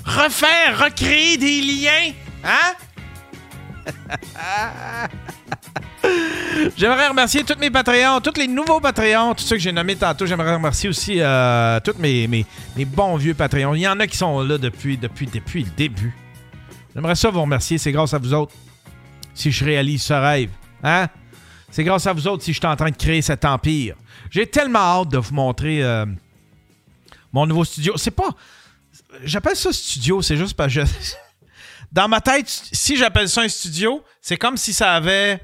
[0.07, 2.13] refaire, recréer des liens,
[2.45, 2.75] hein?
[6.77, 10.27] J'aimerais remercier tous mes Patreons, tous les nouveaux Patreons, tous ceux que j'ai nommés tantôt.
[10.27, 12.47] J'aimerais remercier aussi euh, tous mes, mes,
[12.77, 13.75] mes bons vieux Patreons.
[13.75, 16.15] Il y en a qui sont là depuis, depuis, depuis le début.
[16.95, 17.79] J'aimerais ça vous remercier.
[17.79, 18.55] C'est grâce à vous autres
[19.35, 20.51] si je réalise ce rêve.
[20.83, 21.09] Hein?
[21.71, 23.97] C'est grâce à vous autres si je suis en train de créer cet empire.
[24.31, 26.07] J'ai tellement hâte de vous montrer euh,
[27.33, 27.95] mon nouveau studio.
[27.97, 28.31] C'est pas.
[29.23, 30.81] J'appelle ça studio, c'est juste parce que.
[31.93, 35.41] Dans ma tête, si j'appelle ça un studio, c'est comme si ça avait.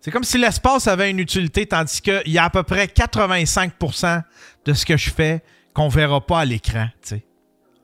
[0.00, 4.22] C'est comme si l'espace avait une utilité, tandis qu'il y a à peu près 85%
[4.64, 5.42] de ce que je fais
[5.74, 6.88] qu'on verra pas à l'écran.
[7.02, 7.26] tu sais.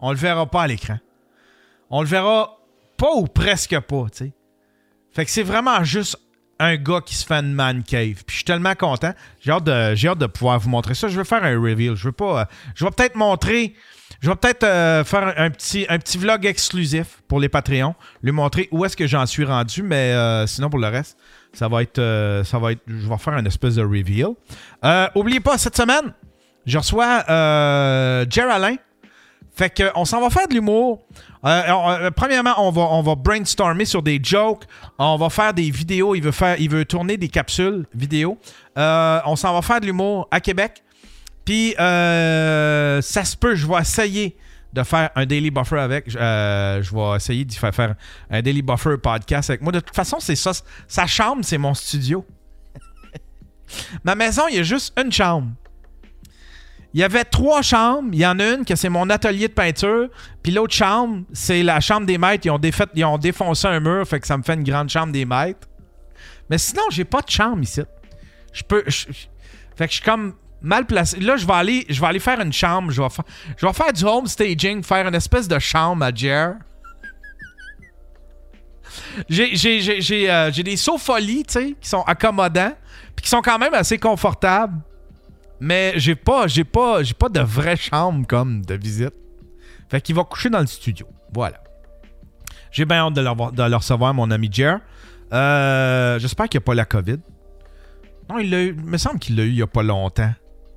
[0.00, 0.98] On le verra pas à l'écran.
[1.90, 2.58] On le verra
[2.96, 4.06] pas ou presque pas.
[4.10, 4.32] tu sais.
[5.12, 6.18] Fait que c'est vraiment juste
[6.64, 8.24] un gars qui se fait une man cave.
[8.24, 9.12] Puis je suis tellement content.
[9.40, 11.08] J'ai hâte, hâte de pouvoir vous montrer ça.
[11.08, 11.94] Je vais faire un reveal.
[11.94, 12.40] Je veux pas.
[12.40, 13.74] euh, je vais peut-être montrer.
[14.20, 17.94] Je vais peut-être euh, faire un, petit, un petit vlog exclusif pour les Patreons.
[18.22, 19.82] Lui montrer où est-ce que j'en suis rendu.
[19.82, 21.18] Mais euh, sinon, pour le reste,
[21.52, 22.00] ça va être.
[22.44, 22.82] ça va être.
[22.86, 24.28] Je vais faire un espèce de reveal.
[25.14, 26.14] Oubliez pas, cette semaine,
[26.66, 28.76] je reçois euh, Jer Alain.
[29.54, 31.06] Fait que on s'en va faire de l'humour.
[31.44, 34.64] Euh, euh, premièrement, on va, on va brainstormer sur des jokes.
[34.98, 36.16] On va faire des vidéos.
[36.16, 38.36] Il veut faire, il veut tourner des capsules vidéo.
[38.76, 40.82] Euh, on s'en va faire de l'humour à Québec.
[41.44, 44.36] Puis ça se peut, je vais essayer
[44.72, 46.10] de faire un daily buffer avec.
[46.10, 47.94] Je vais essayer d'y faire faire
[48.30, 49.70] un daily buffer podcast avec moi.
[49.70, 50.50] De toute façon, c'est ça.
[50.88, 52.24] Sa chambre, c'est mon studio.
[54.04, 55.48] Ma maison, il y a juste une chambre.
[56.94, 58.10] Il y avait trois chambres.
[58.12, 60.08] Il y en a une que c'est mon atelier de peinture.
[60.42, 62.46] Puis l'autre chambre, c'est la chambre des maîtres.
[62.46, 65.68] Ils ont, défoncé un mur, fait que ça me fait une grande chambre des maîtres.
[66.48, 67.82] Mais sinon, j'ai pas de chambre ici.
[68.52, 68.84] Je peux.
[68.84, 71.18] fait que je suis comme mal placé.
[71.18, 72.92] Là, je vais aller, faire une chambre.
[72.92, 76.54] Je vais, faire du home staging, faire une espèce de chambre à Jer.
[79.32, 82.74] Euh, j'ai des sofolies, tu sais, qui sont accommodants,
[83.16, 84.80] puis qui sont quand même assez confortables.
[85.60, 89.14] Mais j'ai pas, j'ai pas, j'ai pas de vraie chambre comme de visite.
[89.88, 91.06] Fait qu'il va coucher dans le studio.
[91.32, 91.62] Voilà.
[92.70, 94.80] J'ai bien hâte de le, de recevoir, mon ami Jer.
[95.32, 97.18] Euh, J'espère qu'il n'y a pas la COVID.
[98.28, 98.68] Non, il l'a eu.
[98.76, 100.32] Il me semble qu'il l'a eu il n'y a pas longtemps.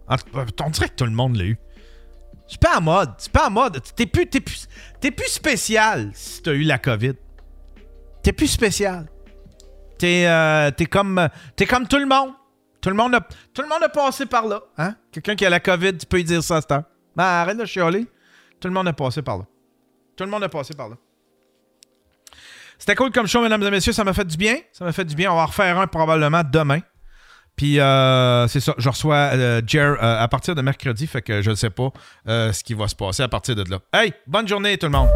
[0.10, 1.58] On dirait que tout le monde l'a eu.
[2.48, 3.12] C'est pas en mode.
[3.18, 3.82] C'est pas en mode.
[3.96, 4.68] T'es plus, plus,
[5.02, 7.14] plus spécial si t'as eu la COVID.
[8.24, 9.08] T'es plus spécial.
[9.98, 12.32] T'es, euh, comme, t'es comme tout le monde.
[12.88, 13.20] Tout le monde a,
[13.54, 14.62] tout le monde a passé par là.
[14.78, 14.96] Hein?
[15.12, 16.84] Quelqu'un qui a la COVID, tu peux lui dire ça à cette heure.
[17.18, 18.08] Ben, arrête de chialer.
[18.62, 19.44] Tout le monde a passé par là.
[20.16, 20.96] Tout le monde a passé par là.
[22.78, 23.92] C'était cool comme show, mesdames et messieurs.
[23.92, 24.56] Ça m'a fait du bien.
[24.72, 25.30] Ça m'a fait du bien.
[25.34, 26.80] On va en refaire un probablement demain.
[27.58, 31.42] Puis euh, c'est ça, je reçois euh, Jer euh, à partir de mercredi, fait que
[31.42, 31.92] je ne sais pas
[32.30, 33.80] euh, ce qui va se passer à partir de là.
[33.92, 35.10] Hey, bonne journée tout le monde!